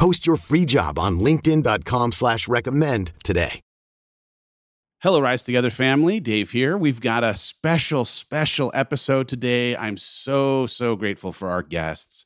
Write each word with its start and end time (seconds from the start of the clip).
Post 0.00 0.26
your 0.26 0.38
free 0.38 0.64
job 0.64 0.98
on 0.98 1.20
linkedin.com 1.20 2.12
slash 2.12 2.48
recommend 2.48 3.12
today. 3.22 3.60
Hello, 5.02 5.20
Rise 5.20 5.42
Together 5.42 5.68
family. 5.68 6.20
Dave 6.20 6.52
here. 6.52 6.74
We've 6.74 7.02
got 7.02 7.22
a 7.22 7.34
special, 7.34 8.06
special 8.06 8.70
episode 8.74 9.28
today. 9.28 9.76
I'm 9.76 9.98
so, 9.98 10.66
so 10.66 10.96
grateful 10.96 11.32
for 11.32 11.50
our 11.50 11.62
guests. 11.62 12.24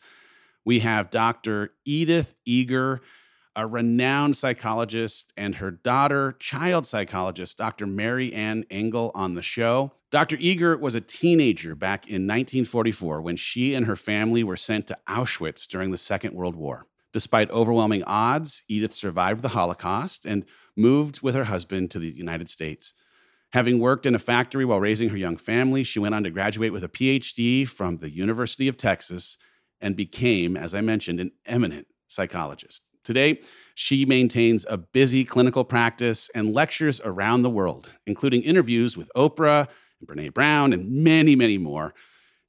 We 0.64 0.78
have 0.80 1.10
Dr. 1.10 1.72
Edith 1.84 2.36
Eger 2.44 3.00
a 3.56 3.66
renowned 3.66 4.36
psychologist, 4.36 5.32
and 5.36 5.56
her 5.56 5.70
daughter, 5.70 6.36
child 6.38 6.86
psychologist, 6.86 7.58
Dr. 7.58 7.86
Marianne 7.86 8.64
Engle, 8.70 9.10
on 9.14 9.34
the 9.34 9.42
show. 9.42 9.92
Dr. 10.10 10.36
Eger 10.38 10.76
was 10.76 10.94
a 10.94 11.00
teenager 11.00 11.74
back 11.74 12.06
in 12.06 12.26
1944 12.26 13.20
when 13.22 13.36
she 13.36 13.74
and 13.74 13.86
her 13.86 13.96
family 13.96 14.44
were 14.44 14.56
sent 14.56 14.86
to 14.88 14.98
Auschwitz 15.08 15.66
during 15.66 15.90
the 15.92 15.98
Second 15.98 16.34
World 16.34 16.56
War. 16.56 16.86
Despite 17.14 17.48
overwhelming 17.52 18.02
odds, 18.08 18.64
Edith 18.66 18.92
survived 18.92 19.42
the 19.42 19.50
Holocaust 19.50 20.26
and 20.26 20.44
moved 20.76 21.22
with 21.22 21.36
her 21.36 21.44
husband 21.44 21.92
to 21.92 22.00
the 22.00 22.10
United 22.10 22.48
States. 22.48 22.92
Having 23.52 23.78
worked 23.78 24.04
in 24.04 24.16
a 24.16 24.18
factory 24.18 24.64
while 24.64 24.80
raising 24.80 25.10
her 25.10 25.16
young 25.16 25.36
family, 25.36 25.84
she 25.84 26.00
went 26.00 26.16
on 26.16 26.24
to 26.24 26.30
graduate 26.30 26.72
with 26.72 26.82
a 26.82 26.88
PhD 26.88 27.68
from 27.68 27.98
the 27.98 28.10
University 28.10 28.66
of 28.66 28.76
Texas 28.76 29.38
and 29.80 29.94
became, 29.94 30.56
as 30.56 30.74
I 30.74 30.80
mentioned, 30.80 31.20
an 31.20 31.30
eminent 31.46 31.86
psychologist. 32.08 32.84
Today, 33.04 33.42
she 33.76 34.04
maintains 34.04 34.66
a 34.68 34.76
busy 34.76 35.24
clinical 35.24 35.62
practice 35.62 36.30
and 36.34 36.52
lectures 36.52 37.00
around 37.04 37.42
the 37.42 37.50
world, 37.50 37.92
including 38.08 38.42
interviews 38.42 38.96
with 38.96 39.08
Oprah 39.14 39.68
and 40.00 40.08
Brene 40.08 40.34
Brown 40.34 40.72
and 40.72 40.90
many, 40.90 41.36
many 41.36 41.58
more. 41.58 41.94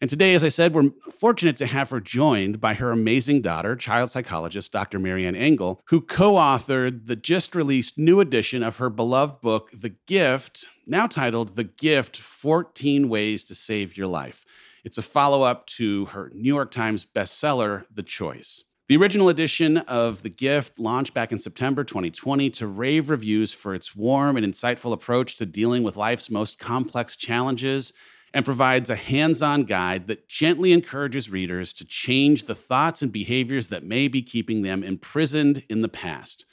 And 0.01 0.09
today, 0.09 0.33
as 0.33 0.43
I 0.43 0.49
said, 0.49 0.73
we're 0.73 0.91
fortunate 1.19 1.55
to 1.57 1.65
have 1.65 1.89
her 1.89 2.01
joined 2.01 2.59
by 2.59 2.73
her 2.73 2.91
amazing 2.91 3.41
daughter, 3.41 3.77
child 3.77 4.11
psychologist 4.11 4.73
Dr. 4.73 4.99
Marianne 4.99 5.37
Engle, 5.37 5.81
who 5.85 6.01
co 6.01 6.33
authored 6.33 7.07
the 7.07 7.15
just 7.15 7.55
released 7.55 7.97
new 7.97 8.19
edition 8.19 8.61
of 8.61 8.77
her 8.77 8.89
beloved 8.89 9.39
book, 9.41 9.71
The 9.71 9.95
Gift, 10.05 10.65
now 10.85 11.07
titled 11.07 11.55
The 11.55 11.63
Gift 11.63 12.17
14 12.17 13.07
Ways 13.07 13.45
to 13.45 13.55
Save 13.55 13.95
Your 13.95 14.07
Life. 14.07 14.45
It's 14.83 14.97
a 14.97 15.01
follow 15.01 15.43
up 15.43 15.65
to 15.67 16.05
her 16.07 16.29
New 16.35 16.53
York 16.53 16.71
Times 16.71 17.05
bestseller, 17.05 17.85
The 17.93 18.03
Choice. 18.03 18.65
The 18.87 18.97
original 18.97 19.29
edition 19.29 19.77
of 19.77 20.23
The 20.23 20.29
Gift 20.29 20.77
launched 20.77 21.13
back 21.13 21.31
in 21.31 21.39
September 21.39 21.83
2020 21.85 22.49
to 22.51 22.67
rave 22.67 23.09
reviews 23.09 23.53
for 23.53 23.73
its 23.73 23.95
warm 23.95 24.35
and 24.35 24.45
insightful 24.45 24.91
approach 24.91 25.37
to 25.37 25.45
dealing 25.45 25.83
with 25.83 25.95
life's 25.95 26.29
most 26.29 26.59
complex 26.59 27.15
challenges 27.15 27.93
and 28.35 28.43
provides 28.43 28.89
a 28.89 28.97
hands 28.97 29.41
on 29.41 29.63
guide 29.63 30.07
that 30.07 30.27
gently 30.27 30.73
encourages 30.73 31.29
readers 31.29 31.73
to 31.73 31.85
change 31.85 32.43
the 32.43 32.53
thoughts 32.53 33.01
and 33.01 33.13
behaviors 33.13 33.69
that 33.69 33.85
may 33.85 34.09
be 34.09 34.21
keeping 34.21 34.61
them 34.61 34.83
imprisoned 34.83 35.63
in 35.69 35.81
the 35.81 35.87
past. 35.87 36.45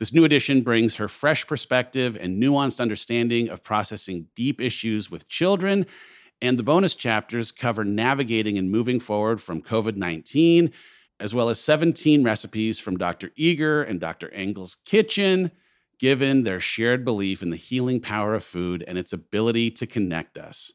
This 0.00 0.12
new 0.12 0.24
edition 0.24 0.62
brings 0.62 0.96
her 0.96 1.06
fresh 1.06 1.46
perspective 1.46 2.18
and 2.20 2.42
nuanced 2.42 2.80
understanding 2.80 3.48
of 3.48 3.62
processing 3.62 4.26
deep 4.34 4.60
issues 4.60 5.08
with 5.08 5.28
children. 5.28 5.86
And 6.42 6.58
the 6.58 6.64
bonus 6.64 6.96
chapters 6.96 7.52
cover 7.52 7.84
navigating 7.84 8.58
and 8.58 8.68
moving 8.68 8.98
forward 8.98 9.40
from 9.40 9.62
COVID 9.62 9.94
19 9.94 10.72
as 11.20 11.32
well 11.32 11.48
as 11.48 11.60
17 11.60 12.24
recipes 12.24 12.80
from 12.80 12.96
Dr. 12.96 13.30
Eger 13.36 13.84
and 13.84 14.00
Dr. 14.00 14.30
Engle's 14.30 14.74
kitchen, 14.74 15.52
given 16.00 16.42
their 16.42 16.58
shared 16.58 17.04
belief 17.04 17.40
in 17.40 17.50
the 17.50 17.56
healing 17.56 18.00
power 18.00 18.34
of 18.34 18.42
food 18.42 18.82
and 18.88 18.98
its 18.98 19.12
ability 19.12 19.70
to 19.72 19.86
connect 19.86 20.36
us. 20.36 20.72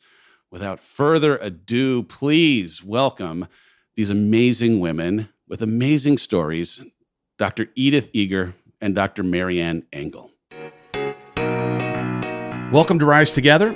Without 0.55 0.79
further 0.79 1.35
ado, 1.39 2.01
please 2.01 2.81
welcome 2.81 3.49
these 3.97 4.09
amazing 4.09 4.79
women 4.79 5.27
with 5.49 5.61
amazing 5.61 6.17
stories, 6.17 6.81
Dr. 7.37 7.67
Edith 7.75 8.09
Eger 8.13 8.55
and 8.79 8.95
Dr. 8.95 9.21
Marianne 9.21 9.83
Engle. 9.91 10.31
Welcome 12.71 12.99
to 12.99 13.05
Rise 13.05 13.33
Together. 13.33 13.75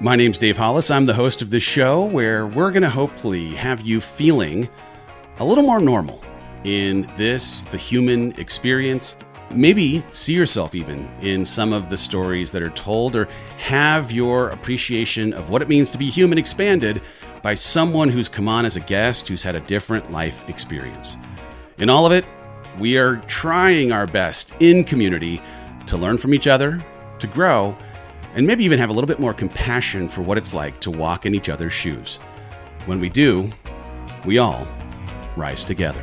My 0.00 0.16
name's 0.16 0.36
Dave 0.38 0.58
Hollis. 0.58 0.90
I'm 0.90 1.06
the 1.06 1.14
host 1.14 1.40
of 1.40 1.48
this 1.48 1.62
show 1.62 2.04
where 2.04 2.46
we're 2.46 2.72
going 2.72 2.82
to 2.82 2.90
hopefully 2.90 3.54
have 3.54 3.80
you 3.80 3.98
feeling 3.98 4.68
a 5.38 5.44
little 5.46 5.64
more 5.64 5.80
normal 5.80 6.22
in 6.64 7.10
this, 7.16 7.62
the 7.62 7.78
human 7.78 8.32
experience. 8.32 9.16
Maybe 9.50 10.04
see 10.12 10.34
yourself 10.34 10.74
even 10.74 11.08
in 11.22 11.46
some 11.46 11.72
of 11.72 11.88
the 11.88 11.96
stories 11.96 12.52
that 12.52 12.62
are 12.62 12.70
told, 12.70 13.16
or 13.16 13.28
have 13.56 14.12
your 14.12 14.50
appreciation 14.50 15.32
of 15.32 15.48
what 15.48 15.62
it 15.62 15.68
means 15.68 15.90
to 15.90 15.98
be 15.98 16.10
human 16.10 16.36
expanded 16.36 17.00
by 17.42 17.54
someone 17.54 18.10
who's 18.10 18.28
come 18.28 18.48
on 18.48 18.66
as 18.66 18.76
a 18.76 18.80
guest 18.80 19.26
who's 19.26 19.42
had 19.42 19.54
a 19.54 19.60
different 19.60 20.12
life 20.12 20.46
experience. 20.48 21.16
In 21.78 21.88
all 21.88 22.04
of 22.04 22.12
it, 22.12 22.24
we 22.78 22.98
are 22.98 23.16
trying 23.26 23.90
our 23.90 24.06
best 24.06 24.52
in 24.60 24.84
community 24.84 25.40
to 25.86 25.96
learn 25.96 26.18
from 26.18 26.34
each 26.34 26.46
other, 26.46 26.84
to 27.18 27.26
grow, 27.26 27.76
and 28.34 28.46
maybe 28.46 28.64
even 28.64 28.78
have 28.78 28.90
a 28.90 28.92
little 28.92 29.08
bit 29.08 29.18
more 29.18 29.32
compassion 29.32 30.08
for 30.08 30.22
what 30.22 30.36
it's 30.36 30.52
like 30.52 30.78
to 30.80 30.90
walk 30.90 31.24
in 31.24 31.34
each 31.34 31.48
other's 31.48 31.72
shoes. 31.72 32.16
When 32.84 33.00
we 33.00 33.08
do, 33.08 33.50
we 34.24 34.38
all 34.38 34.68
rise 35.36 35.64
together. 35.64 36.02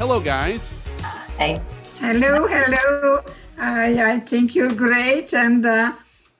Hello, 0.00 0.18
guys. 0.18 0.72
Hey. 1.36 1.60
Hello, 1.98 2.46
hello. 2.46 3.20
I, 3.58 4.14
I 4.14 4.20
think 4.20 4.54
you're 4.54 4.72
great, 4.72 5.34
and 5.34 5.66
uh, 5.66 5.92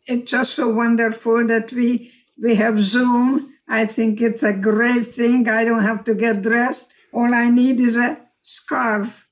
it's 0.06 0.30
just 0.30 0.54
so 0.54 0.70
wonderful 0.70 1.46
that 1.46 1.70
we 1.70 2.10
we 2.40 2.54
have 2.54 2.80
Zoom. 2.80 3.52
I 3.68 3.84
think 3.84 4.22
it's 4.22 4.42
a 4.42 4.54
great 4.54 5.14
thing. 5.14 5.46
I 5.46 5.64
don't 5.64 5.82
have 5.82 6.04
to 6.04 6.14
get 6.14 6.40
dressed. 6.40 6.88
All 7.12 7.34
I 7.34 7.50
need 7.50 7.80
is 7.80 7.98
a 7.98 8.16
scarf 8.40 9.28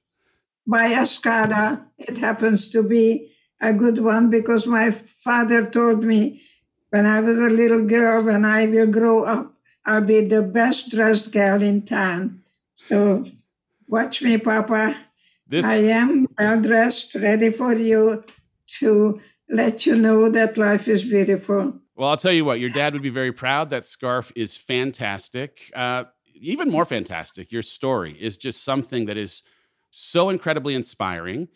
by 0.66 0.90
Escada. 0.90 1.86
It 1.96 2.18
happens 2.18 2.68
to 2.68 2.82
be 2.82 3.32
a 3.62 3.72
good 3.72 4.04
one 4.04 4.28
because 4.28 4.66
my 4.66 4.90
father 5.24 5.64
told 5.64 6.04
me 6.04 6.42
when 6.90 7.06
I 7.06 7.20
was 7.20 7.38
a 7.38 7.48
little 7.48 7.86
girl, 7.86 8.22
when 8.22 8.44
I 8.44 8.66
will 8.66 8.88
grow 8.88 9.24
up, 9.24 9.54
I'll 9.86 10.04
be 10.04 10.20
the 10.20 10.42
best 10.42 10.90
dressed 10.90 11.32
girl 11.32 11.62
in 11.62 11.86
town. 11.86 12.42
So 12.74 13.24
watch 13.88 14.22
me, 14.22 14.38
Papa. 14.38 14.96
This... 15.46 15.64
I 15.64 15.76
am 15.76 16.26
well 16.38 16.60
dressed, 16.60 17.14
ready 17.14 17.50
for 17.50 17.74
you 17.74 18.22
to 18.78 19.18
let 19.48 19.86
you 19.86 19.96
know 19.96 20.28
that 20.30 20.58
life 20.58 20.88
is 20.88 21.02
beautiful. 21.02 21.80
Well, 21.96 22.10
I'll 22.10 22.16
tell 22.16 22.32
you 22.32 22.44
what, 22.44 22.60
your 22.60 22.70
dad 22.70 22.92
would 22.92 23.02
be 23.02 23.08
very 23.08 23.32
proud. 23.32 23.70
That 23.70 23.84
scarf 23.84 24.30
is 24.36 24.56
fantastic. 24.56 25.72
Uh, 25.74 26.04
even 26.34 26.70
more 26.70 26.84
fantastic, 26.84 27.50
your 27.50 27.62
story 27.62 28.12
is 28.12 28.36
just 28.36 28.62
something 28.62 29.06
that 29.06 29.16
is 29.16 29.42
so 29.90 30.28
incredibly 30.28 30.74
inspiring. 30.74 31.48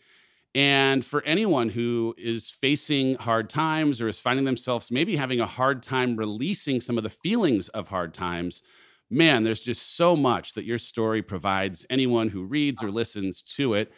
And 0.55 1.03
for 1.03 1.23
anyone 1.23 1.69
who 1.69 2.13
is 2.17 2.49
facing 2.49 3.15
hard 3.15 3.49
times 3.49 4.01
or 4.01 4.07
is 4.07 4.19
finding 4.19 4.45
themselves 4.45 4.91
maybe 4.91 5.15
having 5.15 5.39
a 5.39 5.47
hard 5.47 5.81
time 5.81 6.15
releasing 6.15 6.81
some 6.81 6.97
of 6.97 7.03
the 7.03 7.09
feelings 7.09 7.69
of 7.69 7.87
hard 7.87 8.13
times, 8.13 8.61
man, 9.13 9.43
there's 9.43 9.61
just 9.61 9.95
so 9.95 10.15
much 10.15 10.53
that 10.53 10.65
your 10.65 10.77
story 10.77 11.21
provides 11.21 11.85
anyone 11.89 12.29
who 12.29 12.43
reads 12.43 12.83
or 12.83 12.91
listens 12.91 13.41
to 13.43 13.73
it. 13.73 13.91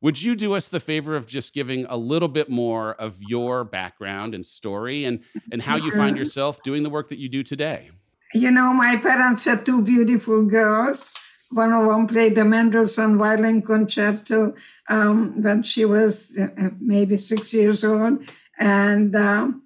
Would 0.00 0.20
you 0.20 0.34
do 0.34 0.54
us 0.54 0.68
the 0.68 0.80
favor 0.80 1.14
of 1.14 1.26
just 1.28 1.54
giving 1.54 1.86
a 1.88 1.96
little 1.96 2.28
bit 2.28 2.50
more 2.50 2.94
of 2.94 3.22
your 3.22 3.62
background 3.62 4.34
and 4.34 4.44
story 4.44 5.04
and, 5.04 5.20
and 5.52 5.62
how 5.62 5.76
you 5.76 5.92
find 5.92 6.16
yourself 6.16 6.60
doing 6.64 6.82
the 6.82 6.90
work 6.90 7.08
that 7.10 7.18
you 7.18 7.28
do 7.28 7.44
today? 7.44 7.90
You 8.34 8.50
know, 8.50 8.72
my 8.72 8.96
parents 8.96 9.44
had 9.44 9.64
two 9.64 9.82
beautiful 9.84 10.44
girls. 10.44 11.12
One 11.50 11.72
of 11.72 11.86
them 11.86 12.06
played 12.08 12.34
the 12.34 12.44
Mendelssohn 12.44 13.16
Violin 13.16 13.62
Concerto 13.62 14.54
um, 14.88 15.40
when 15.40 15.62
she 15.62 15.84
was 15.84 16.36
uh, 16.36 16.70
maybe 16.80 17.16
six 17.18 17.52
years 17.52 17.84
old, 17.84 18.26
and 18.58 19.14
um, 19.14 19.62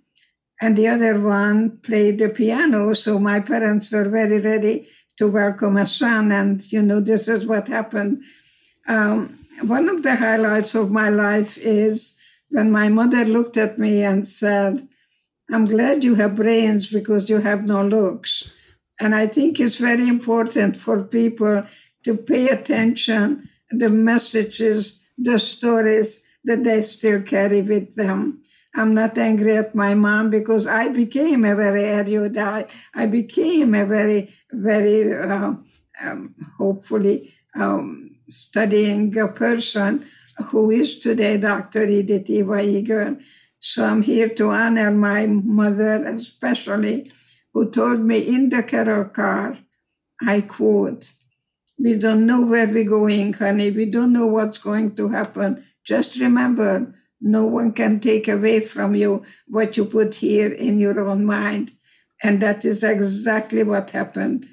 and 0.60 0.76
the 0.76 0.88
other 0.88 1.20
one 1.20 1.78
played 1.78 2.18
the 2.18 2.28
piano. 2.28 2.92
So 2.94 3.18
my 3.18 3.40
parents 3.40 3.90
were 3.90 4.08
very 4.08 4.40
ready 4.40 4.88
to 5.18 5.28
welcome 5.28 5.76
a 5.76 5.86
son, 5.86 6.32
and 6.32 6.70
you 6.72 6.82
know, 6.82 7.00
this 7.00 7.28
is 7.28 7.46
what 7.46 7.68
happened. 7.68 8.22
Um, 8.86 9.46
one 9.62 9.88
of 9.88 10.02
the 10.02 10.16
highlights 10.16 10.74
of 10.74 10.90
my 10.90 11.08
life 11.08 11.56
is 11.58 12.16
when 12.50 12.70
my 12.70 12.88
mother 12.88 13.24
looked 13.24 13.56
at 13.56 13.78
me 13.78 14.02
and 14.02 14.28
said, 14.28 14.86
I'm 15.50 15.64
glad 15.64 16.04
you 16.04 16.16
have 16.16 16.36
brains 16.36 16.90
because 16.90 17.30
you 17.30 17.38
have 17.38 17.64
no 17.64 17.84
looks. 17.84 18.52
And 19.00 19.14
I 19.14 19.26
think 19.26 19.60
it's 19.60 19.76
very 19.76 20.08
important 20.08 20.76
for 20.76 21.02
people 21.02 21.64
to 22.04 22.16
pay 22.16 22.48
attention 22.48 23.48
to 23.70 23.78
the 23.78 23.88
messages, 23.88 25.04
the 25.18 25.38
stories 25.38 26.22
that 26.44 26.64
they 26.64 26.82
still 26.82 27.22
carry 27.22 27.62
with 27.62 27.94
them. 27.96 28.42
I'm 28.76 28.94
not 28.94 29.16
angry 29.16 29.56
at 29.56 29.74
my 29.74 29.94
mom 29.94 30.28
because 30.28 30.66
I 30.66 30.88
became 30.88 31.46
a 31.46 31.56
very 31.56 31.84
erudite. 31.84 32.70
I 32.94 33.06
became 33.06 33.74
a 33.74 33.86
very, 33.86 34.34
very, 34.52 35.14
uh, 35.14 35.54
um, 36.02 36.34
hopefully, 36.58 37.34
um, 37.54 38.16
studying 38.28 39.16
a 39.16 39.28
person 39.28 40.06
who 40.48 40.70
is 40.70 40.98
today 40.98 41.38
Dr. 41.38 41.84
Edith 41.84 42.28
Eva 42.28 42.60
Eger. 42.60 43.18
So 43.60 43.84
I'm 43.84 44.02
here 44.02 44.28
to 44.28 44.50
honor 44.50 44.90
my 44.90 45.24
mother, 45.26 46.04
especially, 46.04 47.10
who 47.54 47.70
told 47.70 48.00
me 48.00 48.18
in 48.18 48.50
the 48.50 48.62
carol 48.62 49.06
car, 49.06 49.58
I 50.20 50.42
quote, 50.42 51.12
We 51.78 51.94
don't 51.94 52.26
know 52.26 52.42
where 52.42 52.68
we're 52.68 52.84
going, 52.84 53.32
honey. 53.32 53.70
We 53.70 53.86
don't 53.86 54.12
know 54.12 54.26
what's 54.26 54.58
going 54.58 54.96
to 54.96 55.08
happen. 55.08 55.64
Just 55.84 56.20
remember, 56.20 56.94
no 57.20 57.44
one 57.44 57.72
can 57.72 58.00
take 58.00 58.28
away 58.28 58.60
from 58.60 58.94
you 58.94 59.22
what 59.46 59.76
you 59.76 59.84
put 59.84 60.16
here 60.16 60.52
in 60.52 60.78
your 60.78 61.08
own 61.08 61.24
mind. 61.24 61.72
And 62.22 62.40
that 62.40 62.64
is 62.64 62.82
exactly 62.82 63.62
what 63.62 63.90
happened. 63.90 64.48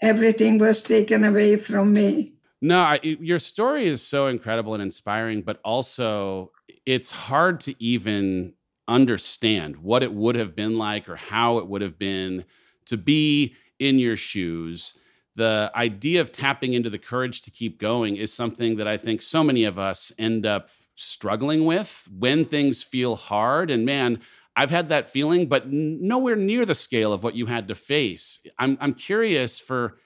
Everything 0.00 0.58
was 0.58 0.82
taken 0.82 1.24
away 1.24 1.56
from 1.56 1.92
me. 1.92 2.34
No, 2.60 2.78
I, 2.80 3.00
your 3.02 3.38
story 3.38 3.86
is 3.86 4.02
so 4.02 4.26
incredible 4.26 4.74
and 4.74 4.82
inspiring, 4.82 5.42
but 5.42 5.60
also 5.64 6.52
it's 6.86 7.10
hard 7.10 7.60
to 7.60 7.74
even 7.82 8.54
understand 8.88 9.76
what 9.76 10.02
it 10.02 10.12
would 10.12 10.34
have 10.34 10.56
been 10.56 10.78
like 10.78 11.08
or 11.08 11.16
how 11.16 11.58
it 11.58 11.68
would 11.68 11.82
have 11.82 11.98
been 11.98 12.44
to 12.86 12.96
be 12.96 13.54
in 13.78 13.98
your 13.98 14.16
shoes. 14.16 14.94
The 15.36 15.70
idea 15.74 16.20
of 16.20 16.32
tapping 16.32 16.72
into 16.72 16.90
the 16.90 16.98
courage 16.98 17.42
to 17.42 17.50
keep 17.50 17.78
going 17.78 18.16
is 18.16 18.32
something 18.32 18.76
that 18.76 18.88
I 18.88 18.96
think 18.96 19.22
so 19.22 19.44
many 19.44 19.64
of 19.64 19.78
us 19.78 20.10
end 20.18 20.46
up 20.46 20.70
struggling 20.98 21.64
with 21.64 22.08
when 22.10 22.44
things 22.44 22.82
feel 22.82 23.16
hard. 23.16 23.70
And 23.70 23.86
man, 23.86 24.20
I've 24.56 24.70
had 24.70 24.88
that 24.88 25.08
feeling, 25.08 25.46
but 25.46 25.70
nowhere 25.70 26.36
near 26.36 26.66
the 26.66 26.74
scale 26.74 27.12
of 27.12 27.22
what 27.22 27.36
you 27.36 27.46
had 27.46 27.68
to 27.68 27.74
face. 27.74 28.40
I'm, 28.58 28.76
I'm 28.80 28.94
curious 28.94 29.60
for 29.60 29.98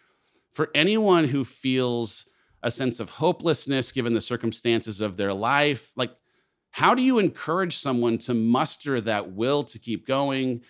for 0.52 0.68
anyone 0.74 1.24
who 1.24 1.44
feels 1.44 2.28
a 2.62 2.70
sense 2.70 3.00
of 3.00 3.08
hopelessness 3.08 3.90
given 3.90 4.12
the 4.12 4.20
circumstances 4.20 5.00
of 5.00 5.16
their 5.16 5.32
life. 5.32 5.92
Like, 5.96 6.12
how 6.72 6.94
do 6.94 7.02
you 7.02 7.18
encourage 7.18 7.76
someone 7.78 8.18
to 8.18 8.34
muster 8.34 9.00
that 9.00 9.32
will 9.32 9.64
to 9.64 9.78
keep 9.78 10.06
going, 10.06 10.60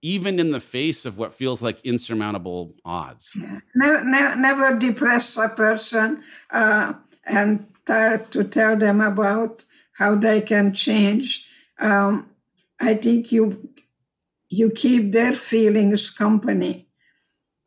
even 0.00 0.40
in 0.40 0.52
the 0.52 0.60
face 0.60 1.04
of 1.04 1.18
what 1.18 1.34
feels 1.34 1.60
like 1.60 1.80
insurmountable 1.84 2.74
odds? 2.84 3.36
Never, 3.74 4.02
never, 4.04 4.36
never 4.36 4.78
depress 4.78 5.36
a 5.36 5.50
person 5.50 6.22
uh, 6.50 6.94
and 7.24 7.66
try 7.86 8.16
to 8.18 8.44
tell 8.44 8.76
them 8.76 9.00
about 9.00 9.64
how 9.92 10.14
they 10.14 10.40
can 10.40 10.74
change. 10.74 11.46
Um, 11.78 12.30
I 12.80 12.94
think 12.94 13.32
you 13.32 13.70
you 14.48 14.70
keep 14.70 15.12
their 15.12 15.32
feelings 15.32 16.10
company, 16.10 16.88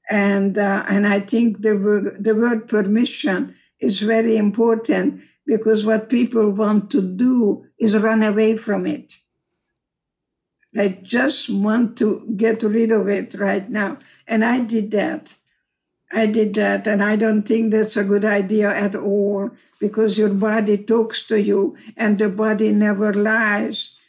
and 0.10 0.58
uh, 0.58 0.86
and 0.88 1.08
I 1.08 1.20
think 1.20 1.62
the 1.62 2.16
the 2.20 2.36
word 2.36 2.68
permission 2.68 3.56
is 3.80 4.00
very 4.02 4.38
important 4.38 5.22
because 5.46 5.86
what 5.86 6.10
people 6.10 6.52
want 6.52 6.92
to 6.92 7.02
do 7.02 7.66
is 7.80 7.98
run 7.98 8.22
away 8.24 8.58
from 8.58 8.86
it. 8.86 9.14
They 10.74 11.00
just 11.02 11.50
want 11.50 11.98
to 11.98 12.32
get 12.36 12.62
rid 12.62 12.92
of 12.92 13.08
it 13.08 13.34
right 13.34 13.68
now. 13.70 13.98
And 14.28 14.46
I 14.46 14.60
did 14.60 14.92
that. 14.92 15.34
I 16.12 16.26
did 16.26 16.54
that. 16.56 16.88
And 16.88 17.04
I 17.04 17.16
don't 17.16 17.44
think 17.44 17.72
that's 17.72 17.98
a 17.98 18.04
good 18.04 18.26
idea 18.26 18.70
at 18.70 18.96
all 18.96 19.52
because 19.80 20.18
your 20.18 20.30
body 20.30 20.78
talks 20.78 21.26
to 21.28 21.40
you 21.40 21.78
and 21.96 22.18
the 22.18 22.30
body 22.30 22.72
never 22.72 23.14
lies. 23.14 24.00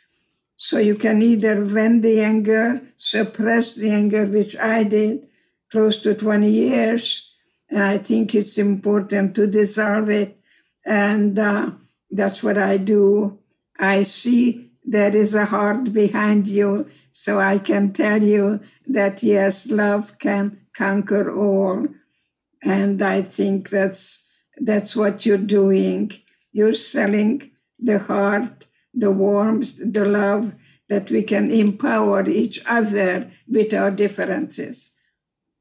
So 0.57 0.79
you 0.79 0.95
can 0.95 1.23
either 1.23 1.63
vent 1.65 2.03
the 2.03 2.21
anger, 2.21 2.83
suppress 2.97 3.75
the 3.75 3.91
anger, 3.91 4.27
which 4.27 4.57
I 4.57 4.83
did 4.85 5.27
close 5.71 5.99
to 6.03 6.15
20 6.15 6.51
years, 6.51 7.33
and 7.71 7.83
I 7.83 7.99
think 7.99 8.35
it's 8.35 8.59
important 8.59 9.35
to 9.37 9.47
dissolve 9.47 10.11
it. 10.11 10.39
And 10.85 11.39
uh, 11.39 11.71
that's 12.11 12.43
what 12.43 12.59
I 12.59 12.77
do. 12.77 13.39
I 13.79 14.03
see 14.03 14.71
there 14.85 15.15
is 15.15 15.35
a 15.35 15.47
heart 15.47 15.93
behind 15.93 16.49
you, 16.49 16.91
so 17.13 17.41
I 17.41 17.59
can 17.59 17.93
tell 17.93 18.23
you 18.23 18.61
that 18.87 19.23
yes, 19.23 19.71
love 19.71 20.19
can 20.19 20.59
conquer 20.81 21.27
all. 21.47 21.79
And 22.63 22.97
I 23.17 23.19
think 23.37 23.71
that's 23.71 24.03
that's 24.69 24.93
what 25.01 25.25
you're 25.27 25.49
doing. 25.61 26.05
You're 26.53 26.81
selling 26.95 27.35
the 27.79 27.99
heart, 27.99 28.67
the 29.03 29.11
warmth, 29.11 29.73
the 29.79 30.05
love 30.05 30.45
that 30.89 31.11
we 31.11 31.23
can 31.23 31.51
empower 31.51 32.29
each 32.29 32.59
other 32.67 33.31
with 33.47 33.73
our 33.73 33.93
differences. 34.05 34.77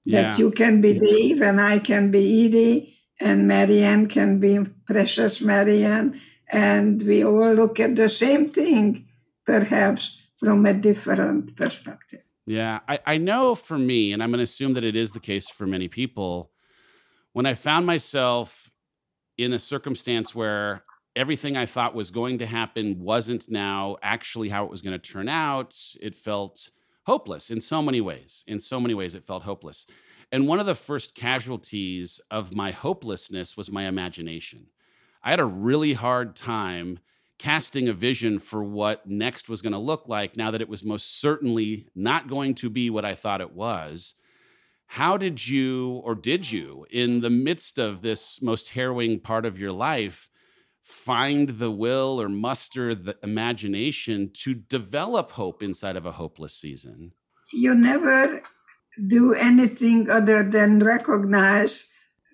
Yeah. 0.06 0.16
That 0.16 0.39
you 0.39 0.51
can 0.51 0.81
be 0.81 0.92
Dave 0.98 1.42
and 1.42 1.60
I 1.62 1.80
can 1.80 2.12
be 2.12 2.24
Edie 2.45 2.98
and 3.19 3.48
Marianne 3.48 4.07
can 4.07 4.39
be 4.39 4.54
Precious 4.88 5.42
Marianne. 5.42 6.19
And 6.51 7.04
we 7.04 7.24
all 7.24 7.54
look 7.54 7.80
at 7.80 7.95
the 7.95 8.10
same 8.10 8.50
thing, 8.50 9.06
perhaps 9.45 10.01
from 10.39 10.66
a 10.66 10.74
different 10.74 11.56
perspective. 11.56 12.24
Yeah, 12.50 12.80
I, 12.88 13.00
I 13.06 13.18
know 13.18 13.54
for 13.54 13.78
me, 13.78 14.12
and 14.12 14.24
I'm 14.24 14.31
going 14.31 14.40
to 14.40 14.44
assume 14.44 14.74
that 14.74 14.84
it 14.84 14.96
is 14.96 15.12
the 15.12 15.19
case 15.19 15.51
for 15.51 15.68
many 15.68 15.88
people, 15.88 16.50
when 17.31 17.46
I 17.46 17.54
found 17.54 17.85
myself 17.85 18.71
in 19.38 19.54
a 19.54 19.59
circumstance 19.59 20.33
where 20.33 20.83
everything 21.16 21.56
I 21.56 21.68
thought 21.68 21.94
was 21.94 22.09
going 22.09 22.40
to 22.40 22.47
happen 22.47 23.02
wasn't 23.02 23.52
now 23.52 23.97
actually 24.02 24.50
how 24.50 24.66
it 24.66 24.71
was 24.71 24.81
going 24.81 25.00
to 25.00 25.12
turn 25.12 25.30
out, 25.30 25.76
it 26.02 26.16
felt 26.16 26.71
hopeless 27.06 27.52
in 27.52 27.59
so 27.59 27.83
many 27.83 28.02
ways. 28.02 28.44
In 28.47 28.59
so 28.59 28.80
many 28.80 28.95
ways, 28.95 29.14
it 29.14 29.23
felt 29.23 29.44
hopeless. 29.44 29.85
And 30.31 30.47
one 30.47 30.59
of 30.59 30.66
the 30.66 30.73
first 30.73 31.14
casualties 31.14 32.19
of 32.31 32.56
my 32.56 32.71
hopelessness 32.71 33.57
was 33.57 33.69
my 33.69 33.83
imagination. 33.83 34.66
I 35.21 35.30
had 35.30 35.40
a 35.40 35.45
really 35.45 35.94
hard 35.94 36.35
time 36.35 36.97
casting 37.40 37.88
a 37.88 37.94
vision 37.94 38.38
for 38.38 38.64
what 38.64 39.08
next 39.08 39.50
was 39.50 39.62
going 39.62 39.74
to 39.74 39.80
look 39.80 40.08
like 40.08 40.36
now 40.36 40.52
that 40.52 40.62
it 40.62 40.69
was 40.69 40.84
most 40.84 41.19
certainly 41.19 41.88
not 41.96 42.28
going 42.28 42.54
to 42.54 42.69
be 42.69 42.90
what 42.90 43.06
I 43.06 43.16
thought 43.16 43.42
it 43.42 43.54
was. 43.54 44.14
How 44.88 45.18
did 45.18 45.48
you, 45.48 46.02
or 46.04 46.16
did 46.16 46.52
you, 46.52 46.86
in 46.92 47.22
the 47.22 47.30
midst 47.30 47.80
of 47.80 48.02
this 48.02 48.42
most 48.42 48.72
harrowing 48.72 49.19
part 49.19 49.46
of 49.46 49.58
your 49.58 49.72
life, 49.72 50.30
find 50.84 51.50
the 51.50 51.72
will 51.72 52.19
or 52.19 52.28
muster 52.28 52.94
the 52.94 53.16
imagination 53.24 54.31
to 54.34 54.54
develop 54.54 55.31
hope 55.31 55.64
inside 55.64 55.96
of 55.96 56.06
a 56.06 56.14
hopeless 56.14 56.54
season? 56.54 57.14
You 57.54 57.74
never 57.74 58.42
do 59.08 59.34
anything 59.34 60.10
other 60.10 60.44
than 60.44 60.80
recognize 60.80 61.88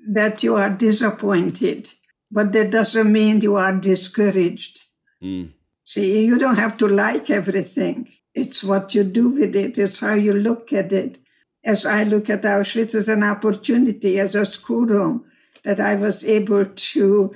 that 0.07 0.41
you 0.41 0.55
are 0.55 0.69
disappointed, 0.69 1.91
but 2.31 2.53
that 2.53 2.71
doesn't 2.71 3.11
mean 3.11 3.41
you 3.41 3.55
are 3.55 3.73
discouraged. 3.73 4.81
Mm. 5.25 5.51
See, 5.83 6.25
you 6.25 6.37
don't 6.37 6.55
have 6.55 6.77
to 6.77 6.87
like 6.87 7.29
everything. 7.29 8.09
It's 8.33 8.63
what 8.63 8.93
you 8.93 9.03
do 9.03 9.29
with 9.29 9.55
it, 9.55 9.77
it's 9.77 9.99
how 9.99 10.13
you 10.13 10.33
look 10.33 10.73
at 10.73 10.91
it. 10.91 11.17
As 11.63 11.85
I 11.85 12.03
look 12.03 12.29
at 12.29 12.43
Auschwitz 12.43 12.93
as 12.93 13.09
an 13.09 13.23
opportunity, 13.23 14.19
as 14.19 14.35
a 14.35 14.45
schoolroom, 14.45 15.25
that 15.63 15.79
I 15.79 15.95
was 15.95 16.23
able 16.23 16.65
to 16.65 17.35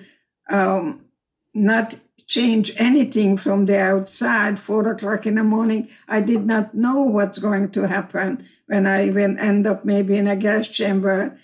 um, 0.49 1.05
not 1.53 1.95
change 2.27 2.71
anything 2.77 3.37
from 3.37 3.65
the 3.65 3.79
outside. 3.79 4.59
Four 4.59 4.87
o'clock 4.91 5.25
in 5.25 5.35
the 5.35 5.43
morning, 5.43 5.89
I 6.07 6.21
did 6.21 6.45
not 6.45 6.75
know 6.75 7.01
what's 7.01 7.39
going 7.39 7.71
to 7.71 7.87
happen 7.87 8.47
when 8.67 8.85
I 8.85 9.07
even 9.07 9.39
end 9.39 9.65
up 9.65 9.83
maybe 9.83 10.15
in 10.15 10.27
a 10.27 10.35
gas 10.35 10.67
chamber. 10.67 11.39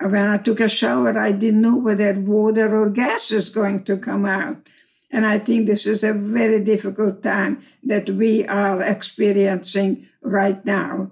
When 0.00 0.26
I 0.26 0.38
took 0.38 0.58
a 0.58 0.68
shower, 0.68 1.16
I 1.16 1.30
didn't 1.30 1.60
know 1.60 1.76
whether 1.76 2.12
water 2.14 2.76
or 2.76 2.90
gas 2.90 3.30
is 3.30 3.50
going 3.50 3.84
to 3.84 3.96
come 3.96 4.24
out. 4.26 4.68
And 5.12 5.26
I 5.26 5.38
think 5.38 5.66
this 5.66 5.86
is 5.86 6.04
a 6.04 6.12
very 6.12 6.62
difficult 6.64 7.22
time 7.22 7.62
that 7.84 8.08
we 8.10 8.46
are 8.46 8.82
experiencing 8.82 10.06
right 10.22 10.64
now. 10.64 11.10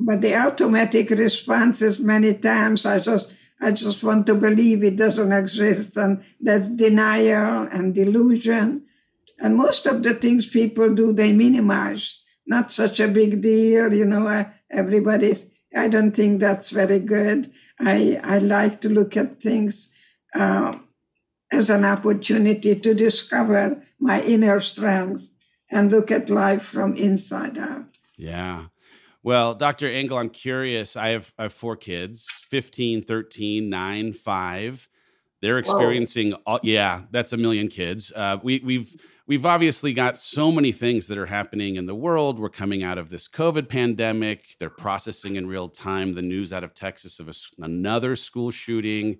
but 0.00 0.22
the 0.22 0.34
automatic 0.34 1.10
response 1.10 1.82
is 1.82 1.98
many 1.98 2.34
times 2.34 2.86
I 2.86 2.98
just 2.98 3.34
I 3.60 3.72
just 3.72 4.02
want 4.02 4.26
to 4.26 4.34
believe 4.34 4.82
it 4.82 4.96
doesn't 4.96 5.32
exist, 5.32 5.94
and 5.98 6.24
that's 6.40 6.68
denial 6.68 7.68
and 7.70 7.94
delusion. 7.94 8.86
And 9.38 9.54
most 9.54 9.84
of 9.86 10.02
the 10.02 10.14
things 10.14 10.46
people 10.46 10.94
do, 10.94 11.12
they 11.12 11.32
minimize. 11.32 12.22
Not 12.46 12.72
such 12.72 13.00
a 13.00 13.08
big 13.08 13.42
deal, 13.42 13.92
you 13.92 14.06
know. 14.06 14.46
Everybody's. 14.70 15.44
I 15.76 15.88
don't 15.88 16.12
think 16.12 16.40
that's 16.40 16.70
very 16.70 17.00
good. 17.00 17.52
I 17.78 18.18
I 18.24 18.38
like 18.38 18.80
to 18.80 18.88
look 18.88 19.14
at 19.16 19.42
things 19.42 19.92
uh, 20.34 20.78
as 21.50 21.70
an 21.70 21.84
opportunity 21.84 22.74
to 22.76 22.94
discover 22.94 23.82
my 23.98 24.22
inner 24.22 24.60
strength 24.60 25.30
and 25.70 25.90
look 25.90 26.10
at 26.10 26.30
life 26.30 26.62
from 26.62 26.96
inside 26.96 27.58
out. 27.58 27.84
Yeah. 28.16 28.66
Well, 29.22 29.54
Dr. 29.54 29.86
Engle, 29.86 30.18
I'm 30.18 30.30
curious. 30.30 30.96
I 30.96 31.08
have, 31.08 31.32
I 31.38 31.44
have 31.44 31.52
four 31.52 31.76
kids 31.76 32.28
15, 32.48 33.04
13, 33.04 33.68
9, 33.68 34.12
5. 34.12 34.88
They're 35.42 35.58
experiencing, 35.58 36.34
all, 36.46 36.60
yeah, 36.62 37.02
that's 37.10 37.32
a 37.32 37.36
million 37.36 37.68
kids. 37.68 38.12
Uh, 38.14 38.38
we, 38.42 38.60
we've, 38.62 38.94
we've 39.26 39.46
obviously 39.46 39.94
got 39.94 40.18
so 40.18 40.52
many 40.52 40.70
things 40.70 41.06
that 41.08 41.16
are 41.16 41.26
happening 41.26 41.76
in 41.76 41.86
the 41.86 41.94
world. 41.94 42.38
We're 42.38 42.50
coming 42.50 42.82
out 42.82 42.98
of 42.98 43.08
this 43.08 43.26
COVID 43.26 43.68
pandemic. 43.68 44.56
They're 44.58 44.68
processing 44.68 45.36
in 45.36 45.46
real 45.46 45.68
time 45.68 46.14
the 46.14 46.22
news 46.22 46.52
out 46.52 46.64
of 46.64 46.74
Texas 46.74 47.20
of 47.20 47.28
a, 47.28 47.34
another 47.58 48.16
school 48.16 48.50
shooting. 48.50 49.18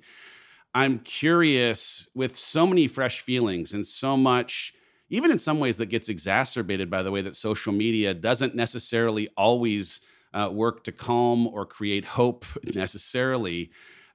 I'm 0.75 1.01
curious 1.01 2.09
with 2.15 2.37
so 2.37 2.67
many 2.67 2.87
fresh 2.87 3.21
feelings 3.21 3.73
and 3.73 3.87
so 3.87 4.17
much 4.17 4.75
even 5.11 5.31
in 5.31 5.39
some 5.39 5.59
ways 5.59 5.77
that 5.77 5.87
gets 5.87 6.09
exacerbated 6.09 6.89
by 6.89 7.03
the 7.03 7.11
way 7.11 7.21
that 7.21 7.37
social 7.37 7.73
media 7.73 8.15
doesn't 8.15 8.55
necessarily 8.55 9.29
always 9.37 10.01
uh, 10.33 10.49
work 10.53 10.85
to 10.85 10.93
calm 10.93 11.49
or 11.49 11.67
create 11.67 12.05
hope 12.05 12.47
necessarily. 12.75 13.71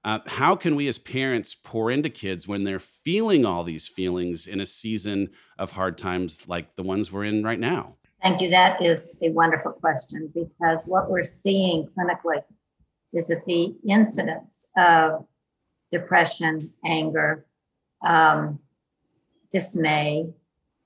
Uh, 0.05 0.19
how 0.27 0.55
can 0.55 0.75
we 0.75 0.87
as 0.87 0.97
parents 0.97 1.55
pour 1.55 1.91
into 1.91 2.09
kids 2.09 2.47
when 2.47 2.63
they're 2.63 2.79
feeling 2.79 3.45
all 3.45 3.63
these 3.63 3.87
feelings 3.87 4.47
in 4.47 4.61
a 4.61 4.65
season 4.65 5.29
of 5.57 5.71
hard 5.71 5.97
times 5.97 6.47
like 6.47 6.75
the 6.75 6.83
ones 6.83 7.11
we're 7.11 7.25
in 7.25 7.43
right 7.43 7.59
now? 7.59 7.95
Thank 8.21 8.39
you. 8.39 8.49
That 8.49 8.83
is 8.83 9.09
a 9.21 9.29
wonderful 9.31 9.73
question 9.73 10.31
because 10.33 10.85
what 10.85 11.09
we're 11.09 11.23
seeing 11.23 11.89
clinically 11.97 12.41
is 13.13 13.27
that 13.27 13.45
the 13.45 13.75
incidence 13.87 14.67
of 14.77 15.25
depression, 15.97 16.71
anger, 16.83 17.45
um, 18.05 18.59
dismay, 19.51 20.33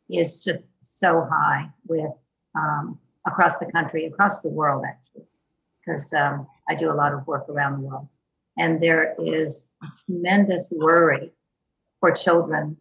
is 0.10 0.38
just 0.38 0.62
so 0.84 1.28
high 1.30 1.70
with 1.88 2.12
um, 2.56 3.00
across 3.25 3.58
the 3.60 3.72
country, 3.72 4.06
across 4.06 4.42
the 4.42 4.50
world, 4.50 4.84
actually, 4.88 5.25
because 5.80 6.13
um, 6.13 6.48
I 6.70 6.75
do 6.75 6.92
a 6.92 6.98
lot 7.01 7.13
of 7.13 7.25
work 7.25 7.48
around 7.50 7.74
the 7.74 7.88
world. 7.88 8.08
And 8.58 8.82
there 8.82 9.16
is 9.18 9.70
tremendous 10.06 10.68
worry 10.72 11.32
for 12.00 12.12
children 12.12 12.78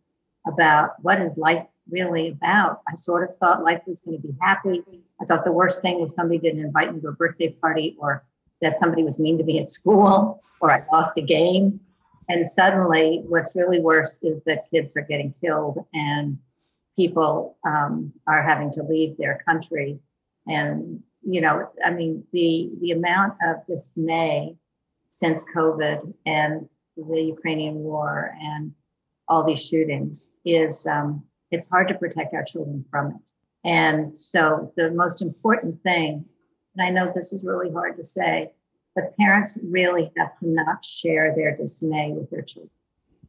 about 0.46 1.02
what 1.02 1.20
is 1.20 1.36
life 1.36 1.66
really 1.90 2.28
about. 2.28 2.82
I 2.90 2.94
sort 2.94 3.28
of 3.28 3.36
thought 3.36 3.62
life 3.62 3.82
was 3.86 4.00
going 4.00 4.20
to 4.20 4.26
be 4.26 4.34
happy. 4.40 4.82
I 5.20 5.24
thought 5.24 5.44
the 5.44 5.52
worst 5.52 5.80
thing 5.82 6.00
was 6.00 6.14
somebody 6.14 6.38
didn't 6.38 6.64
invite 6.64 6.94
me 6.94 7.00
to 7.00 7.08
a 7.08 7.12
birthday 7.12 7.50
party 7.50 7.96
or 7.98 8.24
that 8.60 8.78
somebody 8.78 9.02
was 9.04 9.18
mean 9.18 9.38
to 9.38 9.44
me 9.44 9.60
at 9.60 9.70
school 9.70 10.42
or 10.60 10.70
I 10.70 10.82
lost 10.92 11.16
a 11.16 11.22
game. 11.22 11.80
And 12.28 12.46
suddenly, 12.46 13.22
what's 13.26 13.56
really 13.56 13.80
worse 13.80 14.18
is 14.22 14.42
that 14.44 14.70
kids 14.70 14.96
are 14.96 15.02
getting 15.02 15.32
killed 15.40 15.84
and 15.94 16.38
people 16.96 17.56
um, 17.66 18.12
are 18.26 18.42
having 18.42 18.72
to 18.72 18.82
leave 18.82 19.16
their 19.16 19.42
country. 19.46 19.98
And, 20.46 21.02
you 21.22 21.40
know, 21.40 21.70
I 21.84 21.90
mean, 21.90 22.24
the, 22.32 22.70
the 22.80 22.90
amount 22.92 23.34
of 23.42 23.66
dismay 23.66 24.56
since 25.10 25.44
COVID 25.54 26.12
and 26.26 26.68
the 26.96 27.22
Ukrainian 27.22 27.76
war 27.76 28.34
and 28.40 28.72
all 29.28 29.44
these 29.44 29.64
shootings 29.64 30.32
is 30.44 30.86
um, 30.86 31.22
it's 31.50 31.68
hard 31.68 31.88
to 31.88 31.94
protect 31.94 32.34
our 32.34 32.44
children 32.44 32.84
from 32.90 33.08
it. 33.12 33.30
And 33.64 34.16
so 34.16 34.72
the 34.76 34.90
most 34.90 35.22
important 35.22 35.82
thing, 35.82 36.24
and 36.74 36.86
I 36.86 36.90
know 36.90 37.12
this 37.14 37.32
is 37.32 37.44
really 37.44 37.72
hard 37.72 37.96
to 37.96 38.04
say, 38.04 38.52
but 38.98 39.16
parents 39.16 39.58
really 39.64 40.10
have 40.16 40.36
to 40.40 40.48
not 40.48 40.84
share 40.84 41.32
their 41.36 41.56
dismay 41.56 42.10
with 42.10 42.28
their 42.30 42.42
children. 42.42 42.70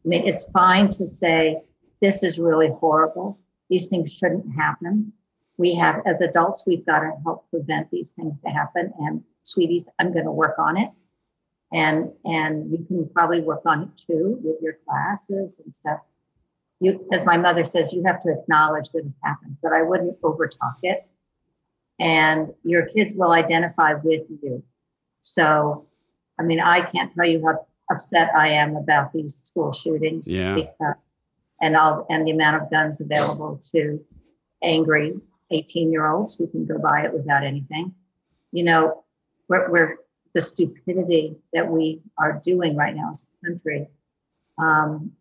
I 0.03 0.07
mean, 0.07 0.27
it's 0.27 0.49
fine 0.49 0.89
to 0.89 1.05
say, 1.05 1.61
this 2.01 2.23
is 2.23 2.39
really 2.39 2.69
horrible. 2.69 3.37
These 3.69 3.87
things 3.87 4.15
shouldn't 4.15 4.51
happen. 4.55 5.13
We 5.57 5.75
have, 5.75 6.01
as 6.07 6.21
adults, 6.21 6.65
we've 6.65 6.85
got 6.87 7.01
to 7.01 7.11
help 7.23 7.47
prevent 7.51 7.91
these 7.91 8.13
things 8.13 8.33
to 8.43 8.49
happen. 8.49 8.91
And 8.99 9.23
sweeties, 9.43 9.87
I'm 9.99 10.11
going 10.11 10.25
to 10.25 10.31
work 10.31 10.57
on 10.57 10.75
it. 10.75 10.89
And 11.71 12.11
and 12.25 12.71
you 12.71 12.83
can 12.87 13.07
probably 13.09 13.41
work 13.41 13.61
on 13.67 13.83
it 13.83 13.89
too 13.95 14.39
with 14.41 14.59
your 14.59 14.77
classes 14.87 15.61
and 15.63 15.75
stuff. 15.75 15.99
You, 16.79 17.07
as 17.13 17.25
my 17.25 17.37
mother 17.37 17.63
says, 17.63 17.93
you 17.93 18.01
have 18.07 18.19
to 18.21 18.31
acknowledge 18.31 18.89
that 18.93 19.05
it 19.05 19.13
happened, 19.23 19.57
but 19.61 19.71
I 19.73 19.83
wouldn't 19.83 20.19
overtalk 20.21 20.77
it. 20.81 21.07
And 21.99 22.53
your 22.63 22.87
kids 22.87 23.13
will 23.13 23.33
identify 23.33 23.93
with 23.93 24.23
you. 24.41 24.63
So, 25.21 25.85
I 26.39 26.43
mean, 26.43 26.59
I 26.59 26.81
can't 26.81 27.13
tell 27.13 27.27
you 27.27 27.45
how 27.45 27.65
upset 27.91 28.29
I 28.35 28.49
am 28.49 28.75
about 28.75 29.13
these 29.13 29.35
school 29.35 29.71
shootings. 29.71 30.27
Yeah. 30.27 30.55
Because 30.55 30.95
and 31.61 31.75
all 31.75 32.05
and 32.09 32.25
the 32.25 32.31
amount 32.31 32.61
of 32.61 32.71
guns 32.71 33.01
available 33.01 33.59
to 33.71 34.03
angry 34.63 35.19
18 35.51 35.91
year 35.91 36.07
olds 36.07 36.37
who 36.37 36.47
can 36.47 36.65
go 36.65 36.77
buy 36.77 37.01
it 37.01 37.13
without 37.13 37.43
anything. 37.43 37.93
You 38.51 38.63
know, 38.63 39.03
we're, 39.47 39.69
we're 39.69 39.97
the 40.33 40.41
stupidity 40.41 41.35
that 41.53 41.69
we 41.69 42.01
are 42.17 42.41
doing 42.45 42.75
right 42.75 42.95
now 42.95 43.09
as 43.09 43.27
a 43.43 43.47
country 43.47 43.87
um, 44.57 45.11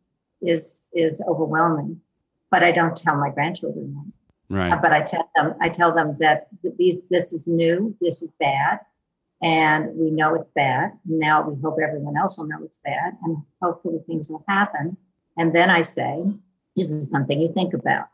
is 0.40 0.88
is 0.92 1.22
overwhelming. 1.26 2.00
But 2.50 2.62
I 2.62 2.72
don't 2.72 2.96
tell 2.96 3.16
my 3.16 3.30
grandchildren 3.30 3.94
that. 3.94 4.12
Right. 4.56 4.72
Uh, 4.72 4.78
but 4.80 4.92
I 4.92 5.02
tell 5.02 5.30
them 5.34 5.54
I 5.60 5.68
tell 5.68 5.94
them 5.94 6.16
that 6.20 6.48
these 6.78 6.98
this 7.10 7.32
is 7.32 7.46
new, 7.46 7.94
this 8.00 8.22
is 8.22 8.30
bad, 8.38 8.80
and 9.42 9.94
we 9.94 10.10
know 10.10 10.34
it's 10.34 10.50
bad. 10.54 10.92
Now 11.04 11.48
we 11.48 11.60
hope 11.60 11.78
everyone 11.82 12.16
else 12.16 12.38
will 12.38 12.46
know 12.46 12.62
it's 12.64 12.78
bad, 12.84 13.16
and 13.22 13.38
hopefully 13.60 14.00
things 14.06 14.30
will 14.30 14.44
happen 14.48 14.96
and 15.38 15.54
then 15.54 15.70
I 15.70 15.82
say, 15.82 16.24
is 16.76 16.90
this 16.90 17.08
something 17.08 17.40
you 17.40 17.52
think 17.52 17.72
about? 17.72 18.06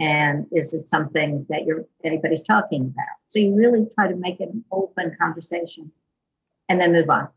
And 0.00 0.46
is 0.50 0.72
it 0.72 0.86
something 0.86 1.44
that 1.50 1.66
you're 1.66 1.84
anybody's 2.02 2.42
talking 2.42 2.80
about? 2.80 3.16
So 3.26 3.38
you 3.38 3.54
really 3.54 3.86
try 3.94 4.08
to 4.08 4.16
make 4.16 4.40
it 4.40 4.48
an 4.48 4.64
open 4.72 5.14
conversation 5.20 5.92
and 6.70 6.80
then 6.80 6.92
move 6.92 7.10
on. 7.10 7.28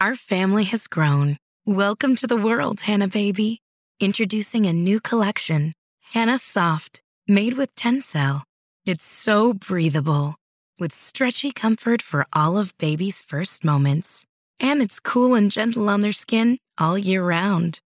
Our 0.00 0.14
family 0.14 0.64
has 0.64 0.86
grown. 0.86 1.36
Welcome 1.66 2.16
to 2.16 2.26
the 2.26 2.36
world, 2.36 2.80
Hanna 2.80 3.08
baby. 3.08 3.60
Introducing 4.00 4.64
a 4.64 4.72
new 4.72 5.00
collection, 5.00 5.74
Hanna 6.14 6.38
Soft, 6.38 7.02
made 7.28 7.58
with 7.58 7.76
Tencel. 7.76 8.42
It's 8.86 9.04
so 9.04 9.52
breathable, 9.52 10.36
with 10.82 10.92
stretchy 10.92 11.52
comfort 11.52 12.02
for 12.02 12.26
all 12.32 12.58
of 12.58 12.76
baby's 12.76 13.22
first 13.22 13.64
moments. 13.64 14.26
And 14.58 14.82
it's 14.82 14.98
cool 14.98 15.36
and 15.36 15.48
gentle 15.48 15.88
on 15.88 16.00
their 16.00 16.10
skin 16.24 16.58
all 16.76 16.98
year 16.98 17.22
round. 17.24 17.78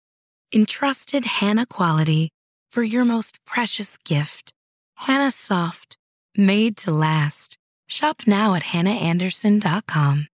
Entrusted 0.50 1.26
Hanna 1.26 1.66
quality 1.66 2.30
for 2.70 2.82
your 2.82 3.04
most 3.04 3.44
precious 3.44 3.98
gift. 3.98 4.54
Hanna 4.94 5.30
Soft, 5.30 5.98
made 6.38 6.78
to 6.78 6.90
last. 6.90 7.58
Shop 7.86 8.22
now 8.26 8.54
at 8.54 8.62
hannaandersson.com. 8.62 10.28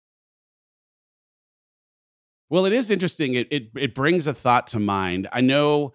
Well, 2.47 2.67
it 2.67 2.73
is 2.73 2.91
interesting. 2.91 3.33
It, 3.33 3.47
it, 3.49 3.69
it 3.75 3.95
brings 3.95 4.27
a 4.27 4.35
thought 4.35 4.67
to 4.67 4.79
mind. 4.79 5.27
I 5.31 5.41
know 5.41 5.93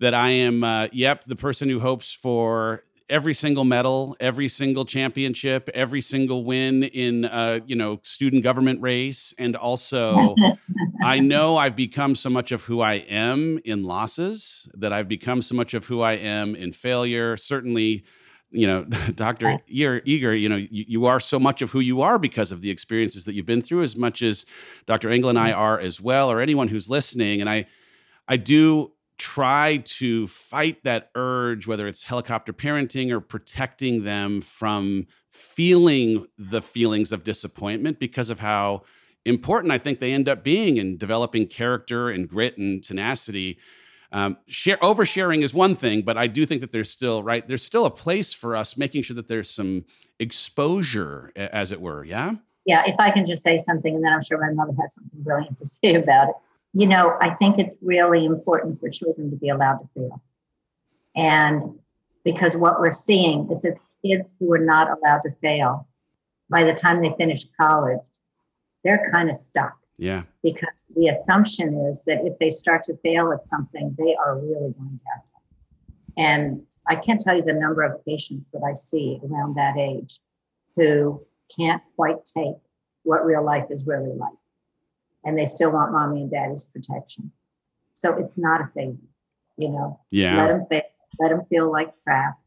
that 0.00 0.14
I 0.14 0.30
am, 0.30 0.64
uh, 0.64 0.88
yep, 0.90 1.24
the 1.24 1.36
person 1.36 1.68
who 1.68 1.80
hopes 1.80 2.14
for 2.14 2.84
every 3.08 3.34
single 3.34 3.64
medal, 3.64 4.16
every 4.20 4.48
single 4.48 4.84
championship, 4.84 5.68
every 5.74 6.00
single 6.00 6.44
win 6.44 6.82
in 6.84 7.24
uh, 7.24 7.60
you 7.66 7.76
know 7.76 8.00
student 8.02 8.42
government 8.42 8.80
race, 8.80 9.34
and 9.38 9.56
also 9.56 10.34
I 11.02 11.18
know 11.20 11.56
I've 11.56 11.76
become 11.76 12.14
so 12.14 12.30
much 12.30 12.52
of 12.52 12.64
who 12.64 12.80
I 12.80 12.94
am 12.94 13.58
in 13.64 13.84
losses 13.84 14.70
that 14.74 14.92
I've 14.92 15.08
become 15.08 15.42
so 15.42 15.54
much 15.54 15.74
of 15.74 15.86
who 15.86 16.00
I 16.00 16.12
am 16.14 16.54
in 16.54 16.72
failure. 16.72 17.36
Certainly, 17.36 18.04
you 18.50 18.66
know, 18.66 18.84
Doctor 19.14 19.58
Eger. 19.68 20.34
You 20.34 20.48
know, 20.48 20.56
you, 20.56 20.84
you, 20.88 21.06
are 21.06 21.20
so 21.20 21.38
much 21.38 21.62
of 21.62 21.70
who 21.70 21.80
you 21.80 22.00
are 22.00 22.18
because 22.18 22.52
of 22.52 22.60
the 22.60 22.70
experiences 22.70 23.24
that 23.24 23.34
you've 23.34 23.46
been 23.46 23.62
through, 23.62 23.82
as 23.82 23.96
much 23.96 24.22
as 24.22 24.44
Doctor 24.86 25.10
Engle 25.10 25.30
and 25.30 25.38
I 25.38 25.50
mm-hmm. 25.50 25.60
are 25.60 25.80
as 25.80 26.00
well, 26.00 26.30
or 26.30 26.40
anyone 26.40 26.68
who's 26.68 26.88
listening. 26.88 27.40
And 27.40 27.48
I, 27.48 27.66
I 28.26 28.36
do 28.36 28.92
try 29.18 29.78
to 29.84 30.26
fight 30.28 30.84
that 30.84 31.10
urge, 31.14 31.66
whether 31.66 31.86
it's 31.86 32.04
helicopter 32.04 32.52
parenting 32.52 33.10
or 33.10 33.20
protecting 33.20 34.04
them 34.04 34.40
from 34.40 35.06
feeling 35.30 36.26
the 36.38 36.62
feelings 36.62 37.12
of 37.12 37.24
disappointment 37.24 37.98
because 37.98 38.30
of 38.30 38.40
how 38.40 38.82
important 39.24 39.72
I 39.72 39.78
think 39.78 40.00
they 40.00 40.12
end 40.12 40.28
up 40.28 40.42
being 40.42 40.76
in 40.76 40.96
developing 40.96 41.46
character 41.46 42.08
and 42.08 42.28
grit 42.28 42.56
and 42.56 42.82
tenacity. 42.82 43.58
Um, 44.10 44.38
share 44.46 44.78
oversharing 44.78 45.42
is 45.42 45.52
one 45.52 45.74
thing, 45.76 46.02
but 46.02 46.16
I 46.16 46.28
do 46.28 46.46
think 46.46 46.62
that 46.62 46.72
there's 46.72 46.90
still 46.90 47.22
right. 47.22 47.46
There's 47.46 47.64
still 47.64 47.84
a 47.84 47.90
place 47.90 48.32
for 48.32 48.56
us 48.56 48.76
making 48.76 49.02
sure 49.02 49.16
that 49.16 49.28
there's 49.28 49.50
some 49.50 49.84
exposure, 50.18 51.30
as 51.36 51.72
it 51.72 51.80
were. 51.80 52.04
Yeah. 52.04 52.32
yeah, 52.64 52.84
if 52.86 52.96
I 52.98 53.10
can 53.10 53.26
just 53.26 53.42
say 53.42 53.58
something, 53.58 53.94
and 53.94 54.04
then 54.04 54.12
I'm 54.12 54.22
sure 54.22 54.38
my 54.38 54.52
mother 54.52 54.72
has 54.80 54.94
something 54.94 55.22
brilliant 55.22 55.58
to 55.58 55.66
say 55.66 55.94
about 55.94 56.30
it. 56.30 56.34
You 56.74 56.86
know, 56.86 57.16
I 57.20 57.30
think 57.30 57.58
it's 57.58 57.74
really 57.80 58.24
important 58.24 58.80
for 58.80 58.88
children 58.90 59.30
to 59.30 59.36
be 59.36 59.48
allowed 59.48 59.78
to 59.78 59.88
fail. 59.94 60.22
And 61.16 61.78
because 62.24 62.56
what 62.56 62.78
we're 62.78 62.92
seeing 62.92 63.48
is 63.50 63.62
that 63.62 63.76
kids 64.04 64.32
who 64.38 64.52
are 64.52 64.58
not 64.58 64.88
allowed 64.90 65.20
to 65.20 65.30
fail, 65.40 65.88
by 66.50 66.64
the 66.64 66.74
time 66.74 67.02
they 67.02 67.14
finish 67.16 67.44
college, 67.58 67.98
they're 68.84 69.08
kind 69.10 69.30
of 69.30 69.36
stuck. 69.36 69.76
Yeah. 69.98 70.22
Because 70.42 70.68
the 70.94 71.08
assumption 71.08 71.74
is 71.90 72.04
that 72.04 72.24
if 72.24 72.38
they 72.38 72.50
start 72.50 72.84
to 72.84 72.96
fail 72.98 73.32
at 73.32 73.44
something, 73.44 73.94
they 73.98 74.14
are 74.14 74.38
really 74.38 74.72
going 74.72 75.00
to 75.00 75.10
have 75.12 75.22
And 76.16 76.62
I 76.86 76.96
can't 76.96 77.20
tell 77.20 77.36
you 77.36 77.42
the 77.42 77.52
number 77.52 77.82
of 77.82 78.04
patients 78.04 78.50
that 78.50 78.62
I 78.62 78.72
see 78.72 79.20
around 79.24 79.56
that 79.56 79.76
age 79.76 80.20
who 80.76 81.20
can't 81.54 81.82
quite 81.96 82.24
take 82.24 82.56
what 83.02 83.26
real 83.26 83.44
life 83.44 83.66
is 83.70 83.86
really 83.86 84.14
like. 84.14 84.37
And 85.28 85.38
they 85.38 85.44
still 85.44 85.70
want 85.70 85.92
mommy 85.92 86.22
and 86.22 86.30
daddy's 86.30 86.64
protection. 86.64 87.30
So 87.92 88.14
it's 88.14 88.38
not 88.38 88.62
a 88.62 88.70
favor, 88.74 88.96
you 89.58 89.68
know. 89.68 90.00
Yeah. 90.10 90.38
Let 90.38 90.48
them 90.48 90.66
fail, 90.70 90.82
let 91.20 91.28
them 91.28 91.42
feel 91.50 91.70
like 91.70 91.92
crap, 92.02 92.38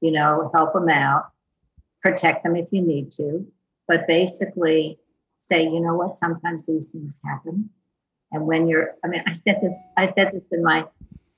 you 0.00 0.12
know, 0.12 0.48
help 0.54 0.74
them 0.74 0.88
out, 0.88 1.32
protect 2.00 2.44
them 2.44 2.54
if 2.54 2.68
you 2.70 2.82
need 2.82 3.10
to. 3.12 3.44
But 3.88 4.06
basically 4.06 5.00
say, 5.40 5.64
you 5.64 5.80
know 5.80 5.96
what, 5.96 6.18
sometimes 6.18 6.64
these 6.66 6.86
things 6.86 7.20
happen. 7.24 7.68
And 8.30 8.46
when 8.46 8.68
you're, 8.68 8.94
I 9.04 9.08
mean, 9.08 9.24
I 9.26 9.32
said 9.32 9.58
this, 9.60 9.84
I 9.96 10.04
said 10.04 10.30
this 10.32 10.44
in 10.52 10.62
my 10.62 10.86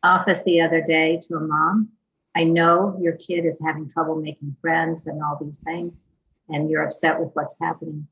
office 0.02 0.42
the 0.44 0.60
other 0.60 0.82
day 0.82 1.18
to 1.28 1.36
a 1.36 1.40
mom. 1.40 1.88
I 2.36 2.44
know 2.44 2.98
your 3.00 3.14
kid 3.14 3.46
is 3.46 3.58
having 3.64 3.88
trouble 3.88 4.16
making 4.16 4.56
friends 4.60 5.06
and 5.06 5.22
all 5.22 5.38
these 5.40 5.56
things 5.56 6.04
and 6.50 6.70
you're 6.70 6.84
upset 6.84 7.18
with 7.18 7.30
what's 7.32 7.56
happening. 7.58 8.06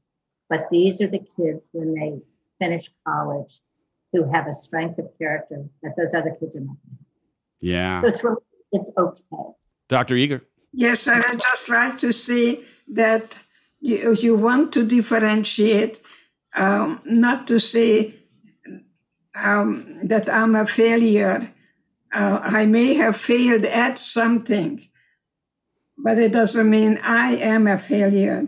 But 0.49 0.69
these 0.71 1.03
are 1.03 1.09
the 1.09 1.19
kids 1.19 1.61
when 1.73 1.93
they 1.93 2.23
finish 2.61 2.89
college 3.07 3.61
who 4.13 4.31
have 4.31 4.47
a 4.47 4.53
strength 4.53 4.99
of 4.99 5.07
character 5.19 5.65
that 5.83 5.93
those 5.97 6.15
other 6.15 6.37
kids 6.39 6.57
are 6.57 6.61
not. 6.61 6.77
Yeah. 7.61 8.01
So 8.01 8.09
it's 8.09 8.25
really, 8.25 8.43
it's 8.73 8.91
okay. 8.97 9.53
Dr. 9.89 10.17
Eger. 10.17 10.43
Yes, 10.73 11.09
I 11.09 11.19
would 11.19 11.41
just 11.41 11.69
like 11.69 11.99
to 11.99 12.13
see 12.13 12.65
that 12.89 13.39
you, 13.81 14.15
you 14.15 14.37
want 14.37 14.73
to 14.75 14.87
differentiate, 14.87 16.01
um, 16.55 17.01
not 17.05 17.47
to 17.49 17.59
say 17.59 18.15
um, 19.35 20.01
that 20.05 20.29
I'm 20.29 20.55
a 20.55 20.67
failure. 20.67 21.53
Uh, 22.13 22.41
I 22.43 22.67
may 22.67 22.95
have 22.95 23.17
failed 23.17 23.65
at 23.65 23.99
something, 23.99 24.89
but 25.97 26.19
it 26.19 26.33
doesn't 26.33 26.69
mean 26.69 26.99
I 27.03 27.37
am 27.37 27.67
a 27.67 27.79
failure. 27.79 28.47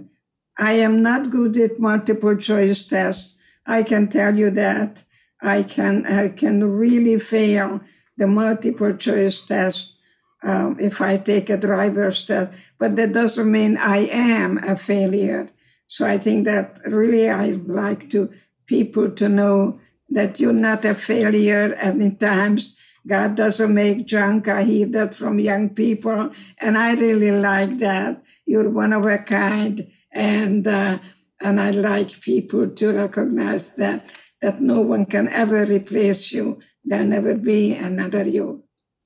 I 0.58 0.72
am 0.74 1.02
not 1.02 1.30
good 1.30 1.56
at 1.56 1.80
multiple 1.80 2.36
choice 2.36 2.84
tests. 2.84 3.36
I 3.66 3.82
can 3.82 4.08
tell 4.08 4.36
you 4.36 4.50
that. 4.50 5.02
I 5.40 5.62
can 5.62 6.06
I 6.06 6.28
can 6.28 6.62
really 6.64 7.18
fail 7.18 7.80
the 8.16 8.26
multiple 8.26 8.94
choice 8.94 9.40
test 9.40 9.96
um, 10.42 10.76
if 10.78 11.00
I 11.00 11.16
take 11.16 11.50
a 11.50 11.56
driver's 11.56 12.24
test, 12.24 12.56
but 12.78 12.96
that 12.96 13.12
doesn't 13.12 13.50
mean 13.50 13.76
I 13.76 14.06
am 14.06 14.58
a 14.58 14.76
failure. 14.76 15.50
So 15.88 16.06
I 16.06 16.18
think 16.18 16.44
that 16.46 16.80
really 16.86 17.28
I 17.28 17.50
like 17.66 18.08
to 18.10 18.30
people 18.66 19.10
to 19.10 19.28
know 19.28 19.78
that 20.10 20.38
you're 20.38 20.52
not 20.52 20.84
a 20.84 20.94
failure 20.94 21.74
any 21.80 22.12
times 22.12 22.76
God 23.06 23.34
doesn't 23.34 23.74
make 23.74 24.06
junk. 24.06 24.48
I 24.48 24.62
hear 24.62 24.86
that 24.86 25.14
from 25.14 25.40
young 25.40 25.70
people, 25.70 26.30
and 26.58 26.78
I 26.78 26.94
really 26.94 27.32
like 27.32 27.78
that. 27.78 28.22
You're 28.46 28.70
one 28.70 28.92
of 28.92 29.04
a 29.04 29.18
kind, 29.18 29.90
and 30.12 30.66
uh, 30.66 30.98
and 31.42 31.60
I 31.60 31.70
like 31.70 32.20
people 32.20 32.68
to 32.68 32.92
recognize 32.92 33.70
that 33.72 34.06
that 34.42 34.60
no 34.60 34.80
one 34.80 35.06
can 35.06 35.28
ever 35.28 35.64
replace 35.64 36.32
you. 36.32 36.60
There'll 36.84 37.06
never 37.06 37.34
be 37.34 37.74
another 37.74 38.24
you. 38.24 38.64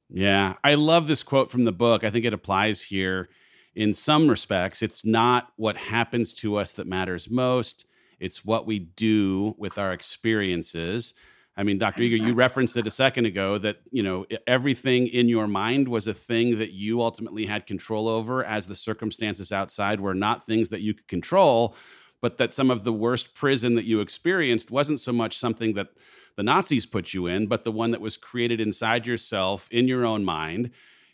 Yeah, 0.08 0.54
I 0.64 0.74
love 0.74 1.08
this 1.08 1.22
quote 1.22 1.50
from 1.50 1.64
the 1.64 1.72
book. 1.72 2.04
I 2.04 2.10
think 2.10 2.24
it 2.24 2.32
applies 2.32 2.82
here 2.82 3.28
in 3.74 3.92
some 3.92 4.28
respects. 4.28 4.82
It's 4.82 5.04
not 5.04 5.52
what 5.56 5.76
happens 5.76 6.34
to 6.36 6.56
us 6.56 6.72
that 6.72 6.86
matters 6.86 7.28
most. 7.28 7.84
It's 8.18 8.44
what 8.44 8.66
we 8.66 8.78
do 8.78 9.54
with 9.58 9.76
our 9.76 9.92
experiences. 9.92 11.12
I 11.58 11.62
mean, 11.62 11.78
Dr. 11.78 12.02
Eger, 12.02 12.16
you 12.16 12.34
referenced 12.34 12.76
it 12.76 12.86
a 12.86 12.90
second 12.90 13.26
ago 13.26 13.58
that, 13.58 13.78
you 13.90 14.02
know, 14.02 14.26
everything 14.46 15.06
in 15.06 15.28
your 15.28 15.46
mind 15.46 15.88
was 15.88 16.06
a 16.06 16.14
thing 16.14 16.58
that 16.58 16.72
you 16.72 17.00
ultimately 17.00 17.46
had 17.46 17.66
control 17.66 18.08
over 18.08 18.44
as 18.44 18.66
the 18.66 18.76
circumstances 18.76 19.52
outside 19.52 20.00
were 20.00 20.14
not 20.14 20.46
things 20.46 20.68
that 20.70 20.82
you 20.82 20.94
could 20.94 21.08
control, 21.08 21.74
but 22.20 22.38
that 22.38 22.52
some 22.52 22.70
of 22.70 22.84
the 22.84 22.92
worst 22.92 23.34
prison 23.34 23.74
that 23.74 23.84
you 23.84 24.00
experienced 24.00 24.70
wasn't 24.70 25.00
so 25.00 25.12
much 25.12 25.38
something 25.38 25.74
that 25.74 25.88
the 26.36 26.42
Nazis 26.42 26.86
put 26.86 27.14
you 27.14 27.26
in, 27.26 27.46
but 27.46 27.64
the 27.64 27.72
one 27.72 27.90
that 27.90 28.00
was 28.00 28.16
created 28.16 28.60
inside 28.60 29.06
yourself 29.06 29.68
in 29.70 29.88
your 29.88 30.04
own 30.04 30.24
mind 30.24 30.70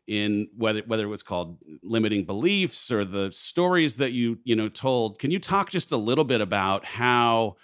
in 0.06 0.48
whether 0.56 0.82
whether 0.86 1.04
it 1.04 1.08
was 1.08 1.22
called 1.22 1.58
limiting 1.82 2.24
beliefs 2.24 2.90
or 2.90 3.04
the 3.04 3.30
stories 3.30 3.96
that 3.98 4.12
you, 4.12 4.38
you 4.44 4.56
know, 4.56 4.68
told. 4.68 5.18
Can 5.18 5.30
you 5.30 5.38
talk 5.38 5.70
just 5.70 5.92
a 5.92 5.96
little 5.96 6.24
bit 6.24 6.40
about 6.40 6.84
how 6.84 7.56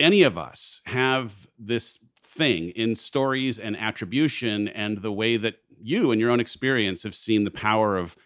any 0.00 0.22
of 0.22 0.38
us 0.38 0.80
have 0.86 1.46
this 1.58 1.98
thing 2.22 2.70
in 2.70 2.94
stories 2.94 3.58
and 3.58 3.76
attribution 3.76 4.68
and 4.68 4.98
the 4.98 5.12
way 5.12 5.36
that 5.36 5.56
you 5.80 6.10
in 6.12 6.18
your 6.18 6.30
own 6.30 6.40
experience 6.40 7.02
have 7.02 7.14
seen 7.14 7.44
the 7.44 7.50
power 7.50 7.96
of 7.96 8.16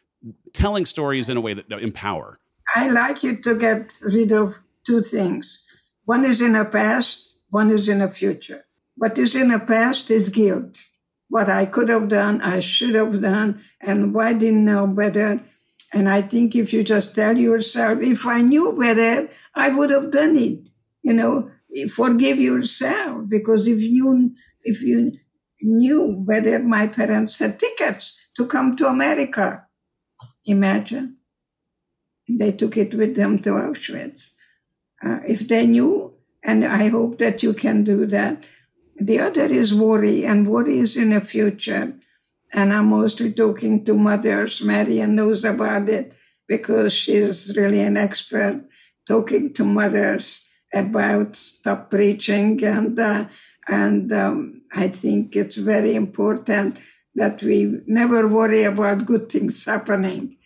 telling 0.52 0.86
stories 0.86 1.28
in 1.28 1.36
a 1.36 1.40
way 1.40 1.54
that 1.54 1.70
empower 1.72 2.38
i 2.74 2.88
like 2.88 3.22
you 3.22 3.36
to 3.36 3.54
get 3.54 3.98
rid 4.00 4.32
of 4.32 4.60
two 4.84 5.00
things. 5.02 5.64
One 6.04 6.24
is 6.24 6.40
in 6.40 6.54
the 6.54 6.64
past 6.64 7.40
one 7.50 7.70
is 7.70 7.88
in 7.88 7.98
the 7.98 8.08
future. 8.08 8.64
What 8.96 9.18
is 9.18 9.36
in 9.36 9.48
the 9.50 9.58
past 9.58 10.10
is 10.10 10.28
guilt. 10.28 10.78
What 11.28 11.48
i 11.50 11.64
could 11.66 11.88
have 11.88 12.08
done 12.08 12.40
i 12.40 12.60
should 12.60 12.94
have 12.94 13.20
done 13.20 13.62
and 13.80 14.14
why 14.14 14.32
didn't 14.32 14.64
know 14.64 14.86
better. 14.86 15.40
And 15.92 16.08
i 16.08 16.22
think 16.22 16.56
if 16.56 16.72
you 16.72 16.82
just 16.82 17.14
tell 17.14 17.36
yourself 17.36 18.00
if 18.00 18.26
i 18.26 18.40
knew 18.40 18.76
better 18.78 19.28
i 19.54 19.68
would 19.68 19.90
have 19.90 20.10
done 20.10 20.36
it 20.36 20.68
you 21.02 21.12
know 21.12 21.50
forgive 21.90 22.38
yourself. 22.38 23.28
Because 23.28 23.66
if 23.66 23.80
you 23.80 24.34
if 24.62 24.82
you 24.82 25.12
knew 25.60 26.24
better, 26.26 26.58
my 26.58 26.86
parents 26.86 27.38
had 27.38 27.58
tickets 27.58 28.18
to 28.36 28.46
come 28.46 28.76
to 28.76 28.86
America, 28.86 29.66
imagine 30.44 31.16
they 32.28 32.52
took 32.52 32.76
it 32.76 32.94
with 32.94 33.16
them 33.16 33.38
to 33.40 33.50
Auschwitz. 33.50 34.30
Uh, 35.04 35.18
if 35.26 35.48
they 35.48 35.66
knew, 35.66 36.14
and 36.42 36.64
I 36.64 36.88
hope 36.88 37.18
that 37.18 37.42
you 37.42 37.52
can 37.54 37.84
do 37.84 38.06
that. 38.06 38.44
The 39.00 39.20
other 39.20 39.46
is 39.46 39.74
worry, 39.74 40.24
and 40.24 40.46
worry 40.46 40.78
is 40.78 40.96
in 40.96 41.10
the 41.10 41.20
future. 41.20 41.94
And 42.52 42.72
I'm 42.72 42.86
mostly 42.86 43.32
talking 43.32 43.84
to 43.84 43.94
mothers. 43.94 44.62
Marian 44.62 45.14
knows 45.14 45.44
about 45.44 45.88
it 45.88 46.14
because 46.46 46.92
she's 46.92 47.56
really 47.56 47.80
an 47.80 47.96
expert 47.96 48.64
talking 49.06 49.52
to 49.54 49.64
mothers 49.64 50.48
about 50.72 51.36
stop 51.36 51.90
preaching 51.90 52.62
and 52.64 52.98
uh, 52.98 53.26
and 53.68 54.12
um, 54.12 54.62
I 54.74 54.88
think 54.88 55.36
it's 55.36 55.56
very 55.56 55.94
important 55.94 56.78
that 57.14 57.42
we 57.42 57.80
never 57.86 58.26
worry 58.26 58.64
about 58.64 59.06
good 59.06 59.30
things 59.30 59.64
happening. 59.64 60.36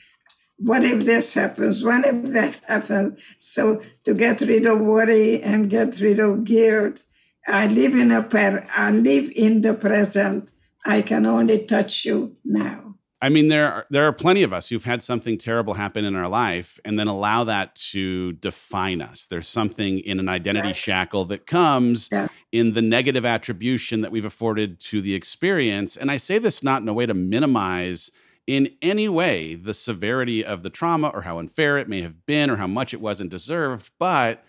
What 0.59 0.85
if 0.85 1.05
this 1.05 1.35
happens? 1.35 1.85
What 1.85 2.07
if 2.07 2.33
that 2.33 2.61
happens? 2.67 3.21
So 3.39 3.83
to 4.05 4.15
get 4.15 4.41
rid 4.41 4.67
of 4.67 4.81
worry 4.81 5.43
and 5.43 5.69
get 5.69 6.01
rid 6.01 6.19
of 6.19 6.45
guilt, 6.45 7.05
I 7.47 7.67
live 7.67 7.95
in 7.95 8.11
a 8.11 8.23
per- 8.23 8.67
I 8.75 8.91
live 8.91 9.31
in 9.37 9.61
the 9.61 9.75
present. 9.75 10.51
I 10.85 11.03
can 11.03 11.27
only 11.27 11.65
touch 11.65 12.05
you 12.05 12.37
now. 12.45 12.87
I 13.23 13.29
mean, 13.31 13.49
there 13.49 13.67
are, 13.67 13.87
there 13.89 14.05
are 14.05 14.13
plenty 14.13 14.43
of 14.43 14.53
us 14.53 14.69
who've 14.69 14.85
had 14.85 15.03
something 15.03 15.39
terrible 15.39 15.75
happen 15.75 16.05
in 16.05 16.15
our 16.15 16.29
life 16.29 16.79
and 16.85 16.99
then 16.99 17.09
allow 17.09 17.45
that 17.45 17.75
to 17.93 18.33
define 18.35 19.01
us. 19.01 19.27
There's 19.27 19.49
something 19.49 19.99
in 20.01 20.21
an 20.21 20.29
identity 20.29 20.75
shackle 20.75 21.25
that 21.27 21.47
comes 21.47 22.11
yeah. 22.13 22.29
in 22.53 22.75
the 22.75 22.83
negative 22.83 23.25
attribution 23.25 24.03
that 24.03 24.13
we've 24.13 24.25
afforded 24.25 24.79
to 24.81 25.01
the 25.01 25.15
experience. 25.15 25.97
And 25.97 26.11
I 26.11 26.19
say 26.19 26.39
this 26.39 26.63
not 26.63 26.83
in 26.83 26.89
a 26.89 26.93
way 26.93 27.07
to 27.07 27.15
minimize 27.15 28.11
in 28.47 28.71
any 28.81 29.09
way 29.09 29.55
the 29.55 29.75
severity 29.75 30.45
of 30.45 30.63
the 30.63 30.71
trauma 30.71 31.09
or 31.09 31.23
how 31.23 31.39
unfair 31.39 31.79
it 31.79 31.89
may 31.89 32.03
have 32.03 32.25
been 32.27 32.51
or 32.51 32.57
how 32.57 32.67
much 32.67 32.95
it 32.95 33.01
wasn't 33.01 33.31
deserved, 33.31 33.91
but 33.99 34.45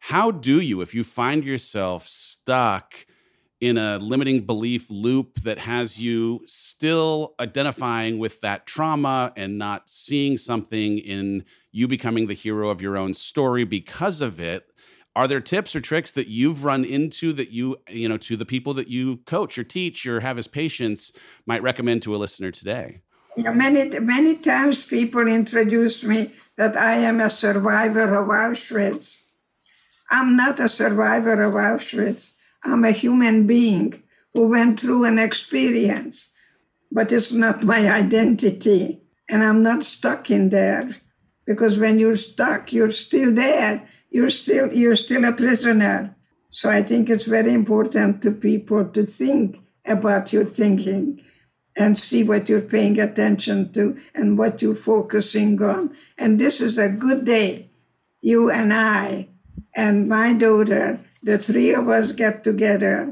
how 0.00 0.30
do 0.30 0.60
you, 0.60 0.80
if 0.80 0.94
you 0.94 1.04
find 1.04 1.44
yourself 1.44 2.06
stuck 2.06 3.06
in 3.60 3.76
a 3.76 3.98
limiting 3.98 4.42
belief 4.42 4.88
loop 4.88 5.40
that 5.40 5.58
has 5.58 5.98
you 5.98 6.40
still 6.46 7.34
identifying 7.40 8.18
with 8.18 8.40
that 8.40 8.66
trauma 8.66 9.32
and 9.36 9.58
not 9.58 9.90
seeing 9.90 10.36
something 10.36 10.98
in 10.98 11.44
you 11.72 11.88
becoming 11.88 12.28
the 12.28 12.34
hero 12.34 12.70
of 12.70 12.80
your 12.80 12.96
own 12.96 13.14
story 13.14 13.64
because 13.64 14.20
of 14.20 14.40
it 14.40 14.70
are 15.16 15.26
there 15.26 15.40
tips 15.40 15.74
or 15.74 15.80
tricks 15.80 16.12
that 16.12 16.28
you've 16.28 16.62
run 16.62 16.84
into 16.84 17.32
that 17.32 17.50
you 17.50 17.76
you 17.90 18.08
know 18.08 18.16
to 18.16 18.36
the 18.36 18.46
people 18.46 18.72
that 18.72 18.86
you 18.86 19.16
coach 19.26 19.58
or 19.58 19.64
teach 19.64 20.06
or 20.06 20.20
have 20.20 20.38
as 20.38 20.46
patients 20.46 21.12
might 21.44 21.62
recommend 21.62 22.00
to 22.00 22.14
a 22.14 22.18
listener 22.18 22.52
today 22.52 23.00
yeah, 23.38 23.52
many 23.52 23.98
many 24.00 24.34
times 24.36 24.84
people 24.84 25.26
introduce 25.26 26.02
me 26.02 26.32
that 26.56 26.76
i 26.76 26.94
am 26.94 27.20
a 27.20 27.30
survivor 27.30 28.08
of 28.20 28.28
auschwitz 28.28 29.28
I'm 30.10 30.36
not 30.36 30.58
a 30.58 30.68
survivor 30.68 31.42
of 31.42 31.52
Auschwitz. 31.52 32.32
I'm 32.64 32.84
a 32.84 32.92
human 32.92 33.46
being 33.46 34.02
who 34.32 34.48
went 34.48 34.80
through 34.80 35.04
an 35.04 35.18
experience, 35.18 36.30
but 36.90 37.12
it's 37.12 37.32
not 37.32 37.62
my 37.62 37.90
identity. 37.90 39.02
And 39.28 39.44
I'm 39.44 39.62
not 39.62 39.84
stuck 39.84 40.30
in 40.30 40.48
there 40.48 40.96
because 41.44 41.78
when 41.78 41.98
you're 41.98 42.16
stuck, 42.16 42.72
you're 42.72 42.90
still 42.90 43.34
there. 43.34 43.86
You're 44.10 44.30
still, 44.30 44.72
you're 44.72 44.96
still 44.96 45.24
a 45.26 45.32
prisoner. 45.32 46.16
So 46.50 46.70
I 46.70 46.82
think 46.82 47.10
it's 47.10 47.26
very 47.26 47.52
important 47.52 48.22
to 48.22 48.30
people 48.30 48.86
to 48.86 49.04
think 49.04 49.58
about 49.84 50.32
your 50.32 50.46
thinking 50.46 51.22
and 51.78 51.96
see 51.96 52.24
what 52.24 52.48
you're 52.48 52.60
paying 52.60 52.98
attention 52.98 53.72
to 53.72 53.96
and 54.14 54.36
what 54.36 54.60
you're 54.60 54.74
focusing 54.74 55.62
on. 55.62 55.96
And 56.18 56.40
this 56.40 56.60
is 56.60 56.76
a 56.76 56.88
good 56.88 57.24
day. 57.24 57.70
You 58.20 58.50
and 58.50 58.74
I 58.74 59.28
and 59.74 60.08
my 60.08 60.32
daughter, 60.32 61.00
the 61.22 61.38
three 61.38 61.72
of 61.72 61.88
us 61.88 62.10
get 62.10 62.42
together 62.42 63.10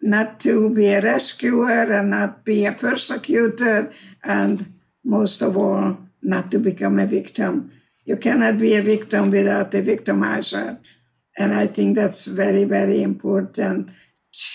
not 0.00 0.38
to 0.38 0.70
be 0.70 0.86
a 0.86 1.00
rescuer 1.00 1.92
and 1.92 2.10
not 2.10 2.44
be 2.44 2.66
a 2.66 2.72
persecutor, 2.72 3.90
and 4.22 4.74
most 5.02 5.42
of 5.42 5.56
all, 5.56 5.96
not 6.22 6.50
to 6.50 6.58
become 6.58 6.98
a 6.98 7.06
victim. 7.06 7.72
You 8.04 8.16
cannot 8.18 8.58
be 8.58 8.74
a 8.74 8.82
victim 8.82 9.30
without 9.30 9.74
a 9.74 9.82
victimizer. 9.82 10.78
And 11.38 11.54
I 11.54 11.66
think 11.66 11.96
that's 11.96 12.26
very, 12.26 12.64
very 12.64 13.02
important 13.02 13.90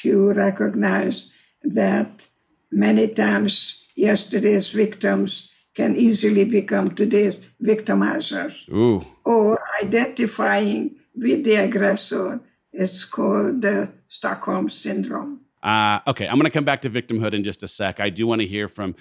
to 0.02 0.34
recognize 0.34 1.30
that 1.64 2.29
many 2.72 3.08
times 3.08 3.86
yesterday's 3.96 4.70
victims 4.70 5.52
can 5.76 5.96
easily 5.96 6.44
become 6.44 6.94
today's 6.96 7.38
victimizers. 7.62 8.68
Ooh. 8.70 9.06
Or 9.24 9.62
identifying 9.84 10.96
with 11.16 11.44
the 11.44 11.56
aggressor. 11.56 12.42
It's 12.74 13.06
called 13.06 13.62
the 13.62 13.92
Stockholm 14.08 14.70
Syndrome. 14.70 15.42
Uh, 15.62 16.00
okay, 16.08 16.28
I'm 16.28 16.36
going 16.36 16.46
to 16.46 16.50
come 16.50 16.64
back 16.64 16.82
to 16.84 16.90
victimhood 16.90 17.34
in 17.34 17.44
just 17.44 17.64
a 17.64 17.68
sec. 17.68 18.00
I 18.00 18.10
do 18.10 18.26
want 18.28 18.42
to 18.42 18.48
hear 18.48 18.68
from 18.68 18.96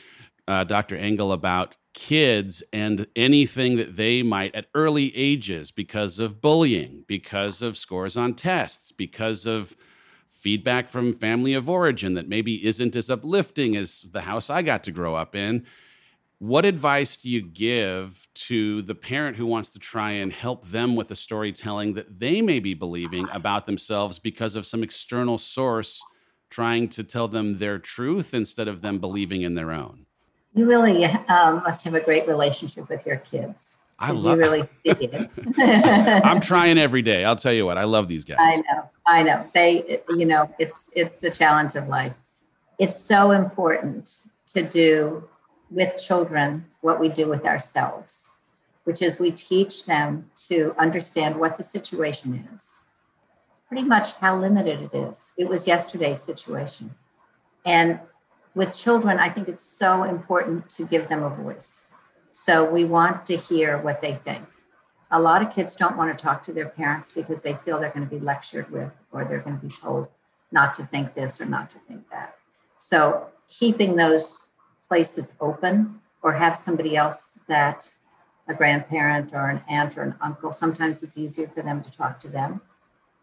uh, 0.49 0.65
Dr. 0.65 0.97
Engle 0.97 1.33
about 1.33 1.77
kids 1.95 2.63
and 2.73 3.07
anything 3.15 3.77
that 3.77 3.97
they 3.97 4.23
might 4.23 4.55
at 4.55 4.67
early 4.75 5.15
ages 5.17 5.71
because 5.71 6.19
of 6.19 6.41
bullying, 6.41 7.05
because 7.07 7.61
of 7.63 7.77
scores 7.77 8.17
on 8.17 8.35
tests, 8.35 8.91
because 8.91 9.47
of 9.47 9.77
feedback 10.49 10.89
from 10.89 11.13
family 11.13 11.53
of 11.53 11.69
origin 11.69 12.15
that 12.15 12.27
maybe 12.27 12.67
isn't 12.67 12.97
as 12.97 13.11
uplifting 13.11 13.77
as 13.77 14.07
the 14.13 14.23
house 14.23 14.49
I 14.49 14.63
got 14.63 14.83
to 14.85 14.91
grow 14.91 15.15
up 15.15 15.37
in. 15.37 15.67
What 16.39 16.65
advice 16.65 17.19
do 17.19 17.29
you 17.29 17.43
give 17.43 18.27
to 18.47 18.81
the 18.81 18.95
parent 18.95 19.37
who 19.37 19.45
wants 19.45 19.69
to 19.73 19.79
try 19.79 20.13
and 20.13 20.33
help 20.33 20.67
them 20.69 20.97
with 20.97 21.09
the 21.09 21.17
storytelling 21.17 21.93
that 21.95 22.19
they 22.19 22.41
may 22.41 22.61
be 22.61 22.73
believing 22.73 23.29
about 23.31 23.67
themselves 23.67 24.19
because 24.19 24.57
of 24.57 24.65
some 24.65 24.83
external 24.83 25.37
source 25.37 26.03
trying 26.49 26.89
to 26.89 27.05
tell 27.05 27.29
them 27.29 27.59
their 27.59 27.79
truth 27.79 28.33
instead 28.33 28.69
of 28.69 28.81
them 28.81 28.99
believing 28.99 29.43
in 29.43 29.55
their 29.55 29.71
own? 29.71 30.07
You 30.55 30.65
really 30.65 31.05
um, 31.05 31.57
must 31.57 31.85
have 31.85 31.93
a 31.93 32.01
great 32.01 32.27
relationship 32.27 32.89
with 32.89 33.05
your 33.05 33.17
kids. 33.17 33.77
I 33.99 34.13
love. 34.13 34.39
You 34.39 34.45
really 34.45 34.63
see 34.87 35.07
it. 35.07 35.39
I'm 36.25 36.41
trying 36.41 36.79
every 36.79 37.03
day. 37.03 37.25
I'll 37.25 37.37
tell 37.37 37.53
you 37.53 37.67
what, 37.67 37.79
I 37.79 37.85
love 37.85 38.09
these 38.09 38.25
guys. 38.25 38.39
I 38.41 38.57
know. 38.57 38.91
I 39.07 39.23
know. 39.23 39.47
They, 39.55 40.01
you 40.11 40.27
know, 40.27 40.53
it's 40.59 40.91
it's 40.95 41.21
the 41.21 41.31
challenge 41.31 41.75
of 41.75 41.89
life. 41.89 42.15
It's 42.79 42.97
so 42.97 43.33
important 43.33 44.29
to 44.53 44.63
do 44.63 45.29
with 45.71 46.01
children 46.03 46.65
what 46.81 47.01
we 47.01 47.09
do 47.09 47.29
with 47.29 47.45
ourselves, 47.45 48.31
which 48.85 49.03
is 49.03 49.19
we 49.19 49.31
teach 49.31 49.85
them 49.87 50.31
to 50.49 50.75
understand 50.79 51.37
what 51.37 51.57
the 51.57 51.63
situation 51.63 52.49
is, 52.55 52.85
pretty 53.69 53.85
much 53.85 54.15
how 54.15 54.39
limited 54.39 54.81
it 54.81 54.95
is. 54.95 55.35
It 55.37 55.49
was 55.49 55.67
yesterday's 55.67 56.23
situation. 56.23 56.91
And 57.67 58.01
with 58.55 58.77
children, 58.79 59.19
I 59.19 59.29
think 59.29 59.49
it's 59.49 59.63
so 59.63 60.05
important 60.05 60.71
to 60.71 60.85
give 60.87 61.09
them 61.09 61.23
a 61.23 61.31
voice. 61.31 61.88
So 62.41 62.65
we 62.65 62.85
want 62.85 63.27
to 63.27 63.37
hear 63.37 63.79
what 63.79 64.01
they 64.01 64.13
think. 64.13 64.47
A 65.11 65.21
lot 65.21 65.43
of 65.43 65.53
kids 65.53 65.75
don't 65.75 65.97
want 65.97 66.17
to 66.17 66.25
talk 66.25 66.45
to 66.45 66.53
their 66.53 66.69
parents 66.69 67.11
because 67.11 67.43
they 67.43 67.53
feel 67.53 67.81
they're 67.81 67.91
going 67.91 68.09
to 68.09 68.15
be 68.15 68.21
lectured 68.21 68.71
with 68.71 68.97
or 69.11 69.25
they're 69.25 69.41
going 69.41 69.59
to 69.59 69.67
be 69.67 69.75
told 69.75 70.07
not 70.53 70.73
to 70.75 70.85
think 70.85 71.15
this 71.15 71.41
or 71.41 71.47
not 71.47 71.69
to 71.73 71.81
think 71.81 72.09
that. 72.11 72.37
So 72.79 73.27
keeping 73.49 73.97
those 73.97 74.47
places 74.87 75.33
open 75.41 76.01
or 76.23 76.33
have 76.33 76.57
somebody 76.57 76.97
else 76.97 77.41
that 77.49 77.91
a 78.47 78.55
grandparent 78.55 79.35
or 79.35 79.49
an 79.49 79.61
aunt 79.69 79.99
or 79.99 80.05
an 80.05 80.15
uncle, 80.21 80.53
sometimes 80.53 81.03
it's 81.03 81.19
easier 81.19 81.49
for 81.49 81.63
them 81.63 81.83
to 81.83 81.91
talk 81.91 82.21
to 82.21 82.29
them, 82.29 82.61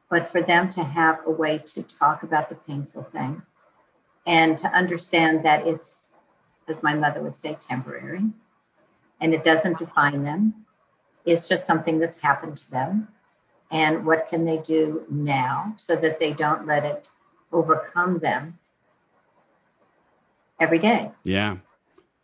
but 0.09 0.29
for 0.29 0.41
them 0.41 0.69
to 0.71 0.83
have 0.83 1.21
a 1.25 1.31
way 1.31 1.57
to 1.59 1.83
talk 1.83 2.21
about 2.21 2.49
the 2.49 2.55
painful 2.55 3.01
thing 3.01 3.43
and 4.27 4.57
to 4.57 4.67
understand 4.67 5.45
that 5.45 5.65
it's, 5.65 6.09
as 6.67 6.83
my 6.83 6.93
mother 6.93 7.21
would 7.21 7.33
say, 7.33 7.55
temporary 7.57 8.21
and 9.19 9.33
it 9.33 9.43
doesn't 9.43 9.77
define 9.77 10.23
them. 10.23 10.65
It's 11.25 11.47
just 11.47 11.65
something 11.65 11.99
that's 11.99 12.21
happened 12.21 12.57
to 12.57 12.71
them. 12.71 13.07
And 13.71 14.05
what 14.05 14.27
can 14.27 14.45
they 14.45 14.57
do 14.59 15.05
now 15.09 15.73
so 15.77 15.95
that 15.95 16.19
they 16.19 16.33
don't 16.33 16.67
let 16.67 16.85
it 16.85 17.09
overcome 17.51 18.19
them 18.19 18.59
every 20.59 20.79
day? 20.79 21.11
Yeah. 21.23 21.57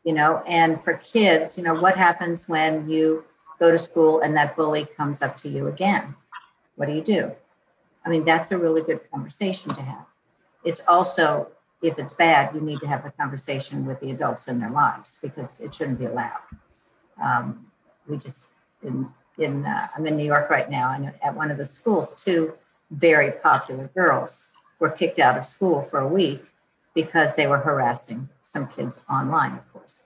You 0.04 0.14
know, 0.14 0.44
and 0.48 0.80
for 0.80 0.94
kids, 0.94 1.58
you 1.58 1.64
know, 1.64 1.80
what 1.80 1.96
happens 1.96 2.48
when 2.48 2.90
you 2.90 3.24
go 3.60 3.72
to 3.72 3.78
school 3.78 4.22
and 4.22 4.36
that 4.36 4.56
bully 4.56 4.86
comes 4.98 5.22
up 5.22 5.38
to 5.38 5.50
you 5.50 5.68
again? 5.68 6.16
What 6.76 6.88
do 6.88 6.94
you 6.94 7.02
do? 7.02 7.32
I 8.06 8.10
mean, 8.10 8.26
that's 8.26 8.52
a 8.52 8.58
really 8.58 8.82
good 8.82 9.02
conversation 9.12 9.72
to 9.74 9.82
have. 9.82 10.06
It's 10.64 10.82
also, 10.88 11.52
if 11.82 12.00
it's 12.00 12.14
bad, 12.14 12.54
you 12.56 12.62
need 12.62 12.80
to 12.80 12.88
have 12.88 13.06
a 13.06 13.12
conversation 13.12 13.86
with 13.86 14.00
the 14.00 14.12
adults 14.12 14.48
in 14.48 14.60
their 14.60 14.72
lives 14.72 15.20
because 15.22 15.60
it 15.60 15.74
shouldn't 15.74 16.00
be 16.00 16.06
allowed. 16.06 16.40
Um, 17.22 17.68
we 18.08 18.18
just 18.18 18.48
in 18.84 19.08
in 19.38 19.66
uh, 19.66 19.88
I'm 19.96 20.06
in 20.08 20.18
New 20.18 20.26
York 20.26 20.50
right 20.50 20.70
now, 20.70 20.94
and 20.94 21.14
at 21.24 21.36
one 21.36 21.52
of 21.52 21.58
the 21.58 21.66
schools, 21.66 22.24
two 22.24 22.54
very 22.92 23.32
popular 23.32 23.90
girls 23.94 24.48
were 24.80 24.90
kicked 24.90 25.20
out 25.20 25.38
of 25.38 25.46
school 25.46 25.82
for 25.82 26.00
a 26.00 26.08
week 26.08 26.42
because 26.94 27.36
they 27.36 27.48
were 27.48 27.58
harassing 27.58 28.28
some 28.42 28.68
kids 28.68 29.06
online, 29.10 29.54
of 29.54 29.72
course. 29.72 30.06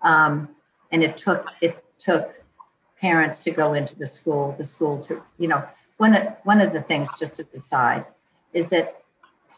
Um, 0.00 0.48
and 0.90 1.02
it 1.02 1.16
took 1.16 1.46
it 1.60 1.84
took 1.98 2.32
parents 3.00 3.40
to 3.40 3.50
go 3.50 3.74
into 3.74 3.96
the 3.98 4.06
school, 4.06 4.54
the 4.56 4.64
school 4.64 5.00
to 5.00 5.22
you 5.38 5.48
know 5.48 5.62
one 5.98 6.14
of 6.14 6.22
one 6.44 6.60
of 6.60 6.72
the 6.72 6.80
things 6.80 7.10
just 7.18 7.36
to 7.36 7.44
decide 7.44 8.04
is 8.52 8.68
that 8.70 9.02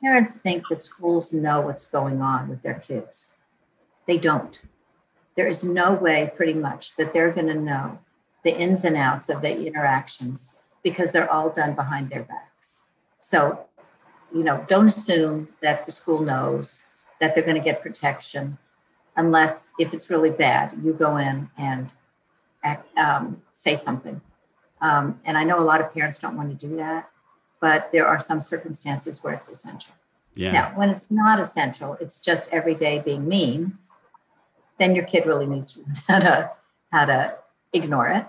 parents 0.00 0.34
think 0.34 0.68
that 0.68 0.82
schools 0.82 1.32
know 1.32 1.60
what's 1.60 1.84
going 1.84 2.20
on 2.20 2.48
with 2.48 2.62
their 2.62 2.74
kids. 2.74 3.36
They 4.06 4.18
don't 4.18 4.58
there 5.36 5.46
is 5.46 5.64
no 5.64 5.94
way 5.94 6.30
pretty 6.36 6.54
much 6.54 6.96
that 6.96 7.12
they're 7.12 7.32
going 7.32 7.48
to 7.48 7.54
know 7.54 7.98
the 8.44 8.56
ins 8.56 8.84
and 8.84 8.96
outs 8.96 9.28
of 9.28 9.40
the 9.40 9.66
interactions 9.66 10.58
because 10.82 11.12
they're 11.12 11.30
all 11.30 11.50
done 11.50 11.74
behind 11.74 12.10
their 12.10 12.22
backs. 12.22 12.82
So, 13.18 13.66
you 14.32 14.44
know, 14.44 14.64
don't 14.68 14.88
assume 14.88 15.48
that 15.60 15.84
the 15.84 15.92
school 15.92 16.20
knows 16.20 16.86
that 17.20 17.34
they're 17.34 17.44
going 17.44 17.56
to 17.56 17.62
get 17.62 17.82
protection 17.82 18.58
unless 19.16 19.72
if 19.78 19.94
it's 19.94 20.10
really 20.10 20.30
bad, 20.30 20.72
you 20.82 20.92
go 20.92 21.16
in 21.16 21.48
and 21.56 21.90
act, 22.62 22.86
um, 22.98 23.40
say 23.52 23.74
something. 23.74 24.20
Um, 24.80 25.20
and 25.24 25.38
I 25.38 25.44
know 25.44 25.60
a 25.60 25.64
lot 25.64 25.80
of 25.80 25.92
parents 25.94 26.18
don't 26.18 26.36
want 26.36 26.58
to 26.58 26.66
do 26.66 26.76
that, 26.76 27.08
but 27.60 27.90
there 27.92 28.06
are 28.06 28.18
some 28.18 28.40
circumstances 28.40 29.22
where 29.22 29.32
it's 29.32 29.48
essential. 29.48 29.94
Yeah. 30.34 30.52
Now, 30.52 30.72
when 30.74 30.90
it's 30.90 31.10
not 31.10 31.38
essential, 31.38 31.96
it's 32.00 32.18
just 32.18 32.52
every 32.52 32.74
day 32.74 33.00
being 33.04 33.26
mean 33.26 33.78
then 34.78 34.94
your 34.94 35.04
kid 35.04 35.26
really 35.26 35.46
needs 35.46 35.74
to 35.74 35.80
learn 35.80 35.94
how 36.08 36.18
to 36.18 36.50
how 36.92 37.04
to 37.04 37.34
ignore 37.72 38.08
it 38.08 38.24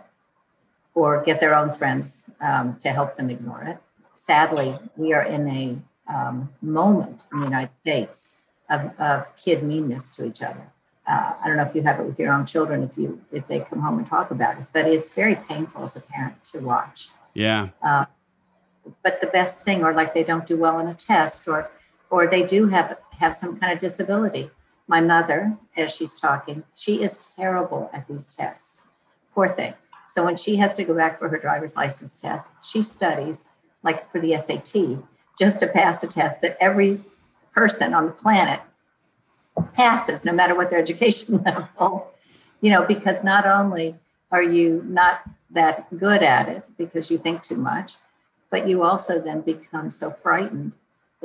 or 0.95 1.23
get 1.23 1.39
their 1.39 1.53
own 1.53 1.71
friends 1.71 2.23
um, 2.41 2.77
to 2.81 2.89
help 2.89 3.15
them 3.15 3.29
ignore 3.29 3.63
it. 3.63 3.77
Sadly, 4.15 4.77
we 4.95 5.13
are 5.13 5.23
in 5.23 5.47
a 5.47 5.77
um, 6.07 6.49
moment 6.61 7.25
in 7.31 7.41
the 7.41 7.45
United 7.45 7.73
States 7.81 8.35
of, 8.69 8.99
of 8.99 9.35
kid 9.37 9.61
meanness 9.61 10.15
to 10.15 10.25
each 10.25 10.41
other. 10.41 10.71
Uh, 11.05 11.33
I 11.43 11.47
don't 11.47 11.57
know 11.57 11.63
if 11.63 11.75
you 11.75 11.83
have 11.83 11.99
it 11.99 12.05
with 12.05 12.17
your 12.17 12.33
own 12.33 12.47
children 12.47 12.81
if 12.81 12.97
you 12.97 13.21
if 13.31 13.45
they 13.45 13.59
come 13.59 13.79
home 13.81 13.99
and 13.99 14.07
talk 14.07 14.31
about 14.31 14.57
it, 14.57 14.65
but 14.73 14.85
it's 14.85 15.13
very 15.13 15.35
painful 15.35 15.83
as 15.83 15.95
a 15.95 16.01
parent 16.01 16.43
to 16.45 16.59
watch. 16.65 17.09
Yeah. 17.35 17.69
Uh, 17.83 18.05
but 19.03 19.21
the 19.21 19.27
best 19.27 19.63
thing, 19.63 19.83
or 19.83 19.93
like 19.93 20.13
they 20.13 20.23
don't 20.23 20.47
do 20.47 20.57
well 20.57 20.77
on 20.77 20.87
a 20.87 20.95
test, 20.95 21.47
or 21.47 21.69
or 22.09 22.25
they 22.25 22.43
do 22.43 22.67
have 22.67 22.97
have 23.19 23.35
some 23.35 23.57
kind 23.57 23.71
of 23.71 23.79
disability 23.79 24.49
my 24.87 25.01
mother, 25.01 25.57
as 25.75 25.93
she's 25.93 26.19
talking, 26.19 26.63
she 26.75 27.01
is 27.01 27.33
terrible 27.35 27.89
at 27.93 28.07
these 28.07 28.33
tests. 28.33 28.87
Poor 29.33 29.49
thing. 29.49 29.73
So 30.07 30.23
when 30.23 30.35
she 30.35 30.55
has 30.57 30.77
to 30.77 30.83
go 30.83 30.95
back 30.95 31.17
for 31.17 31.27
her 31.29 31.39
driver's 31.39 31.75
license 31.75 32.15
test, 32.15 32.49
she 32.63 32.81
studies 32.81 33.49
like 33.83 34.09
for 34.11 34.19
the 34.19 34.37
SAT 34.37 35.03
just 35.37 35.59
to 35.59 35.67
pass 35.67 36.03
a 36.03 36.07
test 36.07 36.41
that 36.41 36.57
every 36.59 37.01
person 37.53 37.93
on 37.93 38.05
the 38.05 38.11
planet 38.11 38.61
passes, 39.73 40.23
no 40.23 40.31
matter 40.31 40.55
what 40.55 40.69
their 40.69 40.79
education 40.81 41.41
level. 41.43 42.11
You 42.61 42.71
know, 42.71 42.85
because 42.85 43.23
not 43.23 43.45
only 43.45 43.95
are 44.31 44.43
you 44.43 44.83
not 44.87 45.21
that 45.51 45.87
good 45.97 46.23
at 46.23 46.47
it 46.47 46.63
because 46.77 47.09
you 47.09 47.17
think 47.17 47.43
too 47.43 47.55
much, 47.55 47.95
but 48.49 48.67
you 48.67 48.83
also 48.83 49.21
then 49.21 49.41
become 49.41 49.91
so 49.91 50.09
frightened 50.11 50.73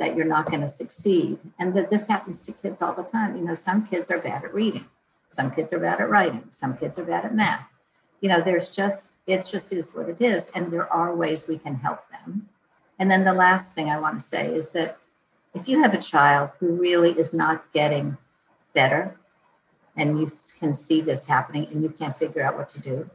that 0.01 0.15
you're 0.15 0.25
not 0.25 0.47
going 0.47 0.61
to 0.61 0.67
succeed. 0.67 1.37
And 1.59 1.75
that 1.75 1.91
this 1.91 2.07
happens 2.07 2.41
to 2.41 2.51
kids 2.51 2.81
all 2.81 2.95
the 2.95 3.03
time. 3.03 3.37
You 3.37 3.43
know, 3.43 3.53
some 3.53 3.85
kids 3.85 4.09
are 4.09 4.17
bad 4.17 4.43
at 4.43 4.51
reading, 4.51 4.85
some 5.29 5.51
kids 5.51 5.71
are 5.73 5.79
bad 5.79 6.01
at 6.01 6.09
writing, 6.09 6.45
some 6.49 6.75
kids 6.75 6.97
are 6.97 7.05
bad 7.05 7.23
at 7.23 7.35
math. 7.35 7.69
You 8.19 8.29
know, 8.29 8.41
there's 8.41 8.75
just, 8.75 9.13
it's 9.27 9.51
just 9.51 9.71
is 9.71 9.93
what 9.93 10.09
it 10.09 10.19
is. 10.19 10.51
And 10.55 10.71
there 10.71 10.91
are 10.91 11.15
ways 11.15 11.47
we 11.47 11.59
can 11.59 11.75
help 11.75 11.99
them. 12.09 12.49
And 12.97 13.11
then 13.11 13.23
the 13.23 13.33
last 13.33 13.75
thing 13.75 13.91
I 13.91 13.99
want 13.99 14.17
to 14.17 14.25
say 14.25 14.51
is 14.51 14.71
that 14.71 14.97
if 15.53 15.67
you 15.67 15.83
have 15.83 15.93
a 15.93 16.01
child 16.01 16.49
who 16.59 16.81
really 16.81 17.11
is 17.11 17.31
not 17.31 17.71
getting 17.71 18.17
better, 18.73 19.15
and 19.95 20.19
you 20.19 20.25
can 20.59 20.73
see 20.73 21.01
this 21.01 21.27
happening 21.27 21.67
and 21.71 21.83
you 21.83 21.89
can't 21.89 22.17
figure 22.17 22.41
out 22.41 22.57
what 22.57 22.69
to 22.69 22.81
do, 22.81 23.07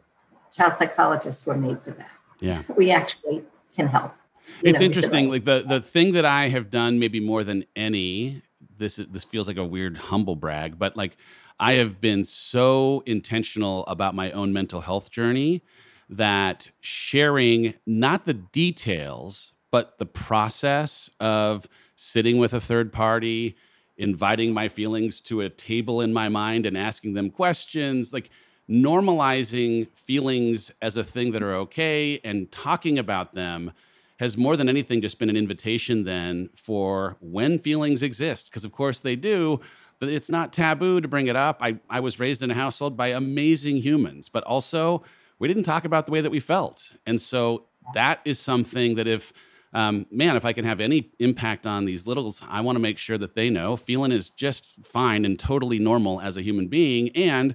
child 0.52 0.76
psychologists 0.76 1.44
were 1.46 1.56
made 1.56 1.80
for 1.80 1.90
that. 1.92 2.12
Yeah. 2.38 2.62
We 2.76 2.92
actually 2.92 3.42
can 3.74 3.88
help. 3.88 4.14
It's 4.62 4.80
know, 4.80 4.86
interesting. 4.86 5.30
Like 5.30 5.44
the 5.44 5.64
the 5.66 5.80
thing 5.80 6.12
that 6.12 6.24
I 6.24 6.48
have 6.48 6.70
done 6.70 6.98
maybe 6.98 7.20
more 7.20 7.44
than 7.44 7.64
any. 7.74 8.42
This 8.78 8.96
this 8.96 9.24
feels 9.24 9.48
like 9.48 9.56
a 9.56 9.64
weird 9.64 9.96
humble 9.96 10.36
brag, 10.36 10.78
but 10.78 10.96
like 10.96 11.16
I 11.58 11.74
have 11.74 12.00
been 12.00 12.24
so 12.24 13.02
intentional 13.06 13.86
about 13.86 14.14
my 14.14 14.30
own 14.32 14.52
mental 14.52 14.82
health 14.82 15.10
journey 15.10 15.62
that 16.08 16.70
sharing 16.80 17.74
not 17.86 18.26
the 18.26 18.34
details, 18.34 19.54
but 19.70 19.98
the 19.98 20.06
process 20.06 21.10
of 21.18 21.68
sitting 21.96 22.38
with 22.38 22.52
a 22.52 22.60
third 22.60 22.92
party, 22.92 23.56
inviting 23.96 24.52
my 24.52 24.68
feelings 24.68 25.20
to 25.22 25.40
a 25.40 25.48
table 25.48 26.00
in 26.02 26.12
my 26.12 26.28
mind 26.28 26.66
and 26.66 26.76
asking 26.76 27.14
them 27.14 27.30
questions, 27.30 28.12
like 28.12 28.28
normalizing 28.68 29.88
feelings 29.94 30.70
as 30.82 30.96
a 30.96 31.04
thing 31.04 31.32
that 31.32 31.42
are 31.42 31.54
okay 31.54 32.20
and 32.24 32.50
talking 32.52 32.98
about 32.98 33.34
them 33.34 33.72
has 34.18 34.36
more 34.36 34.56
than 34.56 34.68
anything 34.68 35.00
just 35.00 35.18
been 35.18 35.28
an 35.28 35.36
invitation 35.36 36.04
then 36.04 36.48
for 36.54 37.16
when 37.20 37.58
feelings 37.58 38.02
exist. 38.02 38.50
Because 38.50 38.64
of 38.64 38.72
course 38.72 39.00
they 39.00 39.16
do 39.16 39.60
but 39.98 40.10
it's 40.10 40.30
not 40.30 40.52
taboo 40.52 41.00
to 41.00 41.08
bring 41.08 41.26
it 41.26 41.36
up. 41.36 41.56
I, 41.62 41.78
I 41.88 42.00
was 42.00 42.20
raised 42.20 42.42
in 42.42 42.50
a 42.50 42.54
household 42.54 42.96
by 42.96 43.08
amazing 43.08 43.78
humans 43.78 44.28
but 44.28 44.44
also 44.44 45.02
we 45.38 45.48
didn't 45.48 45.64
talk 45.64 45.84
about 45.84 46.06
the 46.06 46.12
way 46.12 46.20
that 46.20 46.30
we 46.30 46.40
felt. 46.40 46.94
And 47.06 47.20
so 47.20 47.64
that 47.94 48.20
is 48.24 48.38
something 48.38 48.94
that 48.96 49.06
if 49.06 49.32
um, 49.72 50.06
man, 50.10 50.36
if 50.36 50.46
I 50.46 50.54
can 50.54 50.64
have 50.64 50.80
any 50.80 51.10
impact 51.18 51.66
on 51.66 51.84
these 51.84 52.06
littles, 52.06 52.42
I 52.48 52.62
want 52.62 52.76
to 52.76 52.80
make 52.80 52.96
sure 52.96 53.18
that 53.18 53.34
they 53.34 53.50
know 53.50 53.76
feeling 53.76 54.10
is 54.10 54.30
just 54.30 54.84
fine 54.86 55.26
and 55.26 55.38
totally 55.38 55.78
normal 55.78 56.20
as 56.20 56.38
a 56.38 56.42
human 56.42 56.68
being. 56.68 57.10
And 57.10 57.54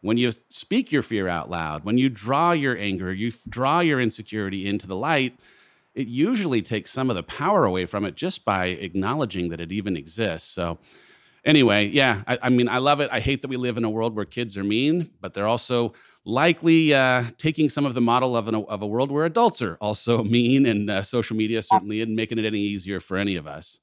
when 0.00 0.16
you 0.16 0.32
speak 0.48 0.90
your 0.92 1.02
fear 1.02 1.28
out 1.28 1.50
loud, 1.50 1.84
when 1.84 1.98
you 1.98 2.08
draw 2.08 2.52
your 2.52 2.76
anger, 2.78 3.12
you 3.12 3.32
draw 3.48 3.80
your 3.80 4.00
insecurity 4.00 4.66
into 4.66 4.86
the 4.86 4.96
light, 4.96 5.38
it 5.98 6.06
usually 6.06 6.62
takes 6.62 6.92
some 6.92 7.10
of 7.10 7.16
the 7.16 7.24
power 7.24 7.64
away 7.64 7.84
from 7.84 8.04
it 8.04 8.14
just 8.14 8.44
by 8.44 8.66
acknowledging 8.66 9.48
that 9.48 9.60
it 9.60 9.72
even 9.72 9.96
exists. 9.96 10.48
So, 10.48 10.78
anyway, 11.44 11.86
yeah, 11.86 12.22
I, 12.24 12.38
I 12.42 12.48
mean, 12.50 12.68
I 12.68 12.78
love 12.78 13.00
it. 13.00 13.10
I 13.10 13.18
hate 13.18 13.42
that 13.42 13.48
we 13.48 13.56
live 13.56 13.76
in 13.76 13.82
a 13.82 13.90
world 13.90 14.14
where 14.14 14.24
kids 14.24 14.56
are 14.56 14.62
mean, 14.62 15.10
but 15.20 15.34
they're 15.34 15.48
also 15.48 15.94
likely 16.24 16.94
uh, 16.94 17.24
taking 17.36 17.68
some 17.68 17.84
of 17.84 17.94
the 17.94 18.00
model 18.00 18.36
of, 18.36 18.46
an, 18.46 18.54
of 18.54 18.80
a 18.80 18.86
world 18.86 19.10
where 19.10 19.24
adults 19.24 19.60
are 19.60 19.76
also 19.80 20.22
mean 20.36 20.66
and 20.66 20.88
uh, 20.88 21.02
social 21.02 21.36
media 21.36 21.60
certainly 21.62 22.00
isn't 22.00 22.14
making 22.14 22.38
it 22.38 22.44
any 22.44 22.60
easier 22.60 23.00
for 23.00 23.16
any 23.16 23.34
of 23.34 23.48
us. 23.48 23.80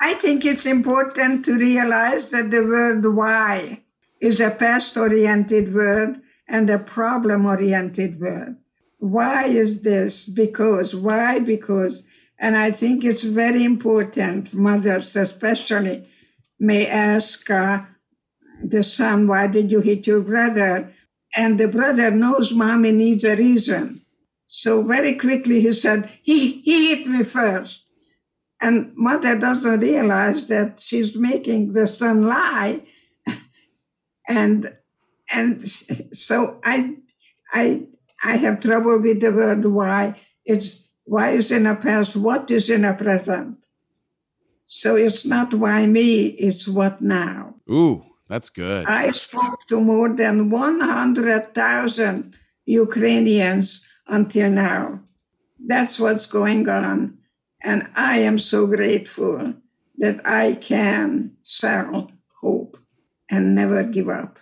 I 0.00 0.14
think 0.14 0.44
it's 0.44 0.64
important 0.64 1.44
to 1.46 1.58
realize 1.58 2.30
that 2.30 2.52
the 2.52 2.60
word 2.60 3.04
why 3.16 3.82
is 4.20 4.40
a 4.40 4.50
past 4.50 4.96
oriented 4.96 5.74
word 5.74 6.20
and 6.46 6.70
a 6.70 6.78
problem 6.78 7.46
oriented 7.46 8.20
word. 8.20 8.58
Why 8.98 9.46
is 9.46 9.80
this? 9.80 10.24
Because. 10.24 10.94
Why? 10.94 11.38
Because. 11.38 12.02
And 12.38 12.56
I 12.56 12.70
think 12.70 13.04
it's 13.04 13.24
very 13.24 13.64
important, 13.64 14.52
mothers 14.52 15.16
especially 15.16 16.06
may 16.58 16.86
ask 16.86 17.50
uh, 17.50 17.82
the 18.62 18.82
son, 18.82 19.26
Why 19.26 19.46
did 19.46 19.70
you 19.70 19.80
hit 19.80 20.06
your 20.06 20.20
brother? 20.20 20.92
And 21.34 21.60
the 21.60 21.68
brother 21.68 22.10
knows 22.10 22.52
mommy 22.52 22.92
needs 22.92 23.24
a 23.24 23.36
reason. 23.36 24.02
So 24.46 24.82
very 24.82 25.16
quickly 25.16 25.60
he 25.60 25.72
said, 25.72 26.10
he, 26.22 26.60
he 26.62 26.94
hit 26.94 27.06
me 27.06 27.24
first. 27.24 27.82
And 28.60 28.92
mother 28.96 29.38
doesn't 29.38 29.80
realize 29.80 30.48
that 30.48 30.80
she's 30.80 31.16
making 31.16 31.72
the 31.72 31.86
son 31.86 32.26
lie. 32.26 32.82
and 34.28 34.72
and 35.30 35.68
so 35.68 36.60
I 36.64 36.94
I 37.52 37.82
I 38.22 38.36
have 38.36 38.60
trouble 38.60 38.98
with 38.98 39.20
the 39.20 39.32
word 39.32 39.64
why. 39.66 40.20
It's 40.44 40.88
why 41.04 41.30
is 41.30 41.50
in 41.50 41.66
a 41.66 41.74
past, 41.76 42.16
what 42.16 42.50
is 42.50 42.68
in 42.70 42.84
a 42.84 42.94
present. 42.94 43.64
So 44.66 44.96
it's 44.96 45.24
not 45.24 45.54
why 45.54 45.86
me, 45.86 46.26
it's 46.26 46.66
what 46.66 47.00
now. 47.00 47.54
Ooh, 47.70 48.04
that's 48.28 48.50
good. 48.50 48.86
I 48.86 49.12
spoke 49.12 49.66
to 49.68 49.80
more 49.80 50.08
than 50.08 50.50
100,000 50.50 52.36
Ukrainians 52.64 53.86
until 54.08 54.50
now. 54.50 55.00
That's 55.64 56.00
what's 56.00 56.26
going 56.26 56.68
on. 56.68 57.18
And 57.62 57.88
I 57.94 58.18
am 58.18 58.38
so 58.38 58.66
grateful 58.66 59.54
that 59.98 60.20
I 60.26 60.54
can 60.54 61.36
sell 61.42 62.10
hope 62.40 62.78
and 63.30 63.54
never 63.54 63.82
give 63.82 64.08
up. 64.08 64.38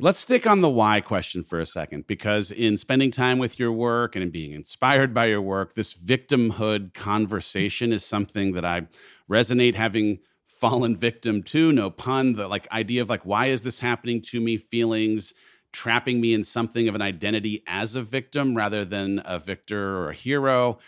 Let's 0.00 0.20
stick 0.20 0.46
on 0.46 0.60
the 0.60 0.70
why 0.70 1.00
question 1.00 1.42
for 1.42 1.58
a 1.58 1.66
second, 1.66 2.06
because 2.06 2.52
in 2.52 2.76
spending 2.76 3.10
time 3.10 3.40
with 3.40 3.58
your 3.58 3.72
work 3.72 4.14
and 4.14 4.22
in 4.22 4.30
being 4.30 4.52
inspired 4.52 5.12
by 5.12 5.26
your 5.26 5.42
work, 5.42 5.74
this 5.74 5.92
victimhood 5.92 6.94
conversation 6.94 7.92
is 7.92 8.04
something 8.04 8.52
that 8.52 8.64
I 8.64 8.86
resonate 9.28 9.74
having 9.74 10.20
fallen 10.46 10.96
victim 10.96 11.42
to 11.42 11.72
no 11.72 11.90
pun 11.90 12.34
the 12.34 12.46
like 12.46 12.70
idea 12.70 13.02
of 13.02 13.08
like 13.08 13.26
why 13.26 13.46
is 13.46 13.62
this 13.62 13.80
happening 13.80 14.20
to 14.22 14.40
me? 14.40 14.56
Feelings 14.56 15.34
trapping 15.72 16.20
me 16.20 16.32
in 16.32 16.44
something 16.44 16.86
of 16.86 16.94
an 16.94 17.02
identity 17.02 17.64
as 17.66 17.96
a 17.96 18.02
victim 18.02 18.56
rather 18.56 18.84
than 18.84 19.20
a 19.24 19.40
victor 19.40 19.98
or 19.98 20.10
a 20.10 20.14
hero. 20.14 20.78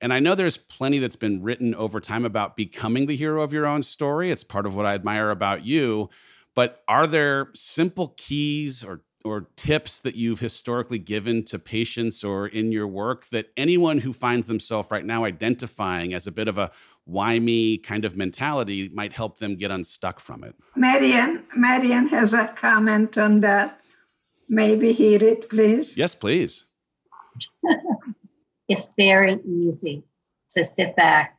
And 0.00 0.12
i 0.12 0.20
know 0.20 0.36
there's 0.36 0.56
plenty 0.56 1.00
that's 1.00 1.16
been 1.16 1.42
written 1.42 1.74
over 1.74 1.98
time 1.98 2.24
about 2.24 2.56
becoming 2.56 3.06
the 3.06 3.16
hero 3.16 3.42
of 3.42 3.52
your 3.52 3.66
own 3.66 3.82
story. 3.82 4.30
It's 4.30 4.44
part 4.44 4.64
of 4.64 4.76
what 4.76 4.86
i 4.86 4.94
admire 4.94 5.30
about 5.30 5.64
you 5.64 6.08
but 6.54 6.82
are 6.88 7.06
there 7.06 7.48
simple 7.54 8.14
keys 8.16 8.84
or 8.84 9.02
or 9.24 9.48
tips 9.54 10.00
that 10.00 10.14
you've 10.14 10.40
historically 10.40 10.98
given 10.98 11.44
to 11.44 11.58
patients 11.58 12.24
or 12.24 12.46
in 12.46 12.72
your 12.72 12.86
work 12.86 13.26
that 13.26 13.50
anyone 13.56 13.98
who 13.98 14.12
finds 14.12 14.46
themselves 14.46 14.90
right 14.90 15.04
now 15.04 15.24
identifying 15.24 16.14
as 16.14 16.26
a 16.26 16.32
bit 16.32 16.48
of 16.48 16.56
a 16.56 16.70
why 17.04 17.38
me 17.38 17.76
kind 17.76 18.04
of 18.04 18.16
mentality 18.16 18.88
might 18.94 19.12
help 19.12 19.38
them 19.38 19.56
get 19.56 19.70
unstuck 19.70 20.20
from 20.20 20.44
it. 20.44 20.54
Marian, 20.74 21.44
Marian 21.54 22.08
has 22.08 22.32
a 22.32 22.48
comment 22.48 23.18
on 23.18 23.40
that. 23.40 23.80
Maybe 24.48 24.92
hear 24.92 25.22
it, 25.22 25.48
please. 25.50 25.96
Yes, 25.96 26.14
please. 26.14 26.64
it's 28.68 28.90
very 28.96 29.38
easy 29.44 30.02
to 30.50 30.64
sit 30.64 30.96
back 30.96 31.38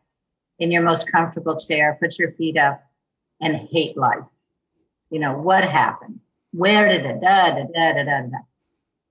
in 0.59 0.71
your 0.71 0.83
most 0.83 1.11
comfortable 1.11 1.57
chair, 1.57 1.97
put 1.99 2.19
your 2.19 2.31
feet 2.33 2.57
up, 2.57 2.83
and 3.41 3.67
hate 3.71 3.97
life. 3.97 4.23
You 5.11 5.19
know, 5.19 5.33
what 5.33 5.63
happened? 5.63 6.19
Where 6.51 6.87
did 6.87 7.05
it? 7.05 7.21
Da, 7.21 7.51
da, 7.51 7.63
da, 7.73 7.93
da, 7.93 8.03
da, 8.03 8.21
da. 8.21 8.37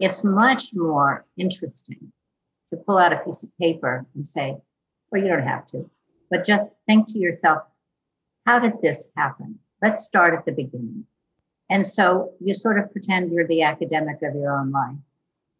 It's 0.00 0.24
much 0.24 0.74
more 0.74 1.24
interesting 1.36 2.12
to 2.70 2.76
pull 2.76 2.98
out 2.98 3.12
a 3.12 3.18
piece 3.18 3.42
of 3.42 3.56
paper 3.58 4.06
and 4.14 4.26
say, 4.26 4.56
well, 5.10 5.22
you 5.22 5.28
don't 5.28 5.46
have 5.46 5.66
to 5.66 5.88
but 6.30 6.44
just 6.44 6.72
think 6.86 7.06
to 7.08 7.18
yourself, 7.18 7.62
how 8.46 8.60
did 8.60 8.80
this 8.80 9.10
happen? 9.16 9.58
Let's 9.82 10.04
start 10.04 10.32
at 10.32 10.44
the 10.44 10.52
beginning. 10.52 11.04
And 11.68 11.86
so 11.86 12.32
you 12.40 12.54
sort 12.54 12.78
of 12.78 12.90
pretend 12.92 13.32
you're 13.32 13.46
the 13.46 13.62
academic 13.62 14.22
of 14.22 14.34
your 14.34 14.56
own 14.56 14.70
life 14.70 14.96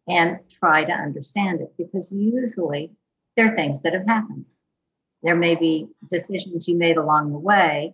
and 0.09 0.39
try 0.49 0.83
to 0.83 0.91
understand 0.91 1.61
it 1.61 1.73
because 1.77 2.11
usually 2.11 2.91
there 3.35 3.45
are 3.47 3.55
things 3.55 3.81
that 3.83 3.93
have 3.93 4.07
happened. 4.07 4.45
There 5.23 5.35
may 5.35 5.55
be 5.55 5.87
decisions 6.09 6.67
you 6.67 6.75
made 6.77 6.97
along 6.97 7.31
the 7.31 7.37
way 7.37 7.93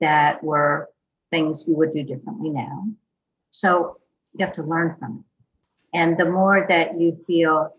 that 0.00 0.42
were 0.42 0.88
things 1.30 1.66
you 1.68 1.76
would 1.76 1.92
do 1.94 2.02
differently 2.02 2.50
now. 2.50 2.86
So 3.50 3.98
you 4.32 4.44
have 4.44 4.54
to 4.54 4.62
learn 4.62 4.96
from 4.98 5.24
it. 5.24 5.96
And 5.96 6.16
the 6.16 6.24
more 6.24 6.66
that 6.68 7.00
you 7.00 7.18
feel 7.26 7.74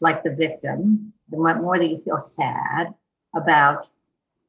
like 0.00 0.22
the 0.22 0.34
victim, 0.34 1.12
the 1.30 1.38
more 1.38 1.78
that 1.78 1.88
you 1.88 2.02
feel 2.04 2.18
sad, 2.18 2.94
about 3.34 3.88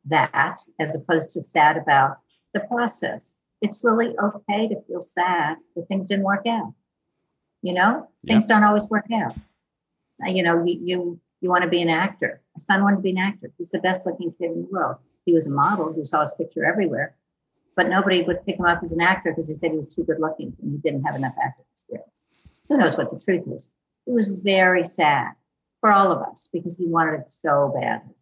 that 0.05 0.59
as 0.79 0.95
opposed 0.95 1.31
to 1.31 1.41
sad 1.41 1.77
about 1.77 2.17
the 2.53 2.59
process. 2.61 3.37
It's 3.61 3.83
really 3.83 4.15
okay 4.21 4.67
to 4.67 4.81
feel 4.87 5.01
sad 5.01 5.57
that 5.75 5.87
things 5.87 6.07
didn't 6.07 6.25
work 6.25 6.45
out. 6.47 6.73
You 7.61 7.73
know, 7.73 8.07
yeah. 8.23 8.33
things 8.33 8.45
don't 8.45 8.63
always 8.63 8.89
work 8.89 9.07
out. 9.11 9.35
So, 10.11 10.27
you 10.27 10.43
know, 10.43 10.63
you, 10.63 10.79
you 10.83 11.19
you 11.41 11.49
want 11.49 11.63
to 11.63 11.69
be 11.69 11.81
an 11.81 11.89
actor. 11.89 12.41
My 12.55 12.59
son 12.59 12.83
wanted 12.83 12.97
to 12.97 13.01
be 13.01 13.09
an 13.11 13.17
actor. 13.17 13.51
He's 13.57 13.71
the 13.71 13.79
best 13.79 14.05
looking 14.05 14.31
kid 14.31 14.51
in 14.51 14.61
the 14.61 14.67
world. 14.71 14.97
He 15.25 15.33
was 15.33 15.47
a 15.47 15.51
model. 15.51 15.93
You 15.95 16.05
saw 16.05 16.21
his 16.21 16.33
picture 16.33 16.63
everywhere, 16.63 17.15
but 17.75 17.89
nobody 17.89 18.23
would 18.23 18.45
pick 18.45 18.57
him 18.57 18.65
up 18.65 18.81
as 18.83 18.93
an 18.93 19.01
actor 19.01 19.31
because 19.31 19.47
he 19.47 19.55
said 19.55 19.71
he 19.71 19.77
was 19.77 19.87
too 19.87 20.03
good 20.03 20.19
looking 20.19 20.55
and 20.61 20.71
he 20.71 20.77
didn't 20.77 21.03
have 21.03 21.15
enough 21.15 21.35
acting 21.43 21.65
experience. 21.71 22.25
Who 22.69 22.77
knows 22.77 22.97
what 22.97 23.09
the 23.09 23.19
truth 23.19 23.43
is? 23.53 23.71
It 24.07 24.13
was 24.13 24.29
very 24.29 24.87
sad 24.87 25.33
for 25.81 25.91
all 25.91 26.11
of 26.11 26.21
us 26.21 26.49
because 26.51 26.77
he 26.77 26.87
wanted 26.87 27.19
it 27.21 27.31
so 27.31 27.73
badly. 27.79 28.15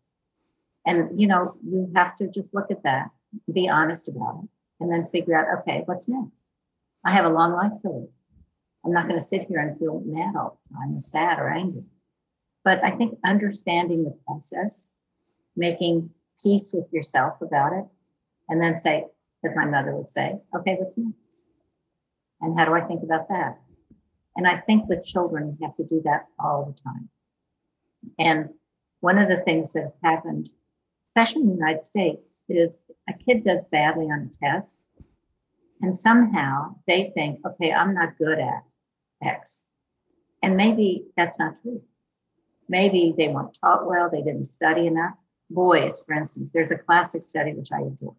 And, 0.85 1.19
you 1.19 1.27
know, 1.27 1.55
you 1.65 1.89
have 1.95 2.17
to 2.17 2.27
just 2.27 2.53
look 2.53 2.71
at 2.71 2.83
that, 2.83 3.09
be 3.51 3.69
honest 3.69 4.09
about 4.09 4.41
it, 4.43 4.49
and 4.79 4.91
then 4.91 5.07
figure 5.07 5.37
out, 5.37 5.59
okay, 5.59 5.83
what's 5.85 6.09
next? 6.09 6.45
I 7.05 7.13
have 7.13 7.25
a 7.25 7.29
long 7.29 7.53
life 7.53 7.71
to 7.83 7.89
live. 7.89 8.09
I'm 8.85 8.91
not 8.91 9.07
going 9.07 9.19
to 9.19 9.25
sit 9.25 9.47
here 9.47 9.59
and 9.59 9.77
feel 9.79 10.01
mad 10.05 10.35
all 10.35 10.59
the 10.67 10.75
time 10.75 10.97
or 10.97 11.01
sad 11.01 11.39
or 11.39 11.49
angry. 11.49 11.83
But 12.65 12.83
I 12.83 12.91
think 12.91 13.17
understanding 13.25 14.03
the 14.03 14.17
process, 14.25 14.91
making 15.55 16.09
peace 16.41 16.73
with 16.73 16.91
yourself 16.91 17.41
about 17.41 17.73
it, 17.73 17.85
and 18.49 18.61
then 18.61 18.77
say, 18.77 19.05
as 19.45 19.56
my 19.56 19.65
mother 19.65 19.95
would 19.95 20.10
say, 20.10 20.39
okay, 20.56 20.75
what's 20.79 20.97
next? 20.97 21.38
And 22.41 22.58
how 22.58 22.65
do 22.65 22.73
I 22.73 22.82
think 22.82 23.03
about 23.03 23.29
that? 23.29 23.60
And 24.36 24.47
I 24.47 24.58
think 24.58 24.88
with 24.88 25.06
children, 25.06 25.58
we 25.60 25.65
have 25.65 25.75
to 25.75 25.84
do 25.84 26.01
that 26.06 26.25
all 26.39 26.65
the 26.65 26.82
time. 26.82 27.10
And 28.19 28.49
one 28.99 29.17
of 29.17 29.29
the 29.29 29.41
things 29.41 29.73
that 29.73 29.84
has 29.84 29.93
happened, 30.03 30.49
especially 31.08 31.43
in 31.43 31.49
the 31.49 31.56
United 31.56 31.82
States, 31.82 32.38
is 32.49 32.79
a 33.10 33.13
kid 33.13 33.43
does 33.43 33.65
badly 33.65 34.06
on 34.06 34.29
a 34.29 34.45
test. 34.45 34.82
And 35.82 35.95
somehow 35.95 36.75
they 36.88 37.12
think, 37.13 37.39
okay, 37.45 37.73
I'm 37.73 37.93
not 37.93 38.17
good 38.17 38.39
at 38.39 38.63
X. 39.23 39.63
And 40.41 40.58
maybe 40.58 41.06
that's 41.15 41.39
not 41.39 41.62
true. 41.62 41.82
Maybe 42.69 43.13
they 43.17 43.27
weren't 43.29 43.58
taught 43.62 43.88
well, 43.88 44.10
they 44.10 44.21
didn't 44.21 44.45
study 44.45 44.88
enough. 44.88 45.15
Boys, 45.49 46.03
for 46.06 46.15
instance, 46.15 46.49
there's 46.53 46.71
a 46.71 46.77
classic 46.77 47.23
study 47.23 47.53
which 47.53 47.71
I 47.71 47.82
adore, 47.82 48.15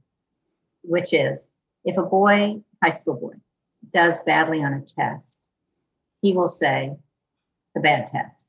which 0.85 1.13
is 1.13 1.51
if 1.85 1.97
a 1.97 2.03
boy, 2.03 2.61
high 2.83 2.91
school 2.91 3.15
boy, 3.15 3.35
does 3.93 4.23
badly 4.23 4.63
on 4.63 4.73
a 4.75 4.81
test, 4.81 5.41
he 6.23 6.33
will 6.33 6.47
say, 6.47 6.93
a 7.77 7.81
bad 7.81 8.07
test. 8.07 8.47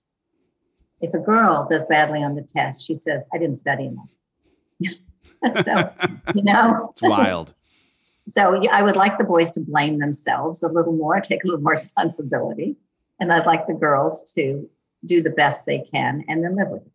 If 1.01 1.13
a 1.13 1.19
girl 1.19 1.67
does 1.69 1.85
badly 1.85 2.23
on 2.23 2.35
the 2.35 2.41
test, 2.41 2.85
she 2.85 2.95
says, 2.95 3.23
I 3.33 3.37
didn't 3.37 3.57
study 3.57 3.85
enough. 3.85 5.63
so, 5.63 5.91
you 6.33 6.43
know, 6.43 6.89
it's 6.91 7.01
wild. 7.01 7.53
so 8.27 8.61
I 8.71 8.81
would 8.81 8.95
like 8.95 9.17
the 9.17 9.23
boys 9.23 9.51
to 9.53 9.59
blame 9.59 9.99
themselves 9.99 10.63
a 10.63 10.71
little 10.71 10.93
more, 10.93 11.19
take 11.19 11.43
a 11.43 11.47
little 11.47 11.61
more 11.61 11.71
responsibility. 11.73 12.77
And 13.19 13.31
I'd 13.31 13.45
like 13.45 13.67
the 13.67 13.73
girls 13.73 14.33
to 14.33 14.69
do 15.05 15.21
the 15.21 15.29
best 15.29 15.65
they 15.65 15.85
can 15.91 16.23
and 16.27 16.43
then 16.43 16.55
live 16.55 16.69
with 16.69 16.81
it, 16.81 16.91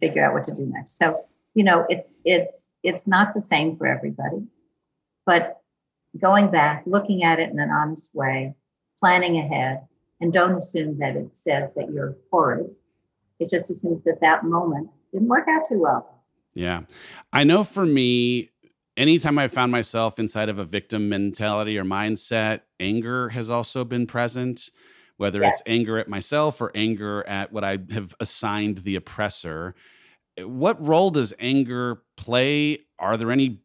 figure 0.00 0.24
out 0.24 0.34
what 0.34 0.44
to 0.44 0.54
do 0.54 0.66
next. 0.66 0.96
So, 0.98 1.24
you 1.58 1.64
know, 1.64 1.84
it's 1.88 2.18
it's 2.24 2.70
it's 2.84 3.08
not 3.08 3.34
the 3.34 3.40
same 3.40 3.76
for 3.76 3.88
everybody, 3.88 4.46
but 5.26 5.60
going 6.16 6.52
back, 6.52 6.84
looking 6.86 7.24
at 7.24 7.40
it 7.40 7.50
in 7.50 7.58
an 7.58 7.68
honest 7.68 8.14
way, 8.14 8.54
planning 9.00 9.38
ahead 9.38 9.84
and 10.20 10.32
don't 10.32 10.56
assume 10.56 10.96
that 11.00 11.16
it 11.16 11.36
says 11.36 11.74
that 11.74 11.90
you're 11.90 12.16
horrid. 12.30 12.70
It 13.40 13.50
just 13.50 13.70
assumes 13.70 14.04
that 14.04 14.20
that 14.20 14.44
moment 14.44 14.88
didn't 15.12 15.26
work 15.26 15.48
out 15.48 15.68
too 15.68 15.80
well. 15.80 16.22
Yeah. 16.54 16.82
I 17.32 17.42
know 17.42 17.64
for 17.64 17.84
me, 17.84 18.50
anytime 18.96 19.36
I 19.36 19.48
found 19.48 19.72
myself 19.72 20.20
inside 20.20 20.48
of 20.48 20.60
a 20.60 20.64
victim 20.64 21.08
mentality 21.08 21.76
or 21.76 21.84
mindset, 21.84 22.60
anger 22.78 23.30
has 23.30 23.50
also 23.50 23.84
been 23.84 24.06
present, 24.06 24.70
whether 25.16 25.40
yes. 25.40 25.58
it's 25.58 25.68
anger 25.68 25.98
at 25.98 26.08
myself 26.08 26.60
or 26.60 26.70
anger 26.76 27.26
at 27.26 27.52
what 27.52 27.64
I 27.64 27.78
have 27.90 28.14
assigned 28.20 28.78
the 28.78 28.94
oppressor. 28.94 29.74
What 30.38 30.84
role 30.84 31.10
does 31.10 31.32
anger 31.38 32.02
play? 32.16 32.84
Are 32.98 33.16
there 33.16 33.30
any 33.30 33.60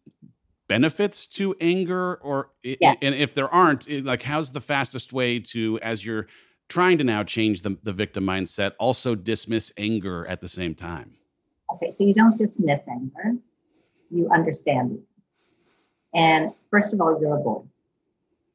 benefits 0.67 1.27
to 1.27 1.55
anger 1.59 2.15
or 2.15 2.51
yes. 2.63 2.97
and 3.01 3.13
if 3.13 3.33
there 3.33 3.47
aren't 3.49 3.89
like 4.03 4.21
how's 4.23 4.51
the 4.53 4.61
fastest 4.61 5.11
way 5.13 5.39
to 5.39 5.77
as 5.81 6.05
you're 6.05 6.25
trying 6.69 6.97
to 6.97 7.03
now 7.03 7.23
change 7.23 7.61
the, 7.61 7.77
the 7.83 7.93
victim 7.93 8.25
mindset 8.25 8.71
also 8.79 9.13
dismiss 9.13 9.71
anger 9.77 10.25
at 10.27 10.41
the 10.41 10.47
same 10.47 10.73
time? 10.73 11.15
Okay 11.73 11.91
so 11.91 12.03
you 12.03 12.13
don't 12.13 12.37
dismiss 12.37 12.87
anger. 12.87 13.37
You 14.09 14.29
understand. 14.31 14.93
It 14.93 14.99
and 16.13 16.51
first 16.69 16.93
of 16.93 17.01
all 17.01 17.19
you're 17.19 17.37
a 17.37 17.41
boy. 17.41 17.63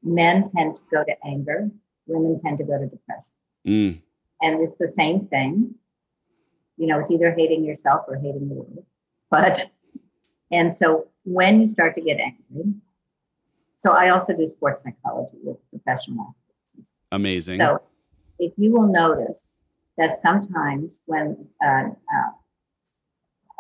Men 0.03 0.49
tend 0.51 0.77
to 0.77 0.83
go 0.91 1.05
to 1.05 1.27
anger. 1.27 1.71
Women 2.07 2.41
tend 2.41 2.59
to 2.59 2.65
go 2.65 2.79
to 2.79 2.87
depression. 2.87 3.33
Mm. 3.67 4.01
and 4.41 4.63
it's 4.63 4.77
the 4.77 4.93
same 4.95 5.27
thing 5.27 5.75
you 6.79 6.87
know 6.87 6.99
it's 6.99 7.11
either 7.11 7.33
hating 7.33 7.65
yourself 7.65 8.05
or 8.09 8.17
hating 8.17 8.49
the 8.49 8.55
world 8.55 8.85
but 9.31 9.71
and 10.51 10.73
so 10.73 11.09
when 11.25 11.61
you 11.61 11.67
start 11.67 11.95
to 11.95 12.01
get 12.01 12.19
angry, 12.19 12.73
so 13.77 13.93
I 13.93 14.09
also 14.09 14.37
do 14.37 14.47
sports 14.47 14.83
psychology 14.83 15.37
with 15.43 15.59
professional 15.71 16.35
athletes. 16.73 16.91
Amazing. 17.13 17.57
So 17.57 17.83
if 18.39 18.53
you 18.57 18.73
will 18.73 18.87
notice 18.87 19.57
that 19.99 20.17
sometimes 20.17 21.03
when 21.07 21.49
uh, 21.63 21.85
uh, 21.91 22.33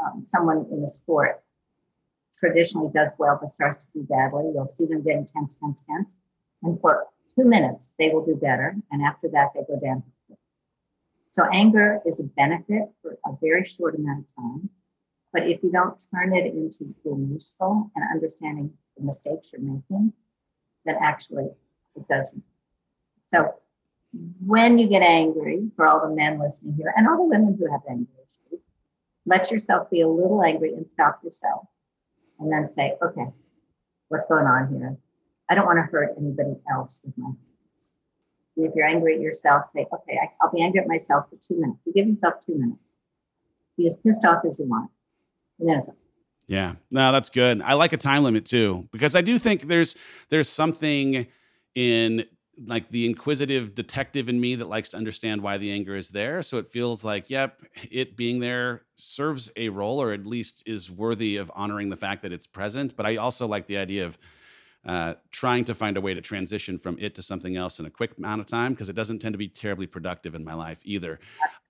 um, 0.04 0.24
someone 0.26 0.66
in 0.70 0.80
the 0.80 0.88
sport 0.88 1.42
traditionally 2.34 2.90
does 2.94 3.12
well 3.18 3.38
but 3.40 3.50
starts 3.50 3.86
to 3.86 3.92
do 3.98 4.06
badly, 4.08 4.44
you'll 4.54 4.68
see 4.68 4.86
them 4.86 5.02
getting 5.02 5.26
tense, 5.26 5.56
tense, 5.56 5.82
tense. 5.82 6.14
And 6.62 6.80
for 6.80 7.06
two 7.34 7.44
minutes, 7.44 7.92
they 7.98 8.08
will 8.10 8.24
do 8.24 8.34
better. 8.34 8.76
And 8.90 9.02
after 9.02 9.28
that, 9.28 9.48
they 9.54 9.60
go 9.68 9.78
down. 9.80 10.02
So 11.38 11.46
anger 11.52 12.00
is 12.04 12.18
a 12.18 12.24
benefit 12.24 12.88
for 13.00 13.16
a 13.24 13.30
very 13.40 13.62
short 13.62 13.94
amount 13.94 14.26
of 14.26 14.34
time. 14.34 14.70
But 15.32 15.46
if 15.48 15.62
you 15.62 15.70
don't 15.70 16.04
turn 16.12 16.34
it 16.36 16.46
into 16.46 16.92
being 17.04 17.30
useful 17.32 17.92
and 17.94 18.04
understanding 18.12 18.72
the 18.96 19.04
mistakes 19.04 19.52
you're 19.52 19.62
making, 19.62 20.14
then 20.84 20.96
actually 21.00 21.44
it 21.94 22.08
doesn't. 22.08 22.42
So 23.28 23.54
when 24.44 24.78
you 24.78 24.88
get 24.88 25.02
angry, 25.02 25.70
for 25.76 25.86
all 25.86 26.08
the 26.08 26.12
men 26.12 26.40
listening 26.40 26.74
here 26.74 26.92
and 26.96 27.06
all 27.06 27.18
the 27.18 27.22
women 27.22 27.56
who 27.56 27.70
have 27.70 27.82
anger 27.88 28.10
issues, 28.16 28.60
let 29.24 29.52
yourself 29.52 29.88
be 29.90 30.00
a 30.00 30.08
little 30.08 30.42
angry 30.42 30.74
and 30.74 30.90
stop 30.90 31.22
yourself. 31.22 31.68
And 32.40 32.50
then 32.50 32.66
say, 32.66 32.96
okay, 33.00 33.26
what's 34.08 34.26
going 34.26 34.46
on 34.46 34.76
here? 34.76 34.96
I 35.48 35.54
don't 35.54 35.66
want 35.66 35.78
to 35.78 35.82
hurt 35.82 36.16
anybody 36.18 36.56
else 36.68 37.00
with 37.04 37.16
my 37.16 37.30
if 38.64 38.74
you're 38.74 38.86
angry 38.86 39.14
at 39.14 39.20
yourself, 39.20 39.66
say, 39.66 39.86
okay, 39.92 40.18
I'll 40.42 40.50
be 40.52 40.62
angry 40.62 40.80
at 40.80 40.88
myself 40.88 41.26
for 41.30 41.36
two 41.36 41.60
minutes. 41.60 41.80
You 41.86 41.92
give 41.92 42.08
yourself 42.08 42.34
two 42.44 42.58
minutes. 42.58 42.96
Be 43.76 43.86
as 43.86 43.96
pissed 43.96 44.24
off 44.24 44.44
as 44.44 44.58
you 44.58 44.66
want 44.66 44.90
and 45.58 45.68
then 45.68 45.78
it's 45.78 45.90
yeah, 46.46 46.76
no, 46.90 47.12
that's 47.12 47.28
good. 47.28 47.60
I 47.60 47.74
like 47.74 47.92
a 47.92 47.98
time 47.98 48.22
limit 48.22 48.46
too 48.46 48.88
because 48.90 49.14
I 49.14 49.20
do 49.20 49.38
think 49.38 49.62
there's 49.62 49.94
there's 50.30 50.48
something 50.48 51.26
in 51.74 52.24
like 52.66 52.88
the 52.88 53.04
inquisitive 53.04 53.74
detective 53.74 54.30
in 54.30 54.40
me 54.40 54.54
that 54.54 54.66
likes 54.66 54.88
to 54.88 54.96
understand 54.96 55.42
why 55.42 55.58
the 55.58 55.70
anger 55.70 55.94
is 55.94 56.08
there. 56.08 56.42
So 56.42 56.56
it 56.56 56.66
feels 56.66 57.04
like, 57.04 57.28
yep, 57.28 57.62
it 57.90 58.16
being 58.16 58.40
there 58.40 58.82
serves 58.96 59.50
a 59.56 59.68
role 59.68 60.00
or 60.00 60.12
at 60.12 60.24
least 60.24 60.62
is 60.66 60.90
worthy 60.90 61.36
of 61.36 61.52
honoring 61.54 61.90
the 61.90 61.96
fact 61.96 62.22
that 62.22 62.32
it's 62.32 62.46
present. 62.46 62.96
But 62.96 63.04
I 63.04 63.16
also 63.16 63.46
like 63.46 63.66
the 63.66 63.76
idea 63.76 64.06
of 64.06 64.18
uh, 64.86 65.14
trying 65.30 65.64
to 65.64 65.74
find 65.74 65.96
a 65.96 66.00
way 66.00 66.14
to 66.14 66.20
transition 66.20 66.78
from 66.78 66.96
it 66.98 67.14
to 67.14 67.22
something 67.22 67.56
else 67.56 67.78
in 67.78 67.86
a 67.86 67.90
quick 67.90 68.16
amount 68.16 68.40
of 68.40 68.46
time 68.46 68.72
because 68.72 68.88
it 68.88 68.94
doesn't 68.94 69.18
tend 69.18 69.34
to 69.34 69.38
be 69.38 69.48
terribly 69.48 69.86
productive 69.86 70.34
in 70.34 70.44
my 70.44 70.54
life 70.54 70.78
either. 70.84 71.18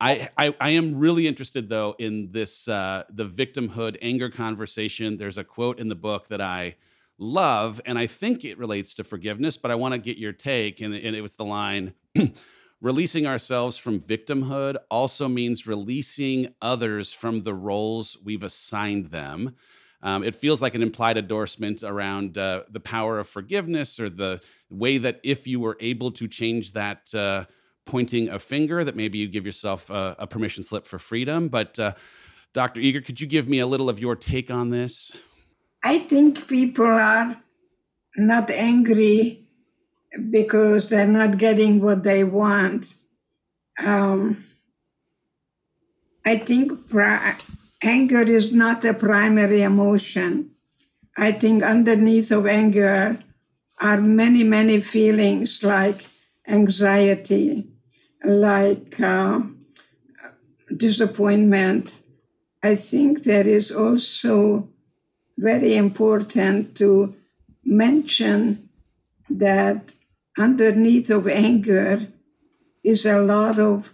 I, 0.01 0.29
I, 0.37 0.55
I 0.61 0.71
am 0.71 0.99
really 0.99 1.27
interested 1.27 1.69
though 1.69 1.97
in 1.99 2.31
this 2.33 2.69
uh, 2.69 3.05
the 3.11 3.27
victimhood 3.27 3.97
anger 4.03 4.31
conversation. 4.31 5.17
There's 5.17 5.39
a 5.39 5.45
quote 5.45 5.81
in 5.81 5.89
the 5.89 5.97
book 5.97 6.29
that 6.29 6.41
I 6.41 6.77
love, 7.19 7.81
and 7.85 7.99
I 7.99 8.07
think 8.07 8.45
it 8.45 8.59
relates 8.59 8.95
to 8.95 9.05
forgiveness, 9.05 9.57
but 9.57 9.71
I 9.71 9.75
want 9.75 9.93
to 9.95 9.99
get 9.99 10.19
your 10.19 10.33
take. 10.33 10.81
And, 10.81 10.95
and 10.95 11.17
it 11.17 11.21
was 11.21 11.35
the 11.35 11.45
line. 11.45 11.95
Releasing 12.81 13.27
ourselves 13.27 13.77
from 13.77 13.99
victimhood 13.99 14.77
also 14.89 15.27
means 15.29 15.67
releasing 15.67 16.55
others 16.63 17.13
from 17.13 17.43
the 17.43 17.53
roles 17.53 18.17
we've 18.23 18.45
assigned 18.45 19.07
them. 19.07 19.57
Um, 20.03 20.23
it 20.23 20.37
feels 20.37 20.63
like 20.63 20.75
an 20.75 20.83
implied 20.83 21.19
endorsement 21.19 21.83
around 21.83 22.39
uh, 22.39 22.63
the 22.71 22.81
power 22.81 23.19
of 23.19 23.29
forgiveness 23.29 23.99
or 23.99 24.09
the 24.09 24.41
way 24.71 24.99
that 24.99 25.21
if 25.25 25.47
you 25.47 25.59
were 25.59 25.77
able 25.81 26.13
to 26.13 26.29
change 26.29 26.73
that 26.73 27.13
uh, 27.15 27.45
pointing 27.85 28.29
a 28.29 28.39
finger, 28.39 28.85
that 28.85 28.95
maybe 28.95 29.19
you 29.19 29.27
give 29.27 29.45
yourself 29.45 29.91
a, 29.91 30.15
a 30.21 30.27
permission 30.27 30.63
slip 30.63 30.87
for 30.87 30.99
freedom. 30.99 31.49
But 31.49 31.79
uh, 31.79 31.95
Dr. 32.53 32.81
Eger, 32.81 33.01
could 33.01 33.21
you 33.21 33.27
give 33.27 33.49
me 33.49 33.59
a 33.59 33.67
little 33.67 33.89
of 33.89 33.99
your 33.99 34.15
take 34.15 34.51
on 34.51 34.71
this? 34.71 35.17
I 35.83 35.99
think 35.99 36.47
people 36.47 36.87
are 36.87 37.37
not 38.17 38.51
angry 38.51 39.47
because 40.31 40.91
they're 40.91 41.07
not 41.07 41.39
getting 41.39 41.81
what 41.81 42.05
they 42.05 42.25
want. 42.25 42.93
Um, 43.85 44.45
I 46.25 46.37
think 46.37 46.89
anger 47.83 48.23
is 48.23 48.53
not 48.53 48.85
a 48.85 48.95
primary 48.95 49.63
emotion. 49.63 50.51
I 51.17 51.33
think 51.33 51.63
underneath 51.63 52.31
of 52.31 52.47
anger 52.47 53.19
are 53.81 54.01
many, 54.01 54.45
many 54.45 54.81
feelings 54.81 55.63
like 55.63 56.07
anxiety, 56.47 57.69
like 58.25 59.01
uh, 59.01 59.41
disappointment. 60.77 61.99
I 62.63 62.75
think 62.75 63.25
that 63.25 63.47
is 63.47 63.71
also 63.71 64.69
very 65.37 65.77
important 65.77 66.77
to 66.77 67.15
mention 67.65 68.69
that 69.31 69.93
underneath 70.37 71.11
of 71.11 71.29
anger 71.29 72.09
is 72.83 73.05
a 73.07 73.19
lot 73.19 73.59
of 73.59 73.93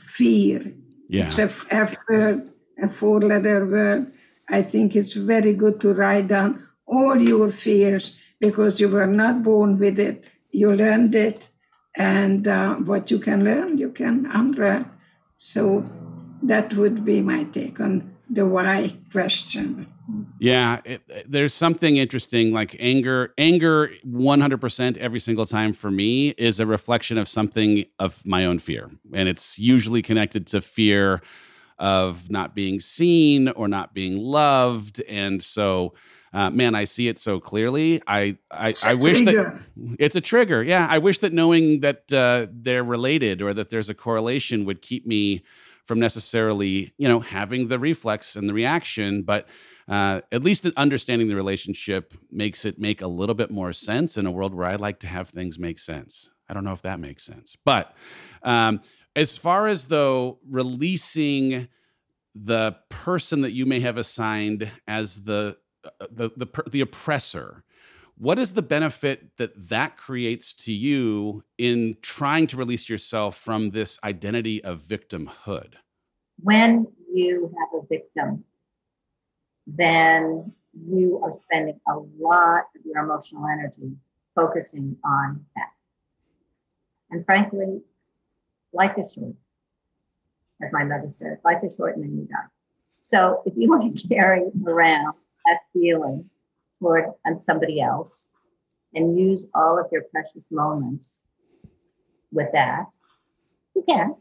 fear. 0.00 0.72
Yeah. 1.08 1.26
It's 1.26 1.38
a 1.38 1.50
F 1.70 1.94
word, 2.08 2.50
a 2.80 2.88
four 2.88 3.20
letter 3.20 3.66
word. 3.66 4.12
I 4.48 4.62
think 4.62 4.96
it's 4.96 5.14
very 5.14 5.52
good 5.52 5.80
to 5.80 5.92
write 5.92 6.28
down 6.28 6.66
all 6.86 7.20
your 7.20 7.50
fears 7.50 8.18
because 8.40 8.80
you 8.80 8.88
were 8.88 9.06
not 9.06 9.42
born 9.42 9.78
with 9.78 9.98
it. 9.98 10.24
You 10.50 10.72
learned 10.72 11.14
it. 11.14 11.48
And 11.96 12.46
uh, 12.46 12.76
what 12.76 13.10
you 13.10 13.18
can 13.18 13.44
learn, 13.44 13.78
you 13.78 13.90
can 13.90 14.26
unlearn. 14.26 14.90
So 15.36 15.84
that 16.42 16.74
would 16.74 17.04
be 17.04 17.20
my 17.20 17.44
take 17.44 17.80
on 17.80 18.14
the 18.30 18.46
why 18.46 18.94
question. 19.10 19.86
Yeah, 20.38 20.80
it, 20.84 21.02
there's 21.30 21.52
something 21.52 21.96
interesting 21.96 22.52
like 22.52 22.76
anger. 22.78 23.34
Anger 23.36 23.90
100% 24.06 24.96
every 24.96 25.20
single 25.20 25.46
time 25.46 25.72
for 25.72 25.90
me 25.90 26.30
is 26.30 26.60
a 26.60 26.66
reflection 26.66 27.18
of 27.18 27.28
something 27.28 27.84
of 27.98 28.24
my 28.24 28.46
own 28.46 28.58
fear. 28.58 28.90
And 29.12 29.28
it's 29.28 29.58
usually 29.58 30.02
connected 30.02 30.46
to 30.48 30.60
fear 30.60 31.20
of 31.78 32.30
not 32.30 32.54
being 32.54 32.80
seen 32.80 33.48
or 33.48 33.68
not 33.68 33.94
being 33.94 34.18
loved. 34.18 35.02
And 35.08 35.42
so, 35.42 35.94
uh, 36.32 36.50
man, 36.50 36.74
I 36.74 36.84
see 36.84 37.08
it 37.08 37.18
so 37.18 37.40
clearly. 37.40 38.02
I 38.06 38.36
I, 38.50 38.74
I 38.84 38.94
wish 38.94 39.22
that 39.22 39.60
it's 39.98 40.16
a 40.16 40.20
trigger. 40.20 40.62
Yeah, 40.62 40.86
I 40.90 40.98
wish 40.98 41.18
that 41.18 41.32
knowing 41.32 41.80
that 41.80 42.12
uh, 42.12 42.46
they're 42.50 42.84
related 42.84 43.42
or 43.42 43.54
that 43.54 43.70
there's 43.70 43.88
a 43.88 43.94
correlation 43.94 44.64
would 44.64 44.82
keep 44.82 45.06
me 45.06 45.44
from 45.88 45.98
necessarily, 45.98 46.92
you 46.98 47.08
know, 47.08 47.20
having 47.20 47.68
the 47.68 47.78
reflex 47.78 48.36
and 48.36 48.46
the 48.46 48.52
reaction, 48.52 49.22
but 49.22 49.48
uh, 49.88 50.20
at 50.30 50.44
least 50.44 50.66
understanding 50.76 51.28
the 51.28 51.34
relationship 51.34 52.12
makes 52.30 52.66
it 52.66 52.78
make 52.78 53.00
a 53.00 53.06
little 53.06 53.34
bit 53.34 53.50
more 53.50 53.72
sense 53.72 54.18
in 54.18 54.26
a 54.26 54.30
world 54.30 54.54
where 54.54 54.66
I 54.66 54.76
like 54.76 54.98
to 55.00 55.06
have 55.06 55.30
things 55.30 55.58
make 55.58 55.78
sense. 55.78 56.30
I 56.46 56.52
don't 56.52 56.64
know 56.64 56.74
if 56.74 56.82
that 56.82 57.00
makes 57.00 57.22
sense, 57.22 57.56
but 57.64 57.96
um, 58.42 58.82
as 59.18 59.36
far 59.36 59.66
as 59.66 59.86
though 59.86 60.38
releasing 60.48 61.68
the 62.34 62.76
person 62.88 63.40
that 63.40 63.52
you 63.52 63.66
may 63.66 63.80
have 63.80 63.96
assigned 63.96 64.70
as 64.86 65.24
the 65.24 65.56
uh, 65.84 66.06
the 66.10 66.30
the, 66.36 66.62
the 66.70 66.80
oppressor 66.80 67.64
what 68.16 68.38
is 68.38 68.54
the 68.54 68.62
benefit 68.62 69.36
that 69.36 69.52
that 69.68 69.96
creates 69.96 70.52
to 70.52 70.72
you 70.72 71.44
in 71.56 71.96
trying 72.02 72.48
to 72.48 72.56
release 72.56 72.88
yourself 72.88 73.36
from 73.36 73.70
this 73.70 73.96
identity 74.02 74.62
of 74.64 74.82
victimhood? 74.82 75.74
When 76.42 76.88
you 77.12 77.54
have 77.58 77.80
a 77.80 77.86
victim, 77.86 78.44
then 79.68 80.52
you 80.74 81.20
are 81.22 81.32
spending 81.32 81.78
a 81.86 81.94
lot 82.18 82.64
of 82.74 82.84
your 82.84 83.04
emotional 83.04 83.46
energy 83.46 83.92
focusing 84.34 84.96
on 85.04 85.44
that. 85.54 85.70
And 87.10 87.24
frankly, 87.24 87.82
life 88.72 88.96
is 88.98 89.12
short. 89.14 89.34
As 90.62 90.72
my 90.72 90.84
mother 90.84 91.10
said, 91.10 91.38
life 91.44 91.62
is 91.62 91.76
short 91.76 91.96
and 91.96 92.04
then 92.04 92.18
you 92.18 92.26
die. 92.26 92.48
So 93.00 93.42
if 93.46 93.54
you 93.56 93.68
want 93.68 93.96
to 93.96 94.08
carry 94.14 94.42
around 94.66 95.14
that 95.46 95.60
feeling 95.72 96.28
toward 96.80 97.04
um, 97.26 97.40
somebody 97.40 97.80
else 97.80 98.30
and 98.94 99.18
use 99.18 99.46
all 99.54 99.78
of 99.78 99.86
your 99.92 100.02
precious 100.12 100.46
moments 100.50 101.22
with 102.32 102.48
that, 102.52 102.86
you 103.74 103.84
can, 103.88 104.16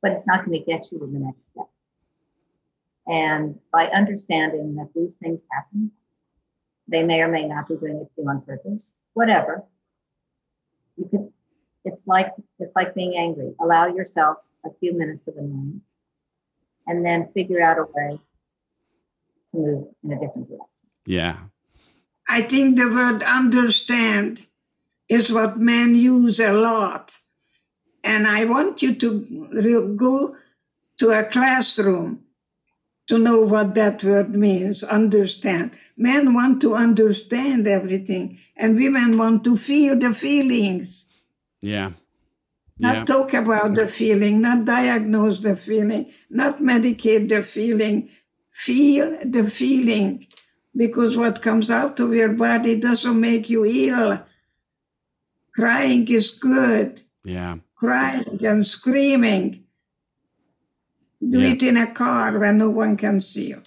but 0.00 0.12
it's 0.12 0.26
not 0.26 0.44
going 0.44 0.58
to 0.58 0.64
get 0.64 0.90
you 0.90 0.98
to 0.98 1.06
the 1.06 1.18
next 1.18 1.46
step. 1.46 1.68
And 3.06 3.58
by 3.72 3.86
understanding 3.88 4.76
that 4.76 4.90
these 4.94 5.16
things 5.16 5.44
happen, 5.50 5.90
they 6.88 7.02
may 7.02 7.22
or 7.22 7.28
may 7.28 7.46
not 7.46 7.68
be 7.68 7.76
doing 7.76 7.96
it 7.96 8.14
to 8.14 8.22
you 8.22 8.28
on 8.28 8.42
purpose, 8.42 8.94
whatever. 9.14 9.64
You 10.96 11.08
could, 11.08 11.32
it's 11.84 12.02
like 12.06 12.32
it's 12.58 12.74
like 12.74 12.94
being 12.94 13.16
angry. 13.16 13.54
Allow 13.60 13.88
yourself 13.88 14.38
a 14.64 14.70
few 14.80 14.96
minutes 14.96 15.26
of 15.26 15.36
a 15.36 15.42
moment 15.42 15.82
and 16.86 17.04
then 17.04 17.28
figure 17.32 17.62
out 17.62 17.78
a 17.78 17.84
way 17.84 18.18
to 19.52 19.56
move 19.58 19.88
in 20.04 20.12
a 20.12 20.20
different 20.20 20.48
direction. 20.48 20.66
Yeah. 21.06 21.36
I 22.28 22.42
think 22.42 22.76
the 22.76 22.88
word 22.88 23.22
understand 23.22 24.46
is 25.08 25.32
what 25.32 25.58
men 25.58 25.94
use 25.94 26.40
a 26.40 26.52
lot. 26.52 27.18
And 28.04 28.26
I 28.26 28.44
want 28.44 28.82
you 28.82 28.94
to 28.94 29.94
go 29.96 30.36
to 30.98 31.10
a 31.10 31.24
classroom 31.24 32.24
to 33.08 33.18
know 33.18 33.40
what 33.40 33.74
that 33.74 34.02
word 34.02 34.34
means 34.34 34.82
understand. 34.84 35.72
Men 35.96 36.34
want 36.34 36.60
to 36.62 36.74
understand 36.74 37.66
everything, 37.66 38.38
and 38.56 38.76
women 38.76 39.18
want 39.18 39.44
to 39.44 39.56
feel 39.56 39.98
the 39.98 40.14
feelings. 40.14 41.04
Yeah. 41.62 41.92
Not 42.78 42.96
yeah. 42.96 43.04
talk 43.04 43.32
about 43.32 43.74
the 43.74 43.86
feeling, 43.88 44.40
not 44.42 44.64
diagnose 44.64 45.38
the 45.40 45.56
feeling, 45.56 46.10
not 46.28 46.58
medicate 46.60 47.28
the 47.28 47.42
feeling. 47.42 48.10
Feel 48.50 49.16
the 49.24 49.48
feeling 49.48 50.26
because 50.76 51.16
what 51.16 51.40
comes 51.40 51.70
out 51.70 51.98
of 52.00 52.12
your 52.12 52.30
body 52.30 52.76
doesn't 52.76 53.18
make 53.18 53.48
you 53.48 53.64
ill. 53.64 54.20
Crying 55.54 56.06
is 56.08 56.30
good. 56.30 57.02
Yeah. 57.24 57.56
Crying 57.76 58.44
and 58.44 58.66
screaming. 58.66 59.64
Do 61.20 61.40
Yeah. 61.40 61.52
it 61.52 61.62
in 61.62 61.76
a 61.76 61.86
car 61.92 62.38
where 62.38 62.52
no 62.52 62.68
one 62.68 62.96
can 62.96 63.20
see 63.20 63.48
you. 63.48 63.62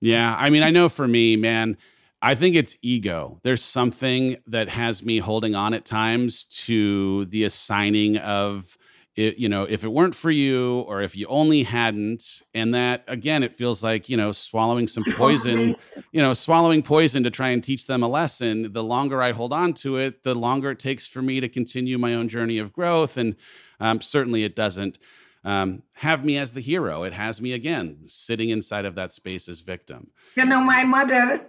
Yeah. 0.00 0.34
I 0.38 0.48
mean, 0.50 0.62
I 0.62 0.70
know 0.70 0.88
for 0.88 1.08
me, 1.08 1.36
man, 1.36 1.76
I 2.20 2.34
think 2.34 2.56
it's 2.56 2.76
ego. 2.82 3.40
There's 3.44 3.62
something 3.62 4.38
that 4.46 4.68
has 4.68 5.04
me 5.04 5.18
holding 5.18 5.54
on 5.54 5.72
at 5.74 5.84
times 5.84 6.44
to 6.44 7.26
the 7.26 7.44
assigning 7.44 8.16
of 8.16 8.76
it, 9.18 9.36
you 9.36 9.48
know, 9.48 9.64
if 9.64 9.82
it 9.82 9.88
weren't 9.88 10.14
for 10.14 10.30
you 10.30 10.80
or 10.80 11.02
if 11.02 11.16
you 11.16 11.26
only 11.26 11.64
hadn't. 11.64 12.42
And 12.54 12.72
that, 12.74 13.02
again, 13.08 13.42
it 13.42 13.54
feels 13.54 13.82
like, 13.82 14.08
you 14.08 14.16
know, 14.16 14.30
swallowing 14.30 14.86
some 14.86 15.04
poison, 15.16 15.74
you 16.12 16.22
know, 16.22 16.34
swallowing 16.34 16.82
poison 16.82 17.24
to 17.24 17.30
try 17.30 17.48
and 17.48 17.62
teach 17.62 17.86
them 17.86 18.04
a 18.04 18.08
lesson. 18.08 18.72
The 18.72 18.82
longer 18.82 19.20
I 19.20 19.32
hold 19.32 19.52
on 19.52 19.72
to 19.74 19.96
it, 19.96 20.22
the 20.22 20.36
longer 20.36 20.70
it 20.70 20.78
takes 20.78 21.06
for 21.06 21.20
me 21.20 21.40
to 21.40 21.48
continue 21.48 21.98
my 21.98 22.14
own 22.14 22.28
journey 22.28 22.58
of 22.58 22.72
growth. 22.72 23.16
And 23.16 23.34
um, 23.80 24.00
certainly 24.00 24.44
it 24.44 24.54
doesn't 24.54 24.98
um, 25.44 25.82
have 25.94 26.24
me 26.24 26.38
as 26.38 26.52
the 26.52 26.60
hero. 26.60 27.02
It 27.02 27.12
has 27.12 27.40
me 27.40 27.52
again 27.52 27.98
sitting 28.06 28.50
inside 28.50 28.84
of 28.84 28.94
that 28.94 29.12
space 29.12 29.48
as 29.48 29.62
victim. 29.62 30.10
You 30.36 30.44
know, 30.44 30.62
my 30.62 30.84
mother, 30.84 31.44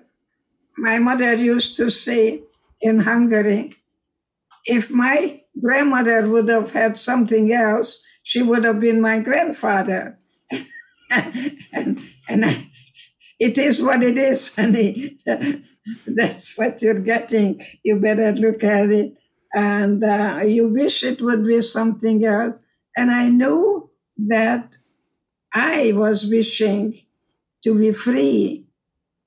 my 0.79 0.99
mother 0.99 1.35
used 1.35 1.75
to 1.77 1.89
say 1.89 2.41
in 2.81 2.99
Hungary, 3.01 3.75
if 4.65 4.89
my 4.89 5.41
grandmother 5.61 6.27
would 6.27 6.49
have 6.49 6.71
had 6.71 6.97
something 6.97 7.51
else, 7.51 8.03
she 8.23 8.41
would 8.41 8.63
have 8.63 8.79
been 8.79 9.01
my 9.01 9.19
grandfather. 9.19 10.19
and 11.11 12.01
and 12.27 12.45
I, 12.45 12.71
it 13.39 13.57
is 13.57 13.81
what 13.81 14.03
it 14.03 14.17
is, 14.17 14.55
honey. 14.55 15.17
That's 16.05 16.57
what 16.57 16.81
you're 16.81 16.99
getting. 16.99 17.65
You 17.83 17.97
better 17.97 18.31
look 18.33 18.63
at 18.63 18.89
it. 18.89 19.17
And 19.53 20.03
uh, 20.03 20.41
you 20.45 20.67
wish 20.67 21.03
it 21.03 21.21
would 21.21 21.45
be 21.45 21.61
something 21.61 22.23
else. 22.23 22.55
And 22.95 23.09
I 23.09 23.29
knew 23.29 23.89
that 24.27 24.77
I 25.53 25.93
was 25.93 26.27
wishing 26.27 26.99
to 27.63 27.77
be 27.77 27.91
free. 27.91 28.68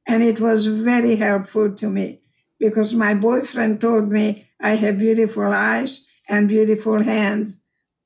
And 0.06 0.22
it 0.22 0.40
was 0.40 0.66
very 0.66 1.16
helpful 1.16 1.74
to 1.74 1.88
me 1.88 2.20
because 2.58 2.94
my 2.94 3.14
boyfriend 3.14 3.80
told 3.80 4.10
me 4.10 4.48
I 4.60 4.76
have 4.76 4.98
beautiful 4.98 5.52
eyes 5.52 6.06
and 6.28 6.48
beautiful 6.48 7.02
hands. 7.02 7.58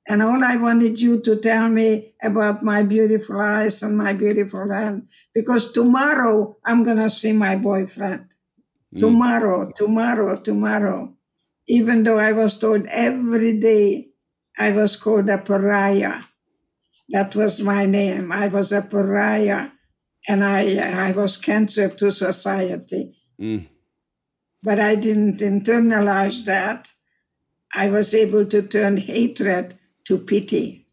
And 0.09 0.23
all 0.23 0.45
I 0.45 0.57
wanted 0.57 1.01
you 1.01 1.21
to 1.23 1.37
tell 1.37 1.69
me 1.69 2.15
about 2.23 2.63
my 2.63 2.83
beautiful 2.83 3.41
eyes 3.41 3.83
and 3.83 3.99
my 3.99 4.13
beautiful 4.13 4.71
hands, 4.71 5.13
because 5.35 5.73
tomorrow 5.73 6.57
I'm 6.65 6.85
going 6.85 6.99
to 6.99 7.11
see 7.11 7.33
my 7.33 7.57
boyfriend. 7.57 8.27
Mm. 8.95 9.01
Tomorrow, 9.01 9.73
tomorrow, 9.77 10.41
tomorrow. 10.41 11.15
Even 11.67 12.05
though 12.05 12.19
I 12.19 12.31
was 12.33 12.57
told 12.57 12.87
every 12.87 13.59
day 13.59 14.11
I 14.57 14.71
was 14.71 14.97
called 14.97 15.29
a 15.29 15.39
pariah. 15.39 16.23
That 17.09 17.35
was 17.35 17.61
my 17.61 17.85
name. 17.85 18.31
I 18.31 18.47
was 18.47 18.71
a 18.73 18.83
pariah 18.83 19.71
and 20.29 20.45
I, 20.45 21.09
I 21.09 21.13
was 21.13 21.37
cancer 21.37 21.89
to 21.89 22.11
society. 22.13 23.15
Mm. 23.41 23.69
But 24.63 24.81
I 24.81 24.95
didn't 24.95 25.39
internalize 25.39 26.45
that. 26.45 26.93
I 27.75 27.89
was 27.91 28.15
able 28.15 28.47
to 28.47 28.63
turn 28.63 28.97
hatred 28.97 29.79
to 30.07 30.19
pity. 30.19 30.87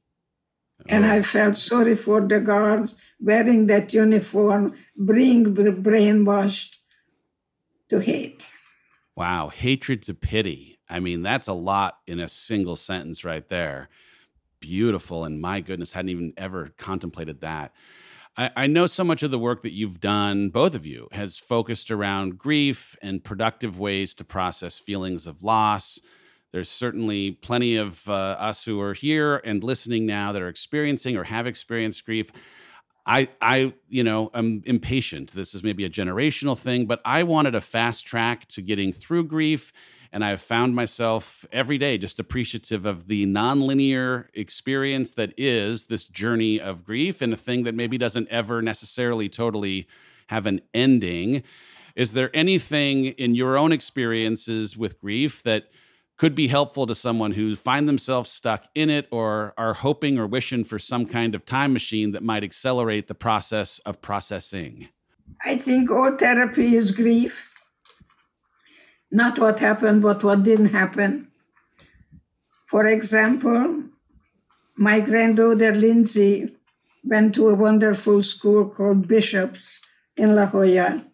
And 0.87 1.05
Oh. 1.05 1.11
I 1.11 1.21
felt 1.21 1.57
sorry 1.57 1.95
for 1.95 2.21
the 2.21 2.39
guards 2.39 2.95
wearing 3.19 3.67
that 3.67 3.93
uniform, 3.93 4.73
being 5.03 5.55
brainwashed 5.55 6.77
to 7.89 7.99
hate. 7.99 8.45
Wow, 9.15 9.49
hatred 9.49 10.01
to 10.03 10.13
pity. 10.13 10.79
I 10.89 10.99
mean, 10.99 11.21
that's 11.21 11.47
a 11.47 11.53
lot 11.53 11.99
in 12.05 12.19
a 12.19 12.27
single 12.27 12.75
sentence 12.75 13.23
right 13.23 13.47
there. 13.47 13.89
Beautiful. 14.59 15.23
And 15.23 15.39
my 15.39 15.61
goodness, 15.61 15.93
hadn't 15.93 16.09
even 16.09 16.33
ever 16.37 16.71
contemplated 16.77 17.41
that. 17.41 17.73
I, 18.35 18.49
I 18.55 18.67
know 18.67 18.87
so 18.87 19.03
much 19.03 19.23
of 19.23 19.31
the 19.31 19.39
work 19.39 19.61
that 19.61 19.73
you've 19.73 19.99
done, 19.99 20.49
both 20.49 20.73
of 20.73 20.85
you, 20.85 21.07
has 21.11 21.37
focused 21.37 21.91
around 21.91 22.37
grief 22.37 22.95
and 23.01 23.23
productive 23.23 23.77
ways 23.77 24.15
to 24.15 24.23
process 24.23 24.79
feelings 24.79 25.27
of 25.27 25.43
loss. 25.43 25.99
There's 26.51 26.69
certainly 26.69 27.31
plenty 27.31 27.77
of 27.77 28.07
uh, 28.07 28.13
us 28.39 28.63
who 28.63 28.79
are 28.81 28.93
here 28.93 29.37
and 29.43 29.63
listening 29.63 30.05
now 30.05 30.31
that 30.31 30.41
are 30.41 30.47
experiencing 30.47 31.17
or 31.17 31.23
have 31.23 31.47
experienced 31.47 32.05
grief. 32.05 32.31
I, 33.05 33.27
I, 33.41 33.73
you 33.89 34.03
know, 34.03 34.31
I'm 34.33 34.63
impatient. 34.65 35.33
This 35.33 35.53
is 35.53 35.63
maybe 35.63 35.83
a 35.83 35.89
generational 35.89 36.57
thing, 36.57 36.85
but 36.85 37.01
I 37.03 37.23
wanted 37.23 37.53
a 37.53 37.61
fast 37.61 38.05
track 38.05 38.47
to 38.49 38.61
getting 38.61 38.93
through 38.93 39.25
grief. 39.25 39.73
And 40.13 40.23
I've 40.23 40.41
found 40.41 40.75
myself 40.75 41.43
every 41.51 41.79
day 41.79 41.97
just 41.97 42.19
appreciative 42.19 42.85
of 42.85 43.07
the 43.07 43.25
nonlinear 43.25 44.27
experience 44.35 45.11
that 45.15 45.33
is 45.37 45.87
this 45.87 46.05
journey 46.05 46.61
of 46.61 46.85
grief 46.85 47.19
and 47.19 47.33
a 47.33 47.35
thing 47.35 47.63
that 47.63 47.73
maybe 47.73 47.97
doesn't 47.97 48.29
ever 48.29 48.61
necessarily 48.61 49.27
totally 49.27 49.87
have 50.27 50.45
an 50.45 50.61
ending. 50.71 51.41
Is 51.95 52.13
there 52.13 52.29
anything 52.35 53.05
in 53.05 53.33
your 53.33 53.57
own 53.57 53.71
experiences 53.71 54.77
with 54.77 55.01
grief 55.01 55.41
that 55.43 55.69
could 56.15 56.35
be 56.35 56.47
helpful 56.47 56.85
to 56.85 56.93
someone 56.93 57.31
who 57.31 57.55
find 57.55 57.89
themselves 57.89 58.29
stuck 58.29 58.67
in 58.75 58.91
it 58.91 59.07
or 59.09 59.55
are 59.57 59.73
hoping 59.73 60.19
or 60.19 60.27
wishing 60.27 60.63
for 60.63 60.77
some 60.77 61.07
kind 61.07 61.33
of 61.33 61.43
time 61.43 61.73
machine 61.73 62.11
that 62.11 62.21
might 62.21 62.43
accelerate 62.43 63.07
the 63.07 63.15
process 63.15 63.79
of 63.79 63.99
processing? 63.99 64.89
I 65.43 65.57
think 65.57 65.89
all 65.89 66.15
therapy 66.15 66.75
is 66.75 66.91
grief. 66.91 67.49
Not 69.13 69.39
what 69.39 69.59
happened, 69.59 70.01
but 70.01 70.23
what 70.23 70.43
didn't 70.43 70.73
happen. 70.81 71.27
For 72.65 72.85
example, 72.85 73.83
my 74.75 74.99
granddaughter 74.99 75.73
Lindsay 75.73 76.53
went 77.03 77.35
to 77.35 77.47
a 77.47 77.55
wonderful 77.55 78.23
school 78.23 78.65
called 78.67 79.07
Bishops 79.07 79.79
in 80.17 80.35
La 80.35 80.47
Jolla, 80.47 81.05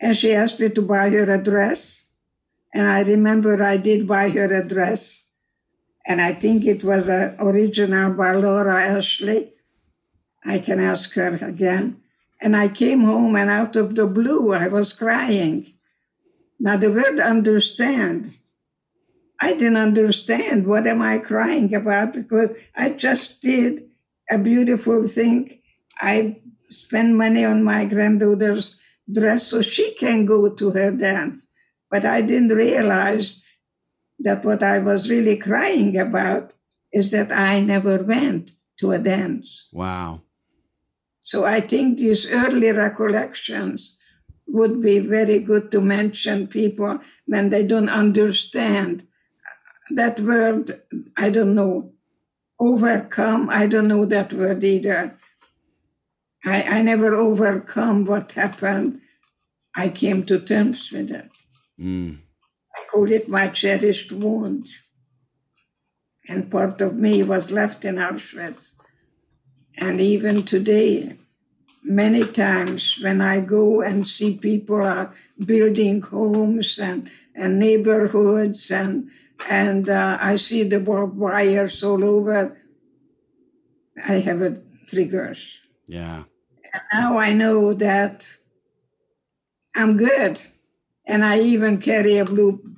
and 0.00 0.16
she 0.16 0.32
asked 0.32 0.58
me 0.58 0.68
to 0.70 0.82
buy 0.82 1.10
her 1.10 1.30
a 1.30 1.42
dress 1.42 2.04
and 2.74 2.88
I 2.88 3.02
remember 3.02 3.62
I 3.62 3.76
did 3.76 4.08
buy 4.08 4.30
her 4.30 4.52
a 4.52 4.66
dress, 4.66 5.28
and 6.04 6.20
I 6.20 6.32
think 6.32 6.66
it 6.66 6.82
was 6.82 7.08
an 7.08 7.36
original 7.38 8.12
by 8.12 8.32
Laura 8.32 8.82
Ashley. 8.82 9.52
I 10.44 10.58
can 10.58 10.80
ask 10.80 11.14
her 11.14 11.38
again. 11.40 12.00
And 12.40 12.56
I 12.56 12.68
came 12.68 13.04
home, 13.04 13.36
and 13.36 13.48
out 13.48 13.76
of 13.76 13.94
the 13.94 14.08
blue, 14.08 14.52
I 14.52 14.66
was 14.66 14.92
crying. 14.92 15.73
Now, 16.58 16.76
the 16.76 16.90
word 16.90 17.18
understand, 17.18 18.38
I 19.40 19.52
didn't 19.52 19.76
understand 19.76 20.66
what 20.66 20.86
am 20.86 21.02
I 21.02 21.18
crying 21.18 21.74
about 21.74 22.12
because 22.12 22.50
I 22.76 22.90
just 22.90 23.40
did 23.40 23.84
a 24.30 24.38
beautiful 24.38 25.06
thing. 25.08 25.60
I 26.00 26.40
spent 26.70 27.14
money 27.14 27.44
on 27.44 27.62
my 27.62 27.84
granddaughter's 27.84 28.78
dress 29.12 29.48
so 29.48 29.62
she 29.62 29.94
can 29.94 30.24
go 30.24 30.48
to 30.48 30.70
her 30.70 30.90
dance. 30.90 31.46
But 31.90 32.04
I 32.04 32.22
didn't 32.22 32.56
realize 32.56 33.42
that 34.18 34.44
what 34.44 34.62
I 34.62 34.78
was 34.78 35.10
really 35.10 35.36
crying 35.36 35.98
about 35.98 36.54
is 36.92 37.10
that 37.10 37.32
I 37.32 37.60
never 37.60 38.02
went 38.02 38.52
to 38.78 38.92
a 38.92 38.98
dance. 38.98 39.68
Wow. 39.72 40.22
So 41.20 41.44
I 41.44 41.60
think 41.60 41.98
these 41.98 42.30
early 42.30 42.70
recollections 42.70 43.96
would 44.46 44.80
be 44.82 44.98
very 44.98 45.38
good 45.38 45.70
to 45.72 45.80
mention 45.80 46.46
people 46.46 46.98
when 47.26 47.50
they 47.50 47.62
don't 47.62 47.88
understand 47.88 49.06
that 49.90 50.20
word. 50.20 50.82
I 51.16 51.30
don't 51.30 51.54
know. 51.54 51.92
Overcome, 52.60 53.50
I 53.50 53.66
don't 53.66 53.88
know 53.88 54.04
that 54.04 54.32
word 54.32 54.62
either. 54.62 55.16
I, 56.44 56.62
I 56.62 56.82
never 56.82 57.14
overcome 57.14 58.04
what 58.04 58.32
happened. 58.32 59.00
I 59.74 59.88
came 59.88 60.24
to 60.26 60.38
terms 60.38 60.92
with 60.92 61.10
it. 61.10 61.30
Mm. 61.80 62.18
I 62.76 62.80
call 62.90 63.10
it 63.10 63.28
my 63.28 63.48
cherished 63.48 64.12
wound. 64.12 64.68
And 66.28 66.50
part 66.50 66.80
of 66.80 66.94
me 66.94 67.22
was 67.22 67.50
left 67.50 67.84
in 67.84 67.96
Auschwitz. 67.96 68.74
And 69.76 70.00
even 70.00 70.44
today, 70.44 71.16
many 71.84 72.24
times 72.24 72.98
when 73.02 73.20
I 73.20 73.40
go 73.40 73.82
and 73.82 74.06
see 74.06 74.38
people 74.38 74.82
are 74.82 75.14
building 75.38 76.00
homes 76.00 76.78
and, 76.78 77.10
and 77.34 77.58
neighborhoods 77.58 78.70
and 78.70 79.10
and 79.50 79.88
uh, 79.88 80.16
I 80.20 80.36
see 80.36 80.62
the 80.62 80.80
barbed 80.80 81.16
wires 81.16 81.82
all 81.82 82.04
over, 82.04 82.56
I 84.02 84.14
have 84.20 84.40
a 84.42 84.62
triggers. 84.88 85.58
Yeah. 85.86 86.24
And 86.72 86.82
now 86.92 87.18
I 87.18 87.32
know 87.32 87.74
that 87.74 88.26
I'm 89.74 89.96
good 89.96 90.40
and 91.06 91.24
I 91.24 91.40
even 91.40 91.78
carry 91.78 92.16
a 92.16 92.24
blue 92.24 92.76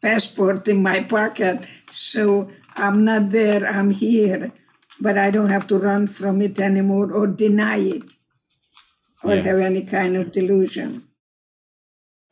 passport 0.00 0.68
in 0.68 0.82
my 0.82 1.02
pocket. 1.02 1.66
So 1.90 2.50
I'm 2.76 3.04
not 3.04 3.30
there, 3.30 3.66
I'm 3.66 3.90
here, 3.90 4.52
but 5.02 5.18
I 5.18 5.30
don't 5.30 5.50
have 5.50 5.66
to 5.68 5.78
run 5.78 6.06
from 6.06 6.40
it 6.42 6.60
anymore 6.60 7.12
or 7.12 7.26
deny 7.26 7.78
it 7.78 8.04
or 9.22 9.34
yeah. 9.34 9.42
have 9.42 9.58
any 9.58 9.82
kind 9.82 10.16
of 10.16 10.32
delusion. 10.32 11.08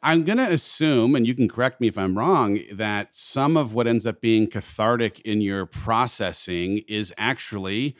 I'm 0.02 0.24
going 0.24 0.38
to 0.38 0.50
assume, 0.50 1.14
and 1.14 1.26
you 1.26 1.34
can 1.34 1.48
correct 1.48 1.80
me 1.80 1.88
if 1.88 1.98
I'm 1.98 2.16
wrong, 2.16 2.58
that 2.72 3.14
some 3.14 3.56
of 3.56 3.74
what 3.74 3.86
ends 3.86 4.06
up 4.06 4.20
being 4.22 4.48
cathartic 4.48 5.20
in 5.20 5.42
your 5.42 5.66
processing 5.66 6.78
is 6.88 7.12
actually 7.18 7.96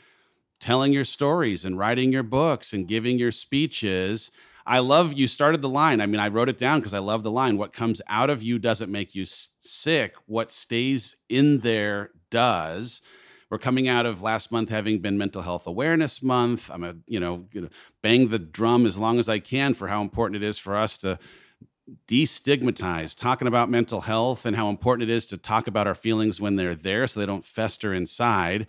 telling 0.59 0.93
your 0.93 1.05
stories 1.05 1.63
and 1.63 1.77
writing 1.77 2.11
your 2.11 2.23
books 2.23 2.73
and 2.73 2.87
giving 2.87 3.19
your 3.19 3.31
speeches 3.31 4.31
I 4.65 4.79
love 4.79 5.13
you 5.13 5.27
started 5.27 5.61
the 5.61 5.69
line. 5.69 6.01
I 6.01 6.05
mean, 6.05 6.19
I 6.19 6.27
wrote 6.27 6.49
it 6.49 6.57
down 6.57 6.79
because 6.79 6.93
I 6.93 6.99
love 6.99 7.23
the 7.23 7.31
line. 7.31 7.57
What 7.57 7.73
comes 7.73 8.01
out 8.07 8.29
of 8.29 8.43
you 8.43 8.59
doesn't 8.59 8.91
make 8.91 9.15
you 9.15 9.25
sick. 9.25 10.15
What 10.27 10.51
stays 10.51 11.15
in 11.29 11.59
there 11.59 12.11
does. 12.29 13.01
We're 13.51 13.57
coming 13.57 13.89
out 13.89 14.05
of 14.05 14.21
last 14.21 14.49
month 14.49 14.69
having 14.69 14.99
been 14.99 15.17
Mental 15.17 15.41
Health 15.41 15.67
Awareness 15.67 16.23
Month. 16.23 16.71
I'm 16.71 16.85
a, 16.85 16.95
you 17.05 17.19
know, 17.19 17.47
bang 18.01 18.29
the 18.29 18.39
drum 18.39 18.85
as 18.85 18.97
long 18.97 19.19
as 19.19 19.27
I 19.27 19.39
can 19.39 19.73
for 19.73 19.89
how 19.89 20.01
important 20.01 20.41
it 20.41 20.47
is 20.47 20.57
for 20.57 20.77
us 20.77 20.97
to 20.99 21.19
destigmatize 22.07 23.13
talking 23.13 23.49
about 23.49 23.69
mental 23.69 24.01
health 24.01 24.45
and 24.45 24.55
how 24.55 24.69
important 24.69 25.09
it 25.09 25.13
is 25.13 25.27
to 25.27 25.37
talk 25.37 25.67
about 25.67 25.85
our 25.85 25.95
feelings 25.95 26.39
when 26.39 26.55
they're 26.55 26.75
there 26.75 27.05
so 27.05 27.19
they 27.19 27.25
don't 27.25 27.43
fester 27.43 27.93
inside 27.93 28.65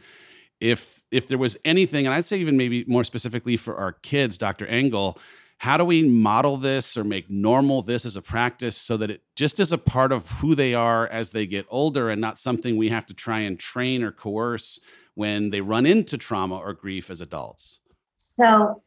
if 0.59 1.03
if 1.13 1.29
there 1.29 1.39
was 1.39 1.57
anything 1.65 2.05
and 2.05 2.15
i'd 2.15 2.25
say 2.25 2.39
even 2.39 2.57
maybe 2.57 2.85
more 2.89 3.05
specifically 3.05 3.57
for 3.57 3.77
our 3.77 3.93
kids 3.93 4.37
dr 4.37 4.67
engle 4.67 5.17
how 5.63 5.77
do 5.77 5.85
we 5.85 6.03
model 6.03 6.57
this 6.57 6.97
or 6.97 7.05
make 7.05 7.31
normal 7.31 7.83
this 7.83 8.05
as 8.05 8.17
a 8.17 8.21
practice 8.21 8.77
so 8.77 8.97
that 8.97 9.13
it 9.13 9.23
just 9.37 9.61
is 9.61 9.71
a 9.71 9.79
part 9.79 10.11
of 10.11 10.29
who 10.29 10.57
they 10.57 10.75
are 10.75 11.07
as 11.07 11.31
they 11.31 11.47
get 11.47 11.65
older 11.71 12.11
and 12.11 12.21
not 12.21 12.37
something 12.37 12.77
we 12.77 12.89
have 12.89 13.07
to 13.07 13.15
try 13.15 13.39
and 13.39 13.61
train 13.61 14.03
or 14.03 14.11
coerce 14.11 14.81
when 15.15 15.51
they 15.51 15.61
run 15.61 15.87
into 15.87 16.19
trauma 16.19 16.57
or 16.57 16.73
grief 16.73 17.11
as 17.11 17.21
adults? 17.21 17.81
So, 18.17 18.83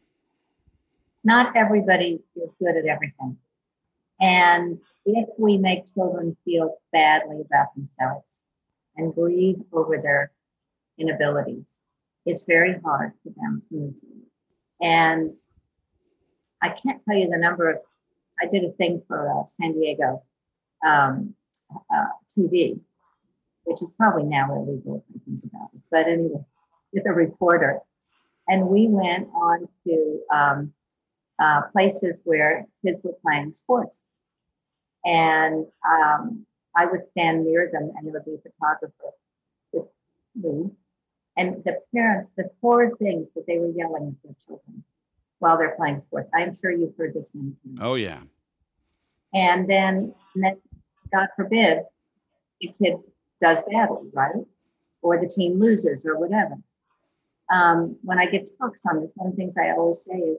not 1.24 1.56
everybody 1.56 2.20
is 2.36 2.54
good 2.60 2.76
at 2.76 2.86
everything. 2.86 3.38
And 4.20 4.78
if 5.06 5.30
we 5.40 5.58
make 5.58 5.94
children 5.94 6.36
feel 6.44 6.76
badly 6.92 7.40
about 7.40 7.74
themselves 7.74 8.42
and 8.98 9.16
grieve 9.16 9.62
over 9.72 9.98
their 10.02 10.34
inabilities, 10.98 11.80
it's 12.26 12.44
very 12.44 12.76
hard 12.84 13.14
for 13.24 13.32
them 13.38 13.62
to 13.70 13.76
move. 13.76 13.96
And 14.82 15.36
I 16.62 16.70
can't 16.70 17.02
tell 17.06 17.18
you 17.18 17.30
the 17.30 17.38
number 17.38 17.70
of, 17.70 17.78
I 18.42 18.48
did 18.48 18.64
a 18.64 18.72
thing 18.72 19.02
for 19.08 19.32
uh, 19.32 19.46
San 19.46 19.74
Diego 19.74 20.24
um, 20.86 21.36
uh, 21.72 22.06
TV, 22.28 22.80
which 23.64 23.82
is 23.82 23.92
probably 23.92 24.24
now 24.24 24.54
illegal 24.54 25.04
if 25.10 25.16
I 25.16 25.26
think 25.26 25.44
about 25.46 25.70
it. 25.74 25.82
But 25.92 26.08
anyway, 26.08 26.46
with 26.96 27.06
a 27.06 27.14
reporter. 27.14 27.82
And 28.48 28.68
we 28.68 28.88
went 28.88 29.28
on 29.34 29.68
to 29.86 30.20
um, 30.34 30.74
uh, 31.40 31.64
places 31.72 32.22
where 32.24 32.66
kids 32.84 33.02
were 33.04 33.18
playing 33.22 33.54
sports. 33.54 34.04
And 35.04 35.66
um, 35.88 36.46
I 36.76 36.86
would 36.86 37.02
stand 37.12 37.46
near 37.46 37.70
them 37.72 37.92
and 37.96 38.06
there 38.06 38.14
would 38.14 38.26
be 38.26 38.36
a 38.36 38.50
photographer 38.50 39.12
with 39.72 39.86
me. 40.36 40.72
And 41.38 41.64
the 41.64 41.80
parents, 41.94 42.32
the 42.38 42.50
four 42.62 42.96
things 42.98 43.28
that 43.36 43.46
they 43.46 43.58
were 43.58 43.72
yelling 43.72 44.16
at 44.16 44.24
their 44.24 44.36
children 44.46 44.84
while 45.40 45.58
they're 45.58 45.76
playing 45.76 46.00
sports. 46.00 46.30
I'm 46.34 46.56
sure 46.56 46.72
you've 46.72 46.96
heard 46.98 47.14
this 47.14 47.34
many 47.34 47.54
times. 47.64 47.80
Oh 47.82 47.96
yeah. 47.96 48.22
And 49.34 49.70
then, 49.70 50.14
and 50.34 50.44
then 50.44 50.58
God 51.12 51.28
forbid, 51.36 51.80
a 52.64 52.68
kid 52.68 52.96
does 53.42 53.62
badly, 53.64 54.10
right? 54.14 54.36
Or 55.02 55.20
the 55.20 55.28
team 55.28 55.60
loses 55.60 56.06
or 56.06 56.18
whatever. 56.18 56.56
Um, 57.54 57.98
when 58.02 58.18
I 58.18 58.26
give 58.26 58.46
talks 58.58 58.84
on 58.90 59.02
this, 59.02 59.12
one 59.16 59.28
of 59.30 59.36
the 59.36 59.38
things 59.38 59.54
I 59.58 59.72
always 59.72 60.04
say 60.04 60.16
is 60.16 60.38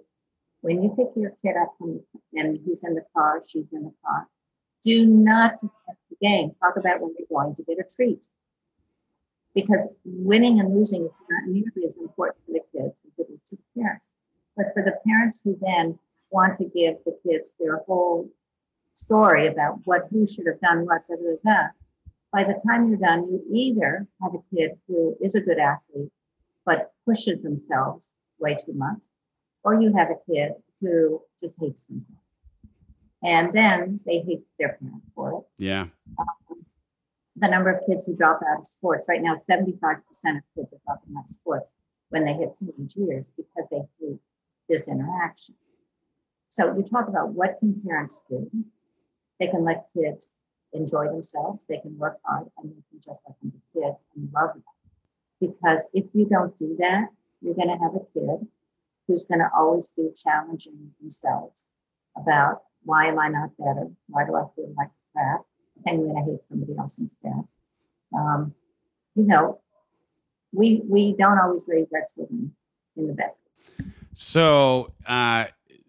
when 0.62 0.82
you 0.82 0.90
pick 0.97 1.09
your 1.14 1.32
kid 1.42 1.57
up 1.61 1.74
from, 1.78 2.01
and 2.34 2.59
he's 2.64 2.82
in 2.82 2.94
the 2.94 3.05
car, 3.14 3.40
she's 3.47 3.66
in 3.72 3.84
the 3.84 3.92
car, 4.05 4.26
do 4.82 5.07
not 5.07 5.61
discuss 5.61 5.97
the 6.11 6.16
game. 6.20 6.53
Talk 6.61 6.76
about 6.76 7.01
when 7.01 7.14
you're 7.18 7.28
going 7.28 7.55
to 7.55 7.62
get 7.62 7.78
a 7.78 7.84
treat. 7.84 8.26
Because 9.55 9.88
winning 10.05 10.61
and 10.61 10.74
losing 10.74 11.05
is 11.05 11.12
not 11.30 11.49
nearly 11.49 11.84
as 11.84 11.97
important 11.97 12.44
to 12.47 12.53
the 12.53 12.61
kids 12.72 13.01
as 13.07 13.12
it 13.18 13.32
is 13.32 13.40
to 13.47 13.57
the 13.57 13.80
parents. 13.80 14.09
But 14.57 14.66
for 14.74 14.82
the 14.82 14.98
parents 15.07 15.40
who 15.44 15.59
then 15.61 15.98
want 16.30 16.59
to 16.59 16.64
give 16.64 16.96
the 17.04 17.16
kids 17.26 17.54
their 17.61 17.78
whole 17.86 18.28
story 18.94 19.46
about 19.46 19.80
what 19.84 20.09
who 20.11 20.26
should 20.26 20.46
have 20.46 20.61
done 20.61 20.86
what, 20.86 21.07
da, 21.09 21.16
da, 21.16 21.36
da, 21.44 21.68
by 22.32 22.44
the 22.44 22.61
time 22.66 22.88
you're 22.88 22.98
done, 22.98 23.28
you 23.30 23.42
either 23.50 24.07
have 24.22 24.34
a 24.34 24.54
kid 24.54 24.72
who 24.88 25.16
is 25.20 25.34
a 25.34 25.40
good 25.40 25.59
athlete, 25.59 26.11
but 26.64 26.92
pushes 27.07 27.40
themselves 27.42 28.12
way 28.38 28.54
too 28.54 28.72
much, 28.72 28.98
or 29.62 29.80
you 29.80 29.94
have 29.96 30.09
a 30.11 30.32
kid 30.32 30.52
who 30.80 31.22
just 31.42 31.54
hates 31.61 31.84
themselves. 31.84 32.20
And 33.22 33.52
then 33.52 34.00
they 34.04 34.20
hate 34.20 34.42
their 34.59 34.76
parents 34.80 35.07
for 35.14 35.32
it. 35.32 35.44
Yeah. 35.59 35.86
Um, 36.18 36.66
the 37.36 37.48
number 37.48 37.70
of 37.70 37.86
kids 37.86 38.07
who 38.07 38.14
drop 38.14 38.40
out 38.46 38.61
of 38.61 38.66
sports 38.66 39.09
right 39.09 39.22
now, 39.22 39.34
75% 39.34 39.70
of 39.70 40.42
kids 40.54 40.72
are 40.72 40.80
dropping 40.84 41.16
out 41.16 41.24
of 41.24 41.30
sports 41.30 41.72
when 42.11 42.24
they 42.24 42.32
hit 42.34 42.54
teenage 42.59 42.96
years 42.96 43.30
because 43.36 43.68
they 43.70 43.82
hate 44.00 44.20
this 44.69 44.89
interaction. 44.89 45.55
So 46.49 46.75
you 46.77 46.83
talk 46.83 47.09
about 47.09 47.31
what 47.31 47.57
can 47.61 47.81
parents 47.87 48.23
do? 48.29 48.51
They 49.39 49.49
can 49.49 49.64
let 49.64 49.87
kids 49.95 50.35
enjoy 50.73 51.09
themselves. 51.09 51.67
They 51.67 51.79
can 51.79 51.99
work 51.99 52.19
hard 52.25 52.47
and 52.59 52.71
they 52.71 52.83
can 52.91 53.01
just 53.05 53.21
let 53.27 53.39
them 53.41 53.51
be 53.51 53.81
kids 53.81 54.05
and 54.14 54.31
love 54.33 54.55
them. 54.55 54.62
Because 55.41 55.89
if 55.93 56.05
you 56.14 56.27
don't 56.27 56.57
do 56.59 56.77
that, 56.79 57.09
you're 57.43 57.55
going 57.55 57.69
to 57.69 57.77
have 57.77 57.95
a 57.95 58.01
kid 58.14 58.47
who's 59.07 59.25
going 59.25 59.41
to 59.41 59.51
always 59.57 59.91
be 59.91 60.09
challenging 60.14 60.91
themselves 61.01 61.67
about 62.17 62.62
why 62.85 63.07
am 63.07 63.19
I 63.19 63.29
not 63.29 63.51
better? 63.59 63.89
Why 64.09 64.25
do 64.25 64.35
I 64.35 64.45
feel 64.55 64.73
like 64.77 64.91
crap? 65.12 65.43
And 65.85 66.09
then 66.09 66.17
I 66.17 66.25
hate 66.25 66.43
somebody 66.43 66.75
else 66.79 66.99
instead. 66.99 67.45
Um, 68.14 68.55
you 69.14 69.25
know, 69.25 69.61
we 70.53 70.83
we 70.89 71.14
don't 71.19 71.39
always 71.39 71.67
raise 71.69 71.89
our 71.93 72.07
children 72.14 72.55
in 72.97 73.07
the 73.09 73.12
best. 73.12 73.41
So 74.19 74.95
uh, 75.07 75.45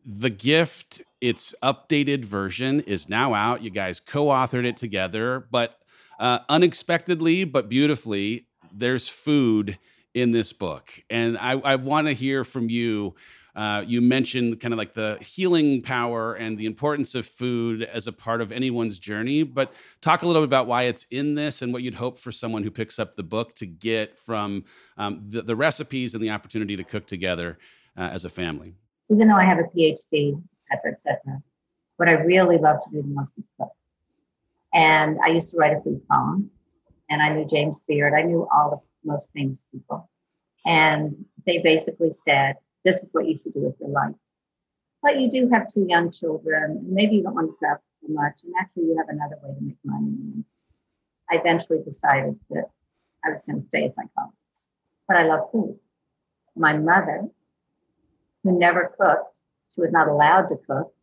the 0.05 0.29
gift, 0.29 1.01
its 1.21 1.55
updated 1.63 2.25
version 2.25 2.81
is 2.81 3.07
now 3.07 3.33
out. 3.33 3.63
You 3.63 3.69
guys 3.69 4.01
co-authored 4.01 4.65
it 4.65 4.75
together, 4.75 5.47
but 5.49 5.79
uh, 6.19 6.39
unexpectedly 6.49 7.45
but 7.45 7.69
beautifully, 7.69 8.47
there's 8.69 9.07
food 9.07 9.79
in 10.13 10.33
this 10.33 10.51
book, 10.51 10.91
and 11.09 11.37
I, 11.37 11.51
I 11.53 11.75
want 11.77 12.07
to 12.07 12.13
hear 12.13 12.43
from 12.43 12.69
you. 12.69 13.15
Uh, 13.55 13.83
you 13.87 14.01
mentioned 14.01 14.59
kind 14.59 14.71
of 14.71 14.77
like 14.77 14.93
the 14.93 15.17
healing 15.19 15.81
power 15.81 16.35
and 16.35 16.59
the 16.59 16.67
importance 16.67 17.15
of 17.15 17.25
food 17.25 17.81
as 17.81 18.05
a 18.05 18.13
part 18.13 18.39
of 18.39 18.51
anyone's 18.51 18.99
journey, 18.99 19.41
but 19.41 19.73
talk 19.99 20.21
a 20.21 20.27
little 20.27 20.43
bit 20.43 20.47
about 20.47 20.67
why 20.67 20.83
it's 20.83 21.05
in 21.09 21.33
this 21.33 21.63
and 21.63 21.73
what 21.73 21.81
you'd 21.81 21.95
hope 21.95 22.19
for 22.19 22.31
someone 22.31 22.61
who 22.61 22.69
picks 22.69 22.99
up 22.99 23.15
the 23.15 23.23
book 23.23 23.55
to 23.55 23.65
get 23.65 24.19
from 24.19 24.63
um, 24.97 25.23
the, 25.29 25.41
the, 25.41 25.55
recipes 25.55 26.13
and 26.13 26.23
the 26.23 26.29
opportunity 26.29 26.75
to 26.75 26.83
cook 26.83 27.07
together 27.07 27.57
uh, 27.97 28.09
as 28.13 28.25
a 28.25 28.29
family. 28.29 28.75
Even 29.09 29.27
though 29.27 29.35
I 29.35 29.43
have 29.43 29.59
a 29.59 29.63
PhD, 29.63 30.33
et 30.35 30.59
cetera, 30.59 30.91
et 30.91 31.01
cetera, 31.01 31.41
what 31.97 32.09
I 32.09 32.13
really 32.13 32.57
love 32.57 32.79
to 32.81 32.89
do 32.91 33.01
the 33.01 33.07
most 33.07 33.33
is 33.37 33.47
cook. 33.59 33.71
And 34.73 35.17
I 35.23 35.29
used 35.29 35.49
to 35.51 35.57
write 35.57 35.75
a 35.75 35.81
food 35.81 36.01
poem, 36.09 36.51
and 37.09 37.21
I 37.21 37.33
knew 37.33 37.45
James 37.45 37.83
Beard. 37.87 38.13
I 38.13 38.21
knew 38.21 38.47
all 38.53 38.69
the 39.03 39.09
most 39.09 39.29
famous 39.33 39.63
people. 39.71 40.09
And 40.65 41.25
they 41.45 41.59
basically 41.59 42.11
said, 42.11 42.57
this 42.83 43.01
is 43.01 43.09
what 43.13 43.25
you 43.27 43.35
should 43.35 43.53
do 43.53 43.61
with 43.61 43.75
your 43.79 43.89
life. 43.89 44.15
But 45.01 45.19
you 45.21 45.29
do 45.29 45.47
have 45.49 45.67
two 45.67 45.85
young 45.87 46.11
children. 46.11 46.81
Maybe 46.83 47.15
you 47.15 47.23
don't 47.23 47.35
want 47.35 47.51
to 47.51 47.57
travel 47.57 47.83
too 48.05 48.13
much. 48.13 48.43
And 48.43 48.53
actually, 48.59 48.83
you 48.83 48.97
have 48.97 49.09
another 49.09 49.37
way 49.41 49.55
to 49.55 49.61
make 49.61 49.77
money. 49.85 50.07
And 50.07 50.45
I 51.31 51.35
eventually 51.35 51.79
decided 51.83 52.37
that 52.49 52.65
I 53.23 53.31
was 53.31 53.43
going 53.45 53.61
to 53.61 53.67
stay 53.67 53.85
a 53.85 53.89
psychologist. 53.89 54.65
But 55.07 55.17
I 55.17 55.23
love 55.23 55.49
food. 55.51 55.79
My 56.55 56.77
mother, 56.77 57.27
who 58.47 58.57
never 58.57 58.93
cooked, 58.99 59.39
she 59.73 59.81
was 59.81 59.91
not 59.91 60.07
allowed 60.07 60.47
to 60.47 60.57
cook 60.57 60.93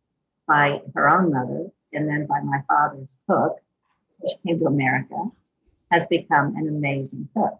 by 0.47 0.81
her 0.95 1.09
own 1.09 1.31
mother 1.31 1.69
and 1.93 2.07
then 2.07 2.25
by 2.25 2.41
my 2.41 2.61
father's 2.67 3.17
cook. 3.29 3.57
She 4.27 4.35
came 4.45 4.59
to 4.59 4.65
America, 4.65 5.29
has 5.91 6.07
become 6.07 6.55
an 6.55 6.67
amazing 6.67 7.29
cook. 7.35 7.59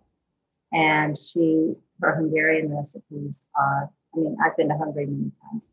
And 0.74 1.18
she, 1.18 1.76
her 2.02 2.16
Hungarian 2.16 2.76
recipes 2.76 3.46
are 3.56 3.90
I 4.16 4.20
mean, 4.20 4.38
I've 4.44 4.56
been 4.56 4.70
to 4.70 4.78
Hungary 4.78 5.08
many 5.08 5.32
times. 5.42 5.64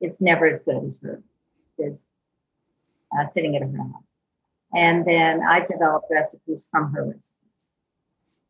It's 0.00 0.20
never 0.20 0.46
as 0.46 0.60
good 0.60 0.84
as 0.84 1.00
her 1.02 1.22
is 1.78 2.06
uh, 3.16 3.26
sitting 3.26 3.56
at 3.56 3.62
her 3.62 3.76
house. 3.76 4.02
And 4.74 5.04
then 5.04 5.40
I 5.42 5.60
developed 5.60 6.06
recipes 6.10 6.68
from 6.70 6.92
her 6.92 7.04
recipes. 7.04 7.68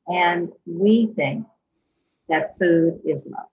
And 0.06 0.52
we 0.66 1.12
think 1.14 1.46
that 2.28 2.58
food 2.58 3.00
is 3.04 3.26
love. 3.26 3.46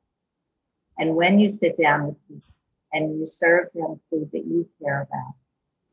And 0.98 1.16
when 1.16 1.40
you 1.40 1.50
sit 1.50 1.78
down 1.82 2.08
with 2.08 2.28
people 2.28 2.54
and 2.94 3.20
you 3.20 3.26
serve 3.26 3.68
them 3.74 4.00
food 4.10 4.30
that 4.34 4.46
you 4.46 4.68
care 4.82 5.02
about, 5.02 5.34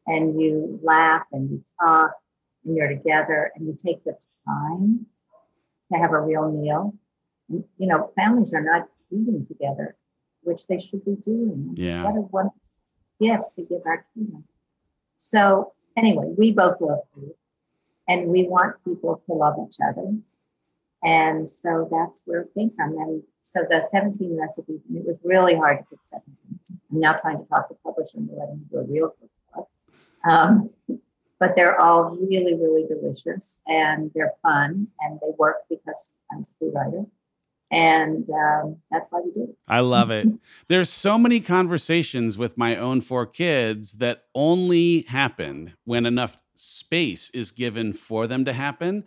and 0.09 0.41
you 0.41 0.81
laugh 0.83 1.25
and 1.33 1.51
you 1.51 1.65
talk 1.79 2.13
and 2.65 2.75
you're 2.75 2.89
together 2.89 3.53
and 3.55 3.67
you 3.67 3.77
take 3.79 4.03
the 4.05 4.17
time 4.47 5.07
to 5.93 5.99
have 5.99 6.13
a 6.13 6.21
real 6.21 6.51
meal. 6.51 6.95
You 7.49 7.65
know, 7.79 8.11
families 8.17 8.55
are 8.55 8.63
not 8.63 8.89
eating 9.11 9.47
together, 9.47 9.97
which 10.43 10.67
they 10.67 10.81
should 10.81 11.05
be 11.05 11.17
doing. 11.17 11.75
Yeah. 11.77 12.05
What 12.05 12.17
a 12.17 12.21
wonderful 12.23 12.61
gift 13.21 13.57
to 13.57 13.63
give 13.63 13.83
our 13.87 14.03
children. 14.15 14.45
So 15.19 15.67
anyway, 15.97 16.33
we 16.37 16.53
both 16.53 16.81
love 16.81 17.01
food 17.15 17.35
and 18.07 18.29
we 18.29 18.49
want 18.49 18.77
people 18.85 19.23
to 19.27 19.33
love 19.33 19.57
each 19.67 19.77
other. 19.87 20.15
And 21.05 21.49
so 21.49 21.89
that's 21.91 22.23
where 22.25 22.43
it 22.43 22.55
came 22.55 22.71
from. 22.77 22.97
And 22.99 23.23
so 23.41 23.61
the 23.69 23.87
17 23.93 24.37
recipes, 24.37 24.81
and 24.89 24.99
it 24.99 25.05
was 25.07 25.19
really 25.25 25.55
hard 25.55 25.79
to 25.79 25.85
pick 25.85 25.99
17. 26.03 26.35
I'm 26.91 27.01
now 27.01 27.13
trying 27.13 27.39
to 27.39 27.45
talk 27.45 27.69
to 27.69 27.75
publisher 27.85 28.19
and 28.19 28.29
let 28.37 28.49
them 28.49 28.67
do 28.71 28.79
a 28.79 28.85
real 28.85 29.15
cookbook. 29.21 29.69
Um, 30.29 30.71
but 31.39 31.55
they're 31.55 31.81
all 31.81 32.17
really, 32.17 32.55
really 32.55 32.85
delicious 32.89 33.61
and 33.67 34.11
they're 34.15 34.33
fun 34.43 34.89
and 35.01 35.21
they 35.21 35.31
work 35.39 35.59
because 35.71 36.13
I'm 36.33 36.41
a 36.41 36.45
food 36.59 36.73
writer 36.75 37.05
and 37.71 38.29
um, 38.31 38.77
that's 38.91 39.11
why 39.11 39.21
we 39.21 39.31
do 39.33 39.45
it. 39.45 39.57
I 39.67 39.81
love 39.81 40.11
it. 40.11 40.27
There's 40.69 40.91
so 40.91 41.19
many 41.19 41.41
conversations 41.41 42.39
with 42.39 42.57
my 42.57 42.77
own 42.77 43.01
four 43.01 43.27
kids 43.27 43.95
that 43.95 44.25
only 44.35 45.03
happen 45.03 45.75
when 45.85 46.07
enough 46.07 46.39
space 46.55 47.31
is 47.31 47.51
given 47.51 47.93
for 47.93 48.27
them 48.27 48.45
to 48.47 48.53
happen. 48.53 49.05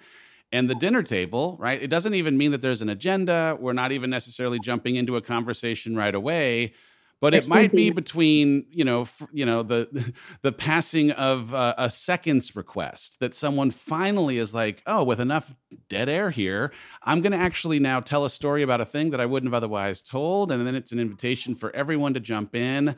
And 0.52 0.70
the 0.70 0.76
dinner 0.76 1.02
table, 1.02 1.56
right? 1.60 1.82
It 1.82 1.88
doesn't 1.88 2.14
even 2.14 2.38
mean 2.38 2.52
that 2.52 2.62
there's 2.62 2.82
an 2.82 2.90
agenda. 2.90 3.58
We're 3.60 3.74
not 3.74 3.94
even 3.94 4.10
necessarily 4.10 4.60
jumping 4.60 4.98
into 4.98 5.16
a 5.16 5.22
conversation 5.22 5.96
right 5.96 6.14
away. 6.14 6.74
But 7.22 7.36
it 7.36 7.48
might 7.48 7.72
be 7.72 7.92
between 7.92 8.66
you 8.72 8.84
know 8.84 9.02
f- 9.02 9.28
you 9.32 9.46
know 9.46 9.62
the 9.62 10.12
the 10.42 10.52
passing 10.52 11.12
of 11.12 11.54
uh, 11.54 11.76
a 11.78 11.88
seconds 11.90 12.56
request 12.56 13.20
that 13.20 13.36
someone 13.36 13.70
finally 13.70 14.40
is 14.40 14.56
like 14.56 14.82
oh 14.88 15.04
with 15.04 15.20
enough 15.20 15.54
dead 15.88 16.10
air 16.10 16.32
here 16.32 16.74
i'm 17.04 17.22
going 17.22 17.32
to 17.32 17.38
actually 17.38 17.80
now 17.80 18.00
tell 18.00 18.26
a 18.26 18.30
story 18.30 18.64
about 18.64 18.82
a 18.82 18.86
thing 18.86 19.12
that 19.12 19.22
i 19.22 19.26
wouldn't 19.28 19.48
have 19.48 19.58
otherwise 19.58 20.02
told. 20.02 20.52
And 20.52 20.66
then 20.66 20.74
it's 20.74 20.92
an 20.92 21.00
invitation 21.00 21.54
for 21.54 21.74
everyone 21.76 22.16
to 22.16 22.20
jump 22.20 22.56
in. 22.56 22.96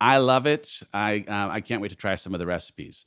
I 0.00 0.18
love 0.18 0.46
it. 0.46 0.80
I 0.92 1.24
uh, 1.26 1.48
i 1.50 1.60
can't 1.60 1.82
wait 1.82 1.90
to 1.90 1.96
try 1.96 2.14
some 2.14 2.32
of 2.32 2.38
the 2.38 2.46
recipes 2.46 3.04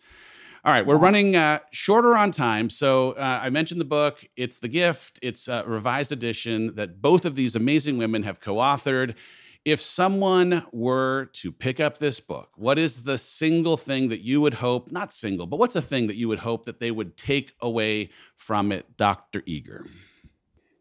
all 0.68 0.74
right, 0.74 0.86
we're 0.86 0.97
running 0.97 1.34
uh, 1.34 1.59
shorter 1.72 2.13
on 2.18 2.30
time. 2.30 2.70
So 2.70 3.13
uh, 3.13 3.39
I 3.41 3.49
mentioned 3.49 3.80
the 3.80 3.86
book. 3.86 4.26
It's 4.36 4.59
The 4.59 4.68
Gift. 4.68 5.18
It's 5.22 5.47
a 5.47 5.63
revised 5.65 6.11
edition 6.11 6.76
that 6.76 7.01
both 7.01 7.24
of 7.24 7.36
these 7.36 7.55
amazing 7.55 7.97
women 7.97 8.24
have 8.24 8.41
co 8.41 8.55
authored. 8.55 9.15
If 9.63 9.80
someone 9.80 10.65
were 10.74 11.30
to 11.36 11.53
pick 11.53 11.80
up 11.80 11.99
this 11.99 12.20
book, 12.20 12.49
what 12.57 12.78
is 12.78 13.03
the 13.03 13.18
single 13.18 13.78
thing 13.78 14.09
that 14.09 14.20
you 14.20 14.41
would 14.41 14.55
hope, 14.55 14.91
not 14.91 15.13
single, 15.13 15.47
but 15.47 15.57
what's 15.57 15.78
a 15.78 15.82
thing 15.82 16.07
that 16.07 16.18
you 16.18 16.28
would 16.28 16.39
hope 16.39 16.65
that 16.65 16.82
they 16.82 16.91
would 16.91 17.15
take 17.15 17.53
away 17.61 18.09
from 18.36 18.74
it, 18.74 18.97
Dr. 18.97 19.43
Eger? 19.45 19.88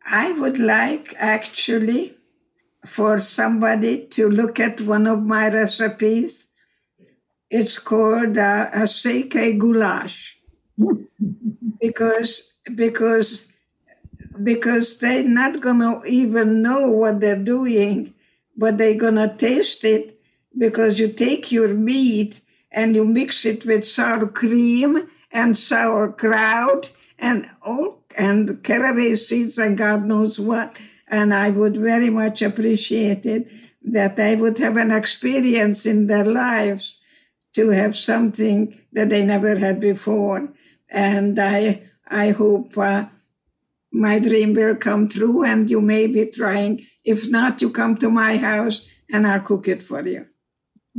I 0.05 0.33
would 0.33 0.59
like 0.59 1.15
actually 1.17 2.17
for 2.85 3.21
somebody 3.21 4.05
to 4.09 4.29
look 4.29 4.59
at 4.59 4.81
one 4.81 5.07
of 5.07 5.23
my 5.23 5.49
recipes. 5.49 6.49
It's 7.51 7.79
called 7.79 8.39
uh, 8.39 8.71
a 8.73 8.83
Székely 8.83 9.59
goulash 9.59 10.39
because 11.81 12.57
because 12.75 13.53
because 14.43 14.99
they're 14.99 15.23
not 15.23 15.61
gonna 15.61 16.05
even 16.05 16.61
know 16.63 16.91
what 16.91 17.21
they're 17.21 17.37
doing 17.37 18.15
but 18.57 18.79
they're 18.79 18.99
to 18.99 19.35
taste 19.37 19.85
it 19.85 20.19
because 20.57 20.99
you 20.99 21.09
take 21.09 21.53
your 21.53 21.69
meat 21.69 22.41
and 22.71 22.95
you 22.95 23.05
mix 23.05 23.45
it 23.45 23.65
with 23.67 23.87
sour 23.87 24.27
cream 24.27 25.09
and 25.31 25.59
sauerkraut 25.59 26.91
and 27.19 27.51
all 27.63 28.03
and 28.17 28.63
caraway 28.65 29.15
seeds 29.15 29.59
and 29.59 29.77
God 29.77 30.05
knows 30.07 30.41
what. 30.41 30.77
And 31.07 31.35
I 31.35 31.51
would 31.51 31.77
very 31.77 32.09
much 32.09 32.41
appreciate 32.41 33.27
it 33.27 33.49
that 33.83 34.17
they 34.17 34.35
would 34.35 34.59
have 34.59 34.77
an 34.77 34.91
experience 34.91 35.85
in 35.85 36.07
their 36.07 36.25
lives 36.25 36.99
to 37.57 37.71
have 37.71 37.97
something 37.97 38.79
that 38.93 39.09
they 39.09 39.25
never 39.25 39.57
had 39.57 39.81
before. 39.81 40.49
And 40.89 41.39
I 41.39 41.83
I 42.09 42.31
hope 42.31 42.79
uh, 42.79 43.07
my 43.91 44.19
dream 44.19 44.55
will 44.55 44.77
come 44.77 45.09
true 45.09 45.43
and 45.43 45.69
you 45.69 45.81
may 45.81 46.07
be 46.07 46.27
trying. 46.27 46.87
If 47.05 47.29
not, 47.29 47.61
you 47.63 47.71
come 47.71 47.97
to 47.97 48.11
my 48.11 48.37
house 48.37 48.87
and 49.11 49.27
I'll 49.27 49.41
cook 49.41 49.69
it 49.69 49.83
for 49.83 50.07
you. 50.07 50.27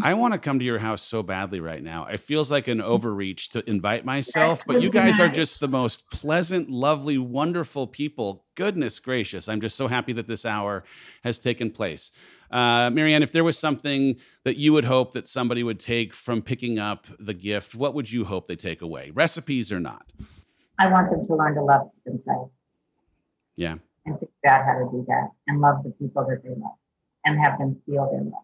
I 0.02 0.14
want 0.14 0.34
to 0.34 0.40
come 0.40 0.60
to 0.60 0.66
your 0.66 0.78
house 0.78 1.02
so 1.02 1.24
badly 1.24 1.60
right 1.60 1.82
now. 1.82 2.06
It 2.06 2.20
feels 2.20 2.52
like 2.52 2.68
an 2.68 2.82
overreach 2.82 3.50
to 3.50 3.68
invite 3.68 4.06
myself, 4.06 4.62
but 4.68 4.82
you 4.82 4.92
guys 4.92 5.20
are 5.20 5.30
just 5.30 5.60
the 5.60 5.68
most 5.68 6.12
pleasant, 6.12 6.70
lovely, 6.70 7.18
wonderful 7.18 7.88
people. 7.88 8.46
Goodness 8.54 9.00
gracious. 9.00 9.50
I'm 9.50 9.60
just 9.60 9.76
so 9.76 9.88
happy 9.88 10.14
that 10.14 10.28
this 10.28 10.46
hour 10.46 10.84
has 11.24 11.40
taken 11.40 11.72
place. 11.72 12.12
Uh, 12.52 12.90
Marianne, 12.92 13.24
if 13.24 13.32
there 13.32 13.44
was 13.44 13.58
something 13.58 14.18
that 14.44 14.58
you 14.58 14.74
would 14.74 14.86
hope 14.86 15.12
that 15.14 15.28
somebody 15.28 15.64
would 15.64 15.80
take 15.80 16.14
from 16.14 16.42
picking 16.42 16.80
up 16.80 17.08
the 17.20 17.34
gift, 17.34 17.76
what 17.76 17.94
would 17.94 18.12
you 18.12 18.26
hope 18.26 18.48
they 18.48 18.56
take 18.56 18.82
away? 18.82 19.12
Recipes 19.14 19.72
or 19.72 19.80
not? 19.80 20.12
I 20.80 20.88
want 20.88 21.10
them 21.10 21.26
to 21.26 21.36
learn 21.36 21.56
to 21.56 21.64
love 21.64 21.90
themselves. 22.06 22.52
Yeah. 23.56 23.76
And 24.06 24.16
figure 24.16 24.30
out 24.48 24.66
how 24.66 24.74
to 24.74 24.90
do 24.92 25.04
that 25.08 25.30
and 25.48 25.60
love 25.60 25.84
the 25.84 25.90
people 25.92 26.26
that 26.30 26.44
they 26.44 26.50
love 26.50 26.78
and 27.26 27.40
have 27.40 27.58
them 27.60 27.82
feel 27.86 28.10
their 28.12 28.22
love. 28.22 28.44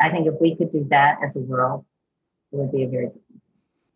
I 0.00 0.10
think 0.10 0.26
if 0.26 0.34
we 0.40 0.54
could 0.56 0.70
do 0.70 0.86
that 0.90 1.18
as 1.24 1.36
a 1.36 1.40
world, 1.40 1.84
it 2.52 2.56
would 2.56 2.72
be 2.72 2.82
a 2.82 2.88
very. 2.88 3.08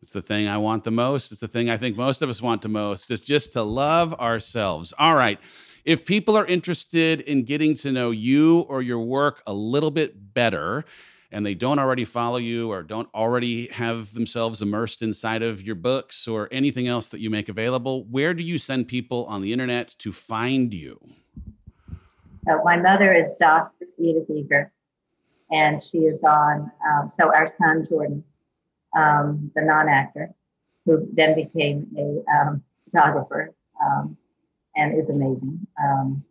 It's 0.00 0.12
the 0.12 0.22
thing 0.22 0.48
I 0.48 0.58
want 0.58 0.84
the 0.84 0.92
most. 0.92 1.32
It's 1.32 1.40
the 1.40 1.48
thing 1.48 1.68
I 1.68 1.76
think 1.76 1.96
most 1.96 2.22
of 2.22 2.30
us 2.30 2.40
want 2.40 2.62
the 2.62 2.68
most. 2.68 3.10
is 3.10 3.20
just 3.20 3.52
to 3.54 3.62
love 3.62 4.14
ourselves. 4.14 4.94
All 4.98 5.16
right. 5.16 5.40
If 5.88 6.04
people 6.04 6.36
are 6.36 6.44
interested 6.44 7.22
in 7.22 7.44
getting 7.44 7.72
to 7.76 7.90
know 7.90 8.10
you 8.10 8.66
or 8.68 8.82
your 8.82 8.98
work 8.98 9.42
a 9.46 9.54
little 9.54 9.90
bit 9.90 10.34
better, 10.34 10.84
and 11.32 11.46
they 11.46 11.54
don't 11.54 11.78
already 11.78 12.04
follow 12.04 12.36
you 12.36 12.70
or 12.70 12.82
don't 12.82 13.08
already 13.14 13.68
have 13.68 14.12
themselves 14.12 14.60
immersed 14.60 15.00
inside 15.00 15.42
of 15.42 15.62
your 15.62 15.76
books 15.76 16.28
or 16.28 16.46
anything 16.52 16.88
else 16.88 17.08
that 17.08 17.20
you 17.20 17.30
make 17.30 17.48
available, 17.48 18.04
where 18.04 18.34
do 18.34 18.42
you 18.42 18.58
send 18.58 18.86
people 18.86 19.24
on 19.30 19.40
the 19.40 19.50
internet 19.50 19.88
to 20.00 20.12
find 20.12 20.74
you? 20.74 21.00
So 22.46 22.60
my 22.62 22.76
mother 22.76 23.10
is 23.10 23.32
Dr. 23.40 23.86
Edith 23.98 24.28
Eger, 24.28 24.70
and 25.50 25.80
she 25.80 26.00
is 26.00 26.22
on. 26.22 26.70
Um, 26.86 27.08
so 27.08 27.34
our 27.34 27.46
son 27.46 27.82
Jordan, 27.88 28.22
um, 28.94 29.50
the 29.54 29.62
non-actor, 29.62 30.34
who 30.84 31.08
then 31.14 31.34
became 31.34 31.86
a 31.96 32.30
um, 32.30 32.62
photographer 32.84 33.54
um, 33.82 34.18
and 34.78 34.98
is 34.98 35.10
amazing. 35.10 35.66
Um, 35.82 36.24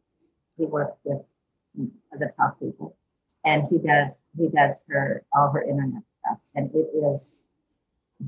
he 0.58 0.66
worked 0.66 1.00
with 1.04 1.30
some 1.76 1.92
of 2.12 2.20
the 2.20 2.32
top 2.36 2.60
people, 2.60 2.98
and 3.46 3.68
he 3.70 3.78
does 3.78 4.24
he 4.36 4.48
does 4.48 4.84
her 4.90 5.24
all 5.36 5.52
her 5.52 5.62
internet 5.62 6.02
stuff, 6.22 6.40
and 6.56 6.72
it 6.74 6.88
is 7.12 7.38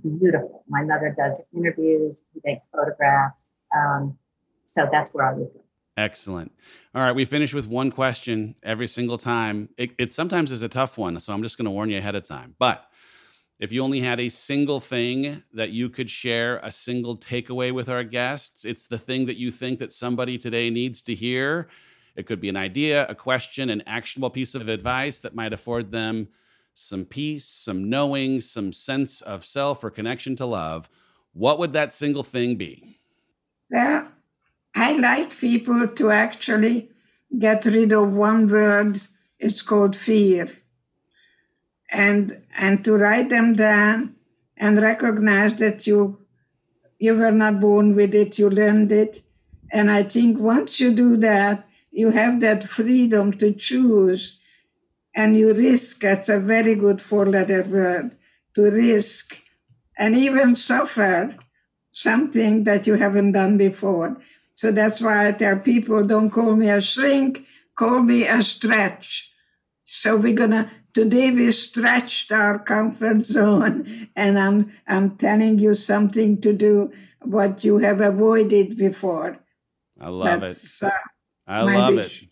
beautiful. 0.04 0.64
My 0.68 0.84
mother 0.84 1.16
does 1.18 1.42
interviews. 1.56 2.24
He 2.34 2.42
takes 2.42 2.68
photographs. 2.72 3.54
Um, 3.76 4.18
so 4.66 4.88
that's 4.92 5.16
where 5.16 5.28
I 5.28 5.34
would 5.34 5.52
go. 5.52 5.62
Excellent. 5.98 6.52
All 6.94 7.02
right, 7.02 7.16
we 7.16 7.26
finish 7.26 7.54
with 7.54 7.68
one 7.68 7.92
question 7.92 8.56
every 8.64 8.88
single 8.88 9.18
time. 9.18 9.70
It, 9.78 9.92
it 9.98 10.12
sometimes 10.12 10.52
is 10.52 10.62
a 10.62 10.70
tough 10.70 10.98
one, 10.98 11.20
so 11.20 11.34
I'm 11.34 11.44
just 11.44 11.58
going 11.58 11.66
to 11.66 11.72
warn 11.72 11.90
you 11.90 11.98
ahead 11.98 12.16
of 12.16 12.24
time. 12.24 12.56
But 12.60 12.89
if 13.60 13.74
you 13.74 13.84
only 13.84 14.00
had 14.00 14.22
a 14.22 14.30
single 14.30 14.80
thing 14.80 15.44
that 15.54 15.72
you 15.72 15.90
could 15.90 16.10
share, 16.10 16.60
a 16.64 16.72
single 16.72 17.18
takeaway 17.18 17.74
with 17.74 17.90
our 17.90 18.06
guests, 18.06 18.64
it's 18.64 18.86
the 18.86 18.98
thing 18.98 19.26
that 19.26 19.38
you 19.38 19.52
think 19.52 19.80
that 19.80 19.92
somebody 19.92 20.38
today 20.38 20.70
needs 20.70 21.02
to 21.04 21.14
hear. 21.14 21.68
It 22.16 22.26
could 22.26 22.40
be 22.40 22.48
an 22.48 22.56
idea, 22.56 23.06
a 23.08 23.16
question, 23.16 23.70
an 23.70 23.84
actionable 23.86 24.30
piece 24.30 24.56
of 24.56 24.68
advice 24.70 25.20
that 25.20 25.36
might 25.36 25.52
afford 25.52 25.92
them 25.92 26.30
some 26.74 27.04
peace, 27.04 27.46
some 27.46 27.90
knowing, 27.90 28.40
some 28.40 28.72
sense 28.72 29.22
of 29.22 29.46
self 29.46 29.84
or 29.84 29.90
connection 29.90 30.38
to 30.38 30.46
love. 30.46 30.90
What 31.34 31.60
would 31.60 31.74
that 31.74 31.92
single 31.92 32.24
thing 32.24 32.56
be? 32.56 33.00
Well, 33.70 34.08
I 34.74 34.94
like 34.94 35.38
people 35.38 35.86
to 35.86 36.12
actually 36.12 36.90
get 37.38 37.66
rid 37.66 37.92
of 37.92 38.14
one 38.14 38.48
word. 38.48 39.02
It's 39.38 39.62
called 39.62 39.96
fear. 39.98 40.59
And, 41.92 42.42
and 42.58 42.84
to 42.86 42.96
write 42.96 43.30
them 43.30 43.56
down 43.56 44.16
and 44.58 44.82
recognize 44.82 45.56
that 45.56 45.88
you, 45.88 46.20
you 47.00 47.16
were 47.16 47.32
not 47.32 47.60
born 47.60 47.96
with 47.96 48.14
it, 48.14 48.38
you 48.38 48.50
learned 48.50 48.92
it. 48.92 49.24
And 49.72 49.90
I 49.90 50.04
think 50.04 50.40
once 50.40 50.80
you 50.80 50.94
do 50.94 51.18
that, 51.18 51.68
you 51.92 52.12
have 52.12 52.40
that 52.42 52.64
freedom 52.64 53.34
to 53.34 53.54
choose 53.54 54.40
and 55.16 55.36
you 55.36 55.54
risk. 55.54 56.02
That's 56.02 56.30
a 56.30 56.40
very 56.40 56.76
good 56.76 57.02
four 57.02 57.26
letter 57.26 57.64
word 57.64 58.18
to 58.56 58.72
risk 58.72 59.42
and 59.98 60.16
even 60.16 60.56
suffer 60.56 61.36
something 61.92 62.64
that 62.64 62.88
you 62.88 62.96
haven't 62.96 63.34
done 63.34 63.58
before. 63.58 64.18
So 64.56 64.72
that's 64.72 65.02
why 65.02 65.28
I 65.28 65.32
tell 65.32 65.58
people 65.58 66.06
don't 66.06 66.30
call 66.30 66.56
me 66.56 66.70
a 66.70 66.82
shrink, 66.82 67.46
call 67.76 68.02
me 68.02 68.28
a 68.28 68.42
stretch. 68.44 69.32
So 69.86 70.16
we're 70.18 70.34
gonna 70.36 70.72
today 71.00 71.32
we 71.32 71.50
stretched 71.50 72.30
our 72.30 72.60
comfort 72.60 73.26
zone 73.26 74.10
and 74.18 74.38
I'm 74.38 74.74
I'm 74.86 75.16
telling 75.16 75.58
you 75.58 75.74
something 75.74 76.42
to 76.42 76.52
do 76.52 76.92
what 77.22 77.64
you 77.64 77.78
have 77.78 78.02
avoided 78.02 78.76
before. 78.76 79.40
I 79.98 80.10
love 80.10 80.42
that's, 80.42 80.84
it. 80.84 80.88
Uh, 80.88 80.92
I 81.48 81.62
love 81.62 81.96
wish. 81.96 82.28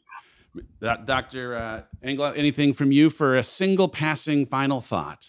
it. 0.52 1.06
Dr. 1.06 1.56
Uh, 1.56 1.82
Engle, 2.04 2.34
anything 2.36 2.74
from 2.74 2.92
you 2.92 3.10
for 3.10 3.38
a 3.38 3.44
single 3.44 3.88
passing 3.88 4.46
final 4.46 4.82
thought? 4.82 5.24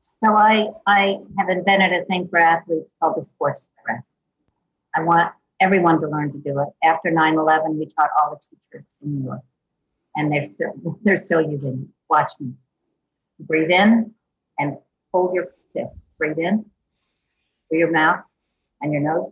So 0.00 0.34
I 0.34 0.66
I 0.88 1.18
have 1.38 1.48
invented 1.48 1.92
a 1.92 2.04
thing 2.06 2.26
for 2.26 2.38
athletes 2.40 2.90
called 2.98 3.14
the 3.18 3.24
sports 3.24 3.68
breath. 3.84 4.02
I 4.96 5.02
want 5.02 5.32
everyone 5.60 6.00
to 6.00 6.08
learn 6.08 6.32
to 6.32 6.38
do 6.38 6.58
it. 6.58 6.68
After 6.82 7.10
9-11, 7.12 7.78
we 7.78 7.86
taught 7.86 8.10
all 8.18 8.30
the 8.34 8.40
teachers 8.48 8.98
in 9.00 9.14
New 9.14 9.24
York, 9.26 9.42
and 10.16 10.32
they're 10.32 10.42
still 10.42 10.72
they're 11.04 11.16
still 11.28 11.40
using 11.40 11.74
it. 11.84 11.88
Watch 12.08 12.32
me. 12.40 12.52
Breathe 13.40 13.70
in 13.70 14.12
and 14.58 14.76
hold 15.12 15.34
your 15.34 15.48
fist. 15.74 16.02
Breathe 16.18 16.38
in 16.38 16.64
through 17.68 17.78
your 17.78 17.90
mouth 17.90 18.20
and 18.80 18.92
your 18.92 19.02
nose. 19.02 19.30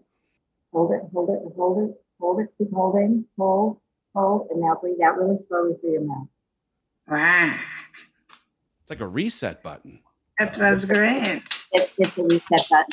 Hold 0.73 0.93
it, 0.93 1.03
hold 1.13 1.31
it, 1.31 1.41
hold 1.57 1.89
it, 1.89 1.97
hold 2.21 2.41
it, 2.41 2.49
keep 2.59 2.73
holding, 2.73 3.25
hold, 3.39 3.81
hold, 4.15 4.49
and 4.51 4.61
now 4.61 4.77
breathe 4.81 5.01
out 5.05 5.19
really 5.19 5.39
slowly 5.49 5.75
through 5.81 5.93
your 5.93 6.05
mouth. 6.05 6.29
Wow. 7.09 7.59
It's 8.83 8.91
like 8.91 9.01
a 9.01 9.07
reset 9.07 9.63
button. 9.63 10.01
That 10.39 10.59
was 10.59 10.85
great. 10.85 11.43
It, 11.73 11.93
it's 11.99 12.19
a 12.19 12.23
reset 12.23 12.69
button. 12.71 12.91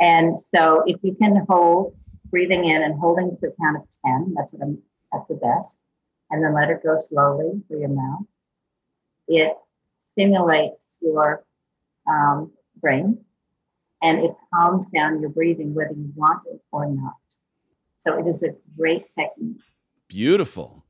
And 0.00 0.38
so 0.38 0.84
if 0.86 0.98
you 1.02 1.14
can 1.14 1.44
hold 1.48 1.94
breathing 2.30 2.64
in 2.64 2.82
and 2.82 2.98
holding 2.98 3.36
to 3.40 3.46
a 3.48 3.52
count 3.60 3.76
of 3.76 3.84
10. 4.04 4.34
That's 4.36 4.52
what 4.52 4.62
I'm 4.62 4.78
at 5.14 5.26
the 5.28 5.34
best. 5.34 5.78
And 6.30 6.44
then 6.44 6.54
let 6.54 6.70
it 6.70 6.82
go 6.82 6.96
slowly 6.96 7.62
through 7.68 7.80
your 7.80 7.88
mouth. 7.88 8.22
It 9.28 9.54
stimulates 10.12 10.98
your 11.00 11.44
um, 12.08 12.52
brain 12.80 13.18
and 14.02 14.18
it 14.24 14.32
calms 14.54 14.86
down 14.86 15.20
your 15.20 15.30
breathing, 15.30 15.74
whether 15.74 15.92
you 15.92 16.12
want 16.14 16.42
it 16.46 16.60
or 16.72 16.88
not. 16.88 17.14
So 17.96 18.18
it 18.18 18.26
is 18.26 18.42
a 18.42 18.50
great 18.76 19.08
technique. 19.08 19.60
Beautiful. 20.08 20.84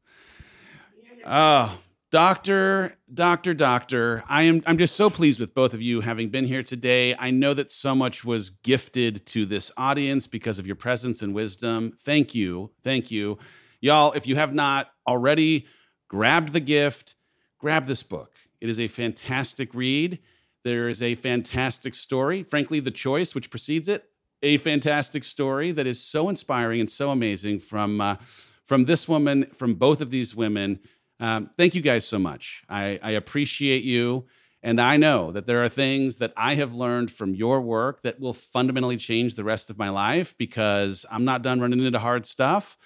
Oh, 1.24 1.78
Doctor, 2.10 2.96
doctor, 3.12 3.52
doctor, 3.52 4.24
I 4.30 4.44
am 4.44 4.62
I'm 4.64 4.78
just 4.78 4.96
so 4.96 5.10
pleased 5.10 5.38
with 5.38 5.52
both 5.52 5.74
of 5.74 5.82
you 5.82 6.00
having 6.00 6.30
been 6.30 6.46
here 6.46 6.62
today. 6.62 7.14
I 7.18 7.30
know 7.30 7.52
that 7.52 7.68
so 7.68 7.94
much 7.94 8.24
was 8.24 8.48
gifted 8.48 9.26
to 9.26 9.44
this 9.44 9.70
audience 9.76 10.26
because 10.26 10.58
of 10.58 10.66
your 10.66 10.74
presence 10.74 11.20
and 11.20 11.34
wisdom. 11.34 11.92
Thank 12.02 12.34
you. 12.34 12.70
Thank 12.82 13.10
you. 13.10 13.36
Y'all, 13.82 14.12
if 14.12 14.26
you 14.26 14.36
have 14.36 14.54
not 14.54 14.88
already 15.06 15.66
grabbed 16.08 16.54
the 16.54 16.60
gift, 16.60 17.14
grab 17.58 17.84
this 17.84 18.02
book. 18.02 18.32
It 18.60 18.68
is 18.68 18.80
a 18.80 18.88
fantastic 18.88 19.74
read. 19.74 20.18
There 20.64 20.88
is 20.88 21.02
a 21.02 21.14
fantastic 21.14 21.94
story. 21.94 22.42
Frankly, 22.42 22.80
the 22.80 22.90
choice 22.90 23.34
which 23.34 23.50
precedes 23.50 23.88
it, 23.88 24.04
a 24.42 24.58
fantastic 24.58 25.24
story 25.24 25.72
that 25.72 25.86
is 25.86 26.02
so 26.02 26.28
inspiring 26.28 26.80
and 26.80 26.90
so 26.90 27.10
amazing 27.10 27.60
from 27.60 28.00
uh, 28.00 28.16
from 28.64 28.84
this 28.84 29.08
woman, 29.08 29.46
from 29.54 29.74
both 29.74 30.00
of 30.00 30.10
these 30.10 30.34
women 30.36 30.80
um, 31.20 31.50
thank 31.56 31.74
you 31.74 31.82
guys 31.82 32.06
so 32.06 32.18
much. 32.18 32.62
I, 32.68 32.98
I 33.02 33.10
appreciate 33.12 33.82
you. 33.82 34.26
And 34.62 34.80
I 34.80 34.96
know 34.96 35.30
that 35.32 35.46
there 35.46 35.62
are 35.62 35.68
things 35.68 36.16
that 36.16 36.32
I 36.36 36.56
have 36.56 36.74
learned 36.74 37.12
from 37.12 37.34
your 37.34 37.60
work 37.60 38.02
that 38.02 38.18
will 38.18 38.32
fundamentally 38.32 38.96
change 38.96 39.34
the 39.34 39.44
rest 39.44 39.70
of 39.70 39.78
my 39.78 39.88
life 39.88 40.36
because 40.36 41.06
I'm 41.10 41.24
not 41.24 41.42
done 41.42 41.60
running 41.60 41.84
into 41.84 41.98
hard 42.00 42.26
stuff. 42.26 42.76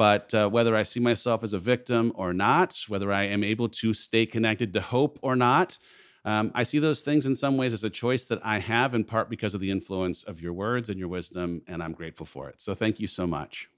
But 0.00 0.32
uh, 0.32 0.48
whether 0.48 0.74
I 0.74 0.82
see 0.82 0.98
myself 0.98 1.44
as 1.44 1.52
a 1.52 1.58
victim 1.58 2.10
or 2.14 2.32
not, 2.32 2.84
whether 2.88 3.12
I 3.12 3.24
am 3.24 3.44
able 3.44 3.68
to 3.68 3.92
stay 3.92 4.24
connected 4.24 4.72
to 4.72 4.80
hope 4.80 5.18
or 5.20 5.36
not, 5.36 5.76
um, 6.24 6.52
I 6.54 6.62
see 6.62 6.78
those 6.78 7.02
things 7.02 7.26
in 7.26 7.34
some 7.34 7.58
ways 7.58 7.74
as 7.74 7.84
a 7.84 7.90
choice 7.90 8.24
that 8.24 8.38
I 8.42 8.60
have, 8.60 8.94
in 8.94 9.04
part 9.04 9.28
because 9.28 9.54
of 9.54 9.60
the 9.60 9.70
influence 9.70 10.22
of 10.22 10.40
your 10.40 10.54
words 10.54 10.88
and 10.88 10.98
your 10.98 11.08
wisdom, 11.08 11.60
and 11.68 11.82
I'm 11.82 11.92
grateful 11.92 12.24
for 12.24 12.48
it. 12.48 12.62
So 12.62 12.72
thank 12.72 12.98
you 12.98 13.06
so 13.06 13.26
much. 13.26 13.68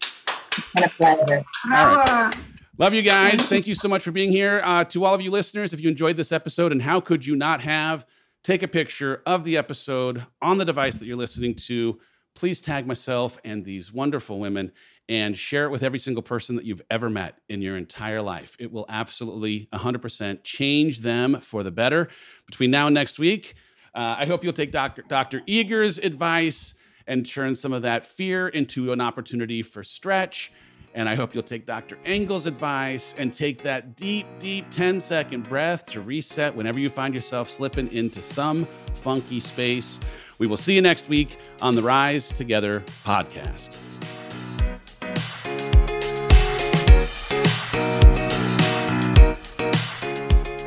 It's 0.00 0.86
a 0.86 0.88
pleasure. 0.90 1.44
All 1.72 1.96
right. 1.96 2.32
Love 2.78 2.94
you 2.94 3.02
guys. 3.02 3.44
Thank 3.48 3.66
you 3.66 3.74
so 3.74 3.88
much 3.88 4.04
for 4.04 4.12
being 4.12 4.30
here. 4.30 4.60
Uh, 4.62 4.84
to 4.84 5.04
all 5.04 5.12
of 5.16 5.20
you 5.20 5.32
listeners, 5.32 5.74
if 5.74 5.80
you 5.80 5.88
enjoyed 5.88 6.16
this 6.16 6.30
episode, 6.30 6.70
and 6.70 6.82
how 6.82 7.00
could 7.00 7.26
you 7.26 7.34
not 7.34 7.62
have, 7.62 8.06
take 8.44 8.62
a 8.62 8.68
picture 8.68 9.22
of 9.26 9.42
the 9.42 9.56
episode 9.56 10.24
on 10.40 10.58
the 10.58 10.64
device 10.64 10.98
that 10.98 11.06
you're 11.06 11.16
listening 11.16 11.56
to. 11.56 11.98
Please 12.36 12.60
tag 12.60 12.86
myself 12.86 13.38
and 13.44 13.64
these 13.64 13.92
wonderful 13.92 14.38
women 14.38 14.70
and 15.08 15.36
share 15.36 15.64
it 15.64 15.70
with 15.70 15.82
every 15.82 15.98
single 15.98 16.22
person 16.22 16.54
that 16.56 16.66
you've 16.66 16.82
ever 16.90 17.08
met 17.08 17.38
in 17.48 17.62
your 17.62 17.78
entire 17.78 18.20
life. 18.20 18.56
It 18.60 18.70
will 18.70 18.84
absolutely 18.90 19.68
100% 19.72 20.44
change 20.44 21.00
them 21.00 21.40
for 21.40 21.62
the 21.62 21.70
better. 21.70 22.08
Between 22.44 22.70
now 22.70 22.88
and 22.88 22.94
next 22.94 23.18
week, 23.18 23.54
uh, 23.94 24.16
I 24.18 24.26
hope 24.26 24.44
you'll 24.44 24.52
take 24.52 24.70
Dr. 24.70 25.02
Dr. 25.08 25.40
Eger's 25.46 25.98
advice 25.98 26.74
and 27.06 27.28
turn 27.28 27.54
some 27.54 27.72
of 27.72 27.82
that 27.82 28.04
fear 28.04 28.48
into 28.48 28.92
an 28.92 29.00
opportunity 29.00 29.62
for 29.62 29.82
stretch. 29.82 30.52
And 30.92 31.08
I 31.08 31.14
hope 31.14 31.34
you'll 31.34 31.42
take 31.42 31.66
Dr. 31.66 31.98
Engle's 32.04 32.46
advice 32.46 33.14
and 33.16 33.32
take 33.32 33.62
that 33.62 33.96
deep, 33.96 34.26
deep 34.38 34.68
10 34.70 34.98
second 35.00 35.48
breath 35.48 35.86
to 35.86 36.00
reset 36.00 36.54
whenever 36.54 36.78
you 36.78 36.90
find 36.90 37.14
yourself 37.14 37.48
slipping 37.48 37.92
into 37.92 38.20
some 38.20 38.66
funky 38.94 39.40
space. 39.40 40.00
We 40.38 40.46
will 40.46 40.56
see 40.56 40.74
you 40.74 40.82
next 40.82 41.08
week 41.08 41.38
on 41.62 41.74
the 41.74 41.82
Rise 41.82 42.28
Together 42.30 42.84
podcast. 43.04 43.76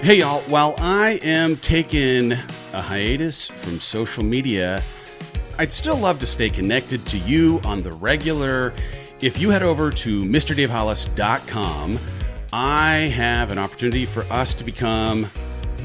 Hey, 0.01 0.19
y'all. 0.19 0.41
While 0.43 0.75
I 0.79 1.19
am 1.21 1.57
taking 1.57 2.31
a 2.31 2.81
hiatus 2.81 3.49
from 3.49 3.79
social 3.79 4.23
media, 4.23 4.81
I'd 5.59 5.71
still 5.71 5.97
love 5.97 6.19
to 6.19 6.25
stay 6.25 6.49
connected 6.49 7.05
to 7.07 7.17
you 7.19 7.59
on 7.65 7.83
the 7.83 7.91
regular. 7.91 8.73
If 9.21 9.37
you 9.37 9.49
head 9.49 9.61
over 9.61 9.91
to 9.91 10.21
MrDaveHollis.com, 10.23 11.99
I 12.51 12.95
have 13.13 13.51
an 13.51 13.59
opportunity 13.59 14.05
for 14.05 14.23
us 14.31 14.55
to 14.55 14.63
become 14.63 15.29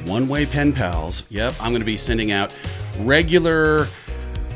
one 0.07 0.29
way 0.29 0.47
pen 0.47 0.73
pals. 0.73 1.25
Yep, 1.31 1.55
I'm 1.61 1.73
going 1.73 1.81
to 1.81 1.87
be 1.87 1.97
sending 1.97 2.33
out 2.33 2.55
regular 3.01 3.89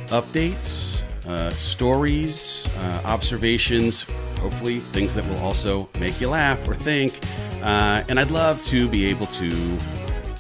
updates, 0.07 1.03
uh, 1.27 1.51
stories, 1.57 2.69
uh, 2.79 3.03
observations, 3.05 4.07
hopefully 4.41 4.81
things 4.81 5.15
that 5.15 5.27
will 5.27 5.39
also 5.39 5.89
make 5.99 6.21
you 6.21 6.29
laugh 6.29 6.67
or 6.69 6.75
think. 6.75 7.19
Uh, 7.63 8.03
and 8.09 8.21
I'd 8.21 8.31
love 8.31 8.63
to 8.65 8.89
be 8.89 9.07
able 9.07 9.27
to 9.27 9.79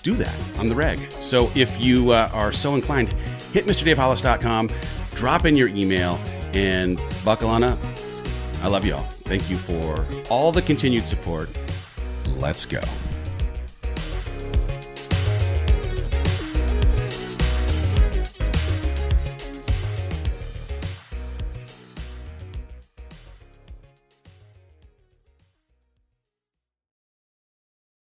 do 0.02 0.14
that 0.14 0.34
on 0.58 0.68
the 0.68 0.74
reg. 0.74 1.12
So 1.20 1.50
if 1.54 1.80
you 1.80 2.10
uh, 2.10 2.30
are 2.32 2.52
so 2.52 2.74
inclined, 2.74 3.12
hit 3.52 3.66
MrDaveHollis.com, 3.66 4.70
drop 5.14 5.44
in 5.44 5.56
your 5.56 5.68
email, 5.68 6.18
and 6.54 7.00
buckle 7.24 7.48
on 7.48 7.62
up. 7.62 7.78
I 8.62 8.68
love 8.68 8.84
you 8.84 8.94
all. 8.94 9.02
Thank 9.24 9.50
you 9.50 9.58
for 9.58 10.04
all 10.30 10.52
the 10.52 10.62
continued 10.62 11.06
support. 11.06 11.48
Let's 12.36 12.64
go. 12.64 12.82